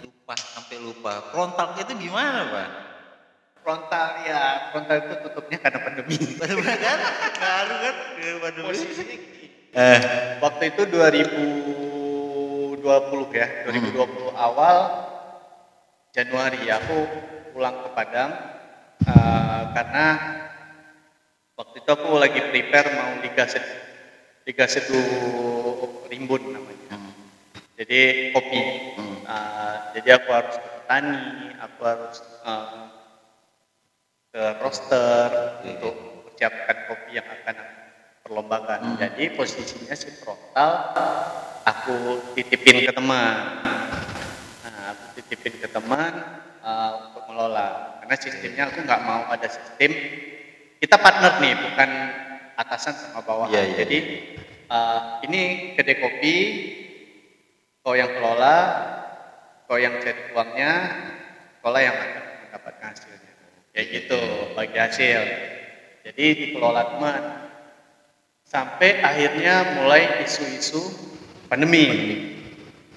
lupa 0.07 0.35
sampai 0.39 0.77
lupa. 0.79 1.13
Frontal 1.35 1.75
itu 1.75 1.93
gimana 1.99 2.47
bang? 2.47 2.73
Frontal 3.67 4.23
ya, 4.23 4.71
frontal 4.71 4.97
itu 5.03 5.15
tutupnya 5.27 5.59
karena 5.59 5.79
pandemi. 5.83 6.15
Benar 6.15 6.79
kan? 6.79 6.99
Ngaruh 7.43 7.79
kan? 7.83 7.95
pandemi. 8.39 8.67
Posisinya. 8.71 9.17
Eh, 9.77 9.99
Waktu 10.39 10.63
itu 10.71 10.83
2020 12.87 13.35
ya, 13.35 13.47
2020 13.67 14.31
awal 14.39 14.77
Januari 16.15 16.71
aku 16.71 16.99
pulang 17.51 17.83
ke 17.83 17.89
Padang 17.99 18.31
eh, 19.03 19.63
karena 19.75 20.07
waktu 21.59 21.77
itu 21.83 21.91
aku 21.91 22.09
lagi 22.15 22.41
prepare 22.55 22.89
mau 22.95 23.11
Liga 23.27 23.45
Sedu, 23.51 23.75
Liga 24.47 24.67
Sedu 24.71 25.03
Rimbun 26.07 26.43
namanya. 26.55 26.95
hmm, 26.95 27.13
Jadi 27.75 28.01
kopi. 28.31 28.61
hmm. 28.95 29.17
Eh, 29.27 29.77
jadi 29.99 30.23
aku 30.23 30.31
harus 30.31 30.55
ke 30.55 30.69
petani, 30.79 31.27
aku 31.59 31.81
harus 31.83 32.17
eh, 32.47 32.85
ke 34.31 34.43
roaster 34.63 35.29
untuk 35.67 35.95
persiapkan 36.31 36.77
kopi 36.87 37.19
yang 37.19 37.27
akan 37.27 37.57
aku 37.59 37.76
perlombakan. 38.27 38.79
Hmm. 38.83 38.99
Jadi 38.99 39.39
posisinya 39.39 39.95
si 39.95 40.11
frontal 40.19 40.91
aku 41.63 42.19
titipin 42.35 42.83
ke 42.83 42.91
teman. 42.91 43.63
Nah, 44.67 44.83
aku 44.91 45.05
titipin 45.23 45.63
ke 45.63 45.71
teman 45.71 46.13
eh, 46.59 46.91
untuk 47.07 47.23
mengelola. 47.31 48.03
Karena 48.03 48.17
sistemnya 48.19 48.63
aku 48.67 48.83
nggak 48.83 49.03
mau 49.07 49.31
ada 49.31 49.47
sistem 49.47 49.95
kita 50.83 50.99
partner 50.99 51.39
nih, 51.39 51.55
bukan 51.55 51.91
atasan 52.59 52.99
sama 52.99 53.23
bawahan. 53.23 53.55
Iya, 53.55 53.63
iya. 53.63 53.77
Jadi 53.87 53.99
eh, 54.67 55.01
ini 55.31 55.43
kedai 55.79 55.97
kopi, 56.03 56.35
kau 57.87 57.95
yang 57.95 58.11
kelola, 58.11 58.59
kau 59.71 59.79
yang 59.79 60.03
cari 60.03 60.35
uangnya, 60.35 60.73
sekolah 61.63 61.81
yang 61.81 61.95
akan 61.95 62.23
mendapatkan 62.51 62.87
hasilnya. 62.91 63.33
Kayak 63.71 63.87
gitu, 63.95 64.21
bagi 64.59 64.79
hasil. 64.83 65.23
Jadi 66.07 66.25
dikelola 66.35 66.83
teman. 66.91 67.46
Sampai 68.47 69.03
akhirnya 69.03 69.83
mulai 69.83 70.23
isu-isu 70.23 70.87
pandemi. 71.51 71.87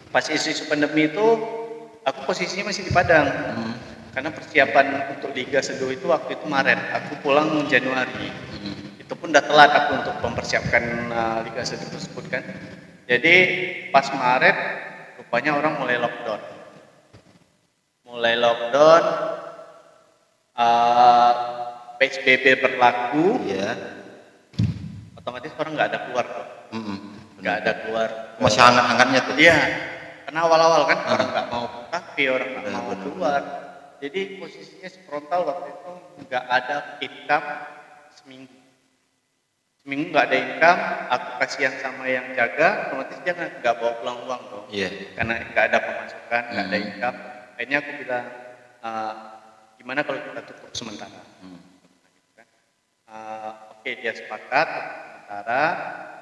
pas 0.09 0.25
isu-isu 0.25 0.65
pandemi 0.65 1.05
itu 1.05 1.27
aku 2.01 2.19
posisinya 2.25 2.73
masih 2.73 2.81
di 2.81 2.89
Padang 2.89 3.29
Hmm. 3.29 3.73
karena 4.09 4.33
persiapan 4.33 4.85
untuk 5.13 5.29
Liga 5.37 5.61
Sedo 5.61 5.85
itu 5.93 6.09
waktu 6.09 6.33
itu 6.33 6.49
Maret 6.49 6.81
aku 6.97 7.21
pulang 7.21 7.69
Januari 7.69 8.33
Hmm. 8.57 8.97
itu 8.97 9.13
pun 9.13 9.29
udah 9.29 9.45
telat 9.45 9.69
aku 9.69 10.01
untuk 10.01 10.15
mempersiapkan 10.25 10.81
uh, 11.13 11.39
Liga 11.45 11.61
Sedo 11.61 11.85
tersebut 11.93 12.25
kan 12.25 12.41
jadi 13.05 13.35
pas 13.93 14.09
Maret 14.09 14.57
rupanya 15.21 15.61
orang 15.61 15.77
mulai 15.77 16.01
lockdown 16.01 16.41
mulai 18.09 18.33
lockdown 18.33 19.03
uh, 20.57 21.31
PSBB 22.01 22.65
berlaku 22.65 23.45
Iya. 23.45 23.98
Otomatis 25.29 25.53
orang 25.61 25.71
nggak 25.77 25.89
ada 25.93 25.99
keluar 26.09 26.25
kok 26.25 26.47
nggak 27.39 27.55
ada 27.63 27.71
keluar 27.85 28.09
Masih 28.39 28.59
hangat-hangatnya 28.63 29.19
tuh. 29.27 29.35
Iya, 29.35 29.57
karena 30.27 30.39
awal-awal 30.47 30.81
kan 30.87 30.99
Ah. 31.03 31.11
orang 31.15 31.27
nggak 31.31 31.47
mau 31.51 31.65
kafe, 31.91 32.23
orang 32.31 32.49
nggak 32.55 32.71
mau 32.71 32.95
keluar. 32.97 33.41
Jadi 33.99 34.39
posisinya 34.39 34.87
si 34.87 34.99
frontal 35.03 35.43
waktu 35.43 35.75
itu 35.75 35.91
nggak 36.23 36.45
ada 36.47 36.75
income 37.03 37.47
seminggu. 38.15 38.55
Seminggu 39.83 40.05
nggak 40.11 40.25
ada 40.31 40.37
income, 40.39 40.81
aku 41.11 41.27
kasihan 41.43 41.75
sama 41.83 42.07
yang 42.07 42.31
jaga, 42.31 42.87
otomatis 42.91 43.19
dia 43.27 43.33
nggak 43.35 43.75
bawa 43.75 43.93
pulang 43.99 44.19
uang 44.23 44.41
dong. 44.51 44.65
Iya. 44.71 44.89
Karena 45.19 45.33
nggak 45.51 45.65
ada 45.67 45.77
pemasukan, 45.83 46.43
nggak 46.51 46.65
ada 46.67 46.77
Hmm. 46.79 46.87
income. 46.87 47.17
Akhirnya 47.59 47.77
aku 47.83 47.91
bilang, 47.99 48.25
"Ah, 48.79 49.13
gimana 49.75 49.99
kalau 50.07 50.19
kita 50.23 50.41
tutup 50.47 50.71
sementara? 50.71 51.19
Hmm. 51.43 51.59
kan. 52.35 52.47
Uh, 53.07 53.51
Oke 53.79 53.95
dia 53.95 54.11
sepakat 54.11 54.67
sementara 55.29 55.61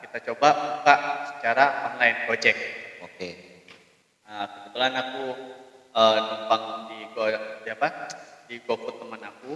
kita 0.03 0.19
coba 0.19 0.47
buka 0.51 0.95
secara 1.31 1.87
online 1.87 2.27
Gojek. 2.27 2.57
Oke. 3.07 3.29
Nah, 4.27 4.43
kebetulan 4.51 4.93
aku 4.99 5.23
uh, 5.95 6.17
numpang 6.27 6.91
di 6.91 6.99
Go, 7.15 7.23
di 7.63 7.69
apa 7.71 7.87
di 8.51 8.59
GoFood 8.67 8.99
teman 8.99 9.23
aku 9.23 9.55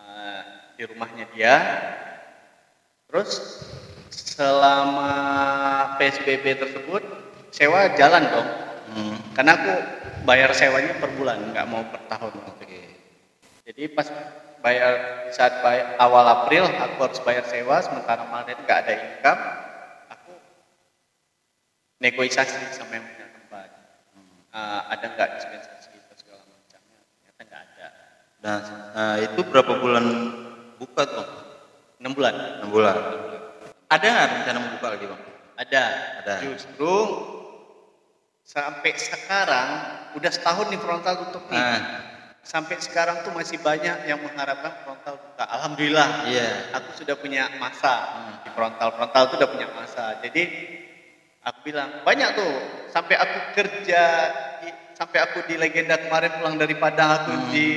uh, 0.00 0.40
di 0.80 0.82
rumahnya 0.88 1.28
dia. 1.36 1.54
Terus 3.04 3.60
selama 4.08 5.12
PSBB 6.00 6.56
tersebut 6.56 7.04
sewa 7.52 7.92
jalan 8.00 8.24
dong, 8.32 8.48
Hmm. 8.84 9.16
karena 9.36 9.60
aku 9.60 9.72
bayar 10.24 10.56
sewanya 10.56 10.96
per 10.96 11.12
bulan 11.12 11.52
nggak 11.52 11.68
mau 11.68 11.84
per 11.84 12.00
tahun. 12.08 12.32
Oke. 12.48 12.80
Jadi 13.68 13.92
pas 13.92 14.08
bayar 14.64 14.92
saat 15.28 15.60
bayar, 15.60 15.92
awal 16.00 16.24
April 16.24 16.64
aku 16.64 16.96
harus 17.04 17.20
bayar 17.20 17.44
sewa 17.44 17.84
sementara 17.84 18.24
Maret 18.24 18.56
nggak 18.64 18.78
ada 18.80 18.92
income 18.96 19.42
aku 20.08 20.32
negosiasi 22.00 22.56
sama 22.72 22.96
yang 22.96 23.04
punya 23.06 23.28
tempat 23.30 23.68
Eh, 24.54 24.80
ada 24.88 25.04
nggak 25.04 25.30
dispensasi 25.36 25.90
itu 25.92 26.12
segala 26.16 26.46
macamnya 26.46 27.00
ternyata 27.04 27.40
nggak 27.44 27.62
ada 27.68 27.86
Nah, 28.38 28.58
nah, 28.92 29.14
itu 29.18 29.40
berapa 29.42 29.72
bulan 29.76 30.04
buka 30.76 31.02
tuh? 31.04 31.28
enam 31.96 32.12
bulan 32.12 32.34
6 32.60 32.68
bulan. 32.68 32.94
Ada 33.88 34.04
nggak 34.04 34.28
rencana 34.30 34.58
mau 34.60 34.70
buka 34.76 34.88
lagi 34.92 35.04
bang? 35.08 35.20
ada 35.54 35.82
Ada. 36.20 36.34
justru 36.40 36.92
sampai 38.44 38.92
sekarang 38.94 39.68
udah 40.12 40.30
setahun 40.30 40.66
nih 40.68 40.80
frontal 40.80 41.14
tutup 41.24 41.44
nih 41.48 41.56
Nah, 41.56 41.80
sampai 42.44 42.76
sekarang 42.76 43.24
tuh 43.24 43.32
masih 43.32 43.56
banyak 43.58 44.04
yang 44.04 44.20
mengharapkan 44.20 44.70
frontal 44.80 45.16
buka 45.16 45.44
alhamdulillah 45.48 46.28
iya. 46.28 46.70
aku 46.72 46.92
sudah 46.94 47.16
punya 47.16 47.48
masa 47.56 47.94
Hmm. 48.04 48.34
di 48.44 48.50
frontal 48.52 48.88
frontal 48.92 49.22
itu 49.26 49.34
udah 49.36 49.50
punya 49.50 49.68
masa 49.72 50.20
jadi 50.20 50.42
aku 51.40 51.58
bilang 51.64 52.04
banyak 52.04 52.28
tuh 52.34 52.52
sampai 52.86 53.16
aku 53.16 53.38
kerja 53.54 54.02
di- 54.60 54.76
sampai 54.92 55.18
aku 55.20 55.42
di 55.44 55.56
legenda 55.56 55.96
kemarin 55.96 56.36
pulang 56.36 56.54
dari 56.54 56.76
Padang 56.76 57.10
aku 57.18 57.32
Hmm. 57.32 57.48
di 57.50 57.68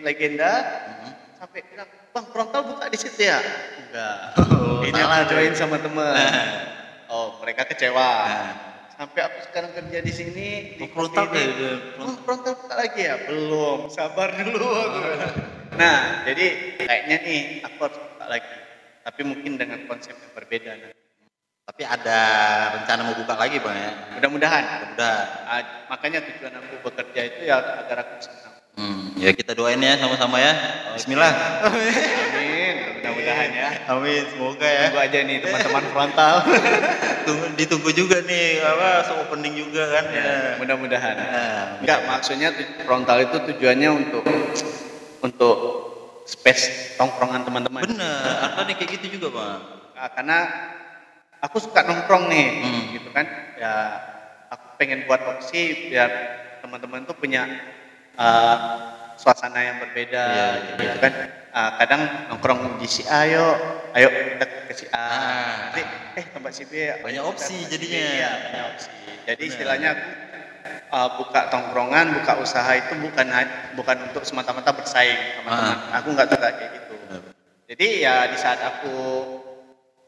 legenda 0.00 0.52
Hmm. 0.86 1.12
sampai 1.36 1.60
bilang 1.66 1.86
bang 2.08 2.26
frontal 2.30 2.62
buka 2.64 2.86
di 2.86 2.96
situ 2.96 3.18
ya 3.20 3.42
enggak 3.76 4.18
Oh, 4.64 4.80
ini 4.80 4.94
salah 4.96 5.22
aku 5.22 5.30
join 5.30 5.50
tuh. 5.50 5.58
sama 5.58 5.76
temen 5.76 6.14
oh 7.08 7.38
mereka 7.38 7.66
kecewa 7.66 8.10
Nah. 8.24 8.73
Sampai 8.94 9.20
aku 9.26 9.38
sekarang 9.50 9.70
kerja 9.74 9.98
di 10.00 10.12
sini 10.12 10.46
di 10.78 10.84
Oh, 10.86 10.90
frontal 10.94 11.26
ini, 11.30 11.38
ya, 11.38 11.46
udah 11.50 11.74
Oh, 12.02 12.16
frontal 12.22 12.52
buka 12.58 12.74
lagi 12.78 13.00
ya? 13.02 13.14
Belum, 13.26 13.78
sabar 13.90 14.28
dulu 14.34 14.68
aku. 14.70 15.00
Nah, 15.74 16.22
jadi 16.22 16.78
kayaknya 16.78 17.16
nih 17.26 17.40
aku 17.66 17.78
harus 17.82 17.98
buka 17.98 18.26
lagi. 18.30 18.54
Tapi 19.02 19.20
mungkin 19.26 19.58
dengan 19.58 19.82
konsep 19.90 20.14
yang 20.14 20.30
berbeda. 20.30 20.70
Nah. 20.70 20.94
Tapi 21.66 21.82
ada 21.82 22.18
rencana 22.78 23.00
mau 23.10 23.16
buka 23.18 23.34
lagi 23.34 23.58
bang 23.58 23.74
ya? 23.74 23.90
Mudah-mudahan. 24.14 24.64
Udah. 24.94 25.18
Ah, 25.50 25.60
makanya 25.90 26.22
tujuan 26.30 26.54
aku 26.62 26.78
bekerja 26.78 27.20
itu 27.26 27.40
ya 27.50 27.58
agar 27.58 28.06
aku 28.06 28.14
senang. 28.22 28.54
Hmm, 28.78 29.18
ya 29.18 29.34
kita 29.34 29.58
doain 29.58 29.82
ya 29.82 29.98
sama-sama 29.98 30.38
ya. 30.38 30.54
Bismillah. 30.94 31.32
Amin. 31.66 32.53
Mudah-mudahan 33.04 33.50
ya. 33.52 33.68
Amin, 33.92 34.24
semoga 34.32 34.64
ya. 34.64 34.88
Tunggu 34.88 35.00
aja 35.04 35.18
nih 35.28 35.36
teman-teman 35.44 35.84
frontal. 35.92 36.34
Tunggu, 37.28 37.44
ditunggu 37.52 37.90
juga 37.92 38.16
nih 38.24 38.64
apa 38.64 38.88
so 39.04 39.12
opening 39.20 39.60
juga 39.60 39.92
kan 39.92 40.04
ya. 40.08 40.56
Mudah-mudahan. 40.56 41.16
Nah, 41.20 41.64
Enggak, 41.84 42.00
maksudnya 42.08 42.48
frontal 42.88 43.20
itu 43.20 43.36
tujuannya 43.52 43.90
untuk 43.92 44.24
untuk 45.20 45.56
space 46.24 46.96
tongkrongan 46.96 47.44
teman-teman. 47.44 47.84
bener, 47.84 48.24
ada 48.40 48.64
nih 48.64 48.72
kayak 48.80 48.90
gitu 48.96 49.20
juga 49.20 49.36
bang. 49.36 49.60
Nah, 49.92 50.08
karena 50.08 50.38
aku 51.44 51.60
suka 51.60 51.84
nongkrong 51.84 52.32
nih, 52.32 52.46
Hmm. 52.64 52.82
gitu 52.96 53.08
kan. 53.12 53.28
Ya, 53.60 54.00
aku 54.48 54.80
pengen 54.80 55.04
buat 55.04 55.20
opsi 55.28 55.92
biar 55.92 56.08
teman-teman 56.64 57.04
tuh 57.04 57.12
punya 57.12 57.44
uh, 58.16 58.93
suasana 59.16 59.60
yang 59.60 59.76
berbeda, 59.80 60.22
Iya, 60.26 60.48
gitu 60.74 60.82
iya. 60.84 60.94
kan. 60.98 61.12
Uh, 61.54 61.70
kadang 61.78 62.02
nongkrong 62.34 62.60
di 62.82 62.88
si 62.90 63.06
A, 63.06 63.22
ayo, 63.30 63.54
ayo 63.94 64.08
kita 64.10 64.46
ke 64.66 64.74
si 64.74 64.86
A. 64.90 64.98
Ah. 64.98 65.54
Nanti, 65.70 65.82
eh 66.18 66.24
tempat 66.34 66.50
si 66.50 66.66
B, 66.66 66.72
ya, 66.74 66.94
Banyak 66.98 67.22
opsi 67.22 67.54
tempat 67.54 67.62
si 67.62 67.70
B. 67.70 67.72
jadinya. 67.78 68.02
Iya, 68.10 68.30
banyak 68.42 68.64
opsi. 68.74 68.88
Jadi 69.24 69.38
Benar. 69.38 69.52
istilahnya 69.54 69.88
aku 69.94 70.04
uh, 70.90 71.08
buka 71.22 71.40
tongkrongan, 71.54 72.06
buka 72.18 72.32
usaha 72.42 72.70
itu 72.74 72.92
bukan 72.98 73.26
bukan 73.78 73.96
untuk 74.10 74.22
semata-mata 74.26 74.74
bersaing 74.74 75.14
sama 75.38 75.48
Ah. 75.48 75.58
teman. 75.58 75.78
Aku 76.02 76.08
nggak 76.18 76.28
suka 76.34 76.48
kayak 76.58 76.70
gitu. 76.74 76.94
Bener. 77.06 77.20
Jadi 77.70 77.86
ya 78.02 78.14
di 78.26 78.36
saat 78.36 78.58
aku 78.60 78.94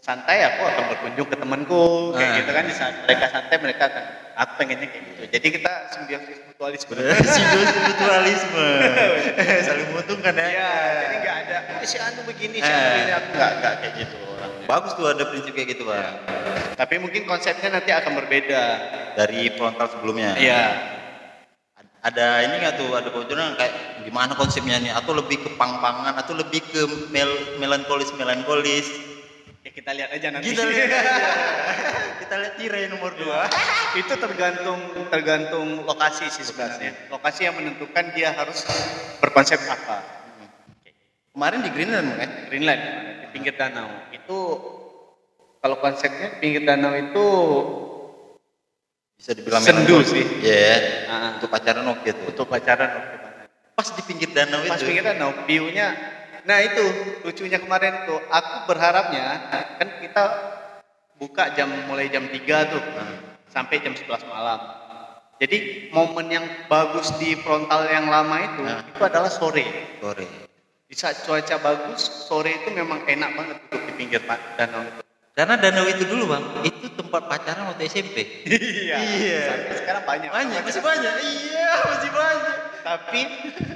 santai 0.06 0.38
aku 0.46 0.62
akan 0.62 0.84
berkunjung 0.94 1.26
ke 1.26 1.34
temanku 1.34 2.14
kayak 2.14 2.30
Ah. 2.30 2.38
gitu 2.38 2.50
kan 2.54 2.62
di 2.62 2.74
saat 2.78 2.94
mereka 3.02 3.26
santai 3.26 3.56
mereka 3.58 3.82
akan 3.90 4.04
aku 4.38 4.52
pengennya 4.62 4.86
kayak 4.86 5.02
gitu. 5.02 5.22
Jadi 5.34 5.46
kita 5.58 5.72
simbiosis 5.90 6.38
mutualisme. 6.46 6.94
Simbiosis 7.34 7.80
mutualisme. 7.90 8.68
Saling 9.66 9.86
menguntungkan 9.90 10.32
ya. 10.38 10.46
Iya, 10.46 10.72
jadi 11.02 11.16
nggak 11.18 11.36
ada 11.42 11.56
eh, 11.82 11.86
si 11.90 11.96
Anu 11.98 12.22
begini, 12.22 12.62
si. 12.62 12.70
Anu 12.70 12.86
begini 12.86 13.12
aku 13.18 13.28
nggak 13.34 13.52
nggak 13.58 13.74
kayak 13.82 13.94
gitu 13.98 14.16
orangnya. 14.30 14.64
Bagus 14.70 14.92
tuh 14.94 15.06
ada 15.10 15.24
prinsip 15.26 15.52
kayak 15.58 15.68
gitu 15.74 15.82
bang. 15.90 16.14
Tapi 16.78 16.94
mungkin 17.02 17.22
konsepnya 17.26 17.68
nanti 17.74 17.90
akan 17.90 18.12
berbeda. 18.14 18.62
Dari 19.18 19.50
frontal 19.58 19.90
sebelumnya. 19.90 20.38
Iya. 20.38 20.62
Ada 22.06 22.46
ini 22.46 22.62
nggak 22.62 22.74
tuh, 22.78 22.94
ada 22.94 23.10
bocoran 23.10 23.58
kayak 23.58 24.06
gimana 24.06 24.38
konsepnya 24.38 24.78
nih? 24.78 24.94
Atau 24.94 25.18
lebih 25.18 25.42
ke 25.42 25.50
pang-pangan, 25.58 26.14
atau 26.14 26.38
lebih 26.38 26.62
ke 26.62 26.86
mel 27.10 27.58
melankolis 27.58 28.14
melankolis? 28.14 28.86
Ya 29.76 29.84
kita 29.84 29.92
lihat 29.92 30.10
aja 30.16 30.28
nanti. 30.32 30.56
Kita 30.56 30.64
lihat 30.64 30.88
aja. 30.88 31.00
Kita 32.24 32.34
lihat 32.40 32.54
tirai 32.56 32.88
nomor 32.88 33.12
dua. 33.12 33.44
itu 33.92 34.14
tergantung 34.16 34.80
tergantung 35.12 35.84
lokasi 35.84 36.32
sih 36.32 36.48
sebenarnya. 36.48 37.12
Lokasi 37.12 37.44
yang 37.44 37.60
menentukan 37.60 38.08
dia 38.16 38.32
harus 38.32 38.64
berkonsep 39.20 39.60
apa. 39.68 40.00
Kemarin 41.36 41.60
di 41.60 41.70
Greenland 41.76 42.08
kan? 42.08 42.30
Greenland 42.48 42.82
di 43.20 43.26
pinggir 43.36 43.52
danau 43.60 44.08
itu 44.16 44.38
kalau 45.60 45.76
konsepnya 45.84 46.40
pinggir 46.40 46.64
danau 46.64 46.96
itu 46.96 47.26
Bisa 49.20 49.36
dibilang 49.36 49.60
Sendu 49.60 50.00
sih. 50.08 50.24
Iya. 50.40 50.76
Ah. 51.04 51.36
Untuk 51.36 51.52
pacaran 51.52 51.84
oke 51.84 52.08
tuh. 52.16 52.26
untuk 52.32 52.48
pacaran 52.48 52.90
oke 52.96 53.14
banget. 53.20 53.46
Pas 53.76 53.88
di 53.92 54.02
pinggir 54.08 54.32
danau 54.32 54.64
Pas 54.64 54.80
itu. 54.80 54.88
pinggir 54.88 55.04
danau 55.04 55.36
view-nya 55.44 56.15
nah 56.46 56.58
itu 56.62 56.84
lucunya 57.26 57.58
kemarin 57.58 58.06
tuh 58.06 58.22
aku 58.30 58.70
berharapnya 58.70 59.24
kan 59.82 59.88
kita 59.98 60.22
buka 61.18 61.52
jam 61.56 61.68
mulai 61.90 62.06
jam 62.12 62.24
3 62.28 62.72
tuh 62.72 62.82
Nah, 62.96 63.12
sampai 63.50 63.80
jam 63.80 63.96
11 63.96 64.20
malam. 64.28 64.60
Jadi 65.36 65.88
momen 65.92 66.32
yang 66.32 66.46
bagus 66.68 67.12
di 67.20 67.36
frontal 67.40 67.88
yang 67.88 68.08
lama 68.08 68.36
itu 68.40 68.62
Nah. 68.64 68.84
itu 68.84 69.02
adalah 69.04 69.28
sore. 69.28 69.64
sore. 70.00 70.24
Di 70.86 70.94
saat 70.96 71.24
cuaca 71.26 71.56
bagus, 71.60 72.00
sore 72.30 72.62
itu 72.62 72.68
memang 72.72 73.04
enak 73.04 73.30
banget 73.36 73.56
duduk 73.68 73.82
di 73.84 73.92
pinggir 73.98 74.20
danau 74.56 74.80
itu. 74.86 75.00
Karena 75.36 75.60
danau 75.60 75.84
itu 75.84 76.08
dulu 76.08 76.32
bang, 76.32 76.44
itu 76.64 76.88
tempat 76.96 77.28
pacaran 77.28 77.68
waktu 77.68 77.84
SMP. 77.84 78.24
Iya. 78.48 78.96
Iya. 78.96 79.40
Sampai 79.44 79.76
sekarang 79.76 80.04
banyak. 80.08 80.30
Banyak, 80.32 80.60
masih 80.64 80.80
banyak. 80.80 81.12
Iya, 81.20 81.72
masih 81.84 82.10
banyak. 82.12 82.56
Tapi 82.80 83.20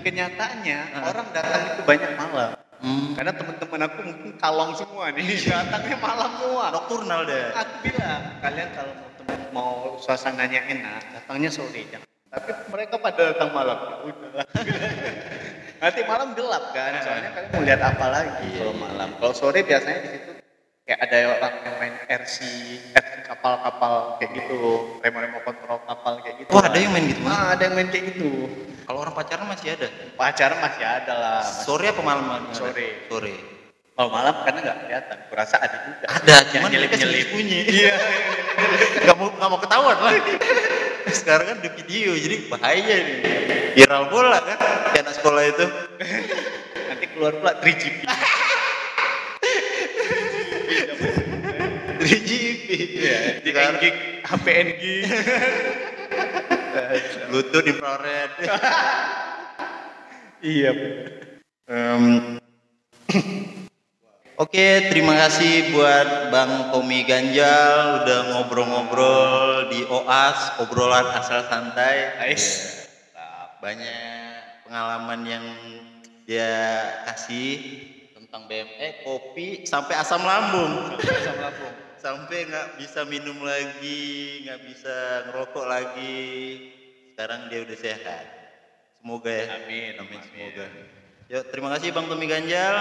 kenyataannya 0.00 0.78
orang 1.04 1.26
datang 1.34 1.60
itu 1.76 1.82
banyak 1.84 2.10
malam. 2.16 2.50
Hmm. 2.80 3.12
Karena 3.12 3.32
teman-teman 3.36 3.80
aku 3.84 3.98
mungkin 4.08 4.30
kalong 4.40 4.72
semua 4.72 5.12
nih, 5.12 5.36
datangnya 5.44 5.96
malam 6.00 6.30
semua. 6.40 6.64
Nokturnal 6.72 7.20
deh. 7.28 7.52
Aku 7.52 7.74
bilang, 7.84 8.22
kalian 8.40 8.68
kalau 8.72 8.92
mau 8.96 9.10
temen 9.20 9.40
mau 9.52 9.72
suasananya 10.00 10.60
enak, 10.64 11.02
datangnya 11.12 11.52
sore 11.52 11.84
jangan. 11.92 12.08
Tapi 12.30 12.50
mereka 12.72 12.94
pada 12.96 13.20
datang 13.36 13.50
malam. 13.52 13.76
Ya 13.76 13.96
udahlah. 14.08 14.46
Nanti 15.80 16.00
malam 16.04 16.28
gelap 16.36 16.64
kan, 16.76 16.92
soalnya 17.04 17.30
kalian 17.36 17.50
mau 17.56 17.62
lihat 17.64 17.80
apa 17.80 18.06
lagi 18.12 18.48
Iya, 18.52 18.56
kalau 18.64 18.74
iya. 18.76 18.82
malam. 18.84 19.08
Kalau 19.16 19.32
sore 19.36 19.60
biasanya 19.64 20.00
di 20.04 20.08
situ 20.12 20.30
kayak 20.84 21.00
ada 21.06 21.16
orang 21.36 21.54
yang 21.64 21.76
main 21.80 21.94
RC, 22.08 22.36
RC 22.96 23.12
kapal-kapal 23.28 24.20
kayak 24.20 24.30
gitu, 24.40 24.60
remote-remote 25.00 25.44
kontrol 25.44 25.78
kapal 25.84 26.20
kayak 26.20 26.36
gitu. 26.44 26.50
Wah, 26.52 26.64
ada 26.68 26.78
yang 26.80 26.92
main 26.92 27.04
gitu? 27.08 27.20
Ah, 27.24 27.56
ada 27.56 27.62
yang 27.68 27.74
main 27.76 27.88
kayak 27.88 28.04
gitu. 28.12 28.30
Kalau 28.90 29.06
orang 29.06 29.14
pacaran 29.14 29.46
masih 29.46 29.70
ada. 29.70 29.86
Pacaran 30.18 30.58
masih 30.58 30.82
ada 30.82 31.14
lah. 31.14 31.46
Mas. 31.46 31.62
Sore 31.62 31.94
apa 31.94 32.02
malam? 32.02 32.50
Sore. 32.50 33.06
Sore. 33.06 33.38
Kalau 33.94 34.10
malam 34.10 34.34
karena 34.42 34.66
nggak 34.66 34.78
kelihatan, 34.82 35.18
kurasa 35.30 35.62
ada 35.62 35.78
juga. 35.86 36.06
Ada, 36.10 36.26
Yang 36.26 36.50
cuman 36.50 36.70
mereka 36.74 36.94
nyelip-nyelip. 36.98 37.26
sembunyi. 37.30 37.60
Iya. 37.86 37.94
Gak 39.06 39.14
mau 39.14 39.30
gak 39.30 39.46
mau 39.46 39.60
ketahuan 39.62 39.94
lah. 39.94 40.14
Sekarang 41.14 41.46
kan 41.54 41.58
di 41.62 41.70
video, 41.70 42.18
jadi 42.18 42.36
bahaya 42.50 42.96
nih. 42.98 43.18
Viral 43.78 44.04
bola 44.10 44.42
kan, 44.42 44.58
anak 44.98 45.14
sekolah 45.14 45.42
itu. 45.46 45.66
Nanti 46.90 47.06
keluar 47.14 47.32
pula 47.38 47.62
3GP. 47.62 48.02
3GP. 51.94 52.68
Iya, 52.74 53.18
di 53.38 53.50
Sekarang 53.54 53.74
gig, 53.78 53.94
HPNG. 54.26 54.82
Bluetooth 57.30 57.66
infrared. 57.66 58.30
iya. 60.54 60.72
Oke, 64.40 64.88
terima 64.88 65.20
kasih 65.20 65.76
buat 65.76 66.32
Bang 66.32 66.72
Tommy 66.72 67.04
Ganjal 67.04 68.02
udah 68.02 68.18
ngobrol-ngobrol 68.32 69.68
di 69.68 69.84
OAS, 69.84 70.64
obrolan 70.64 71.04
asal 71.12 71.44
santai. 71.44 72.16
Nice. 72.24 72.88
Nah, 73.12 73.60
banyak 73.60 74.64
pengalaman 74.64 75.20
yang 75.28 75.44
dia 76.24 76.88
kasih 77.04 77.60
tentang 78.16 78.48
BME, 78.48 79.04
kopi, 79.04 79.68
sampai 79.68 80.00
asam 80.00 80.24
lambung. 80.24 80.96
Sama 81.04 81.52
lambung 81.52 81.89
sampai 82.00 82.48
nggak 82.48 82.68
bisa 82.80 83.04
minum 83.04 83.36
lagi, 83.44 84.42
nggak 84.48 84.60
bisa 84.66 84.96
ngerokok 85.28 85.66
lagi. 85.68 86.26
Sekarang 87.12 87.52
dia 87.52 87.60
udah 87.62 87.78
sehat. 87.78 88.24
Semoga 89.00 89.28
ya. 89.28 89.46
Amin. 89.60 89.92
Amin. 90.00 90.20
Semoga. 90.24 90.64
Yuk, 91.30 91.44
terima 91.54 91.68
kasih 91.78 91.94
Bang 91.94 92.10
Tommy 92.10 92.26
Ganjal. 92.26 92.74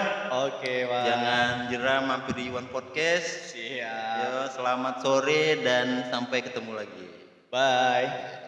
Oke, 0.49 0.65
okay, 0.65 0.79
Jangan 0.89 1.69
jeram 1.69 2.09
mampir 2.09 2.33
di 2.33 2.49
One 2.49 2.65
Podcast. 2.73 3.53
Siap. 3.53 4.17
Yuk, 4.25 4.45
selamat 4.57 4.95
sore 5.05 5.61
dan 5.61 6.09
sampai 6.09 6.41
ketemu 6.41 6.71
lagi. 6.81 7.07
Bye. 7.53 8.39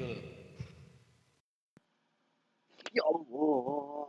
Alor. 0.00 0.16
Ya 2.90 3.04
Allah. 3.04 3.99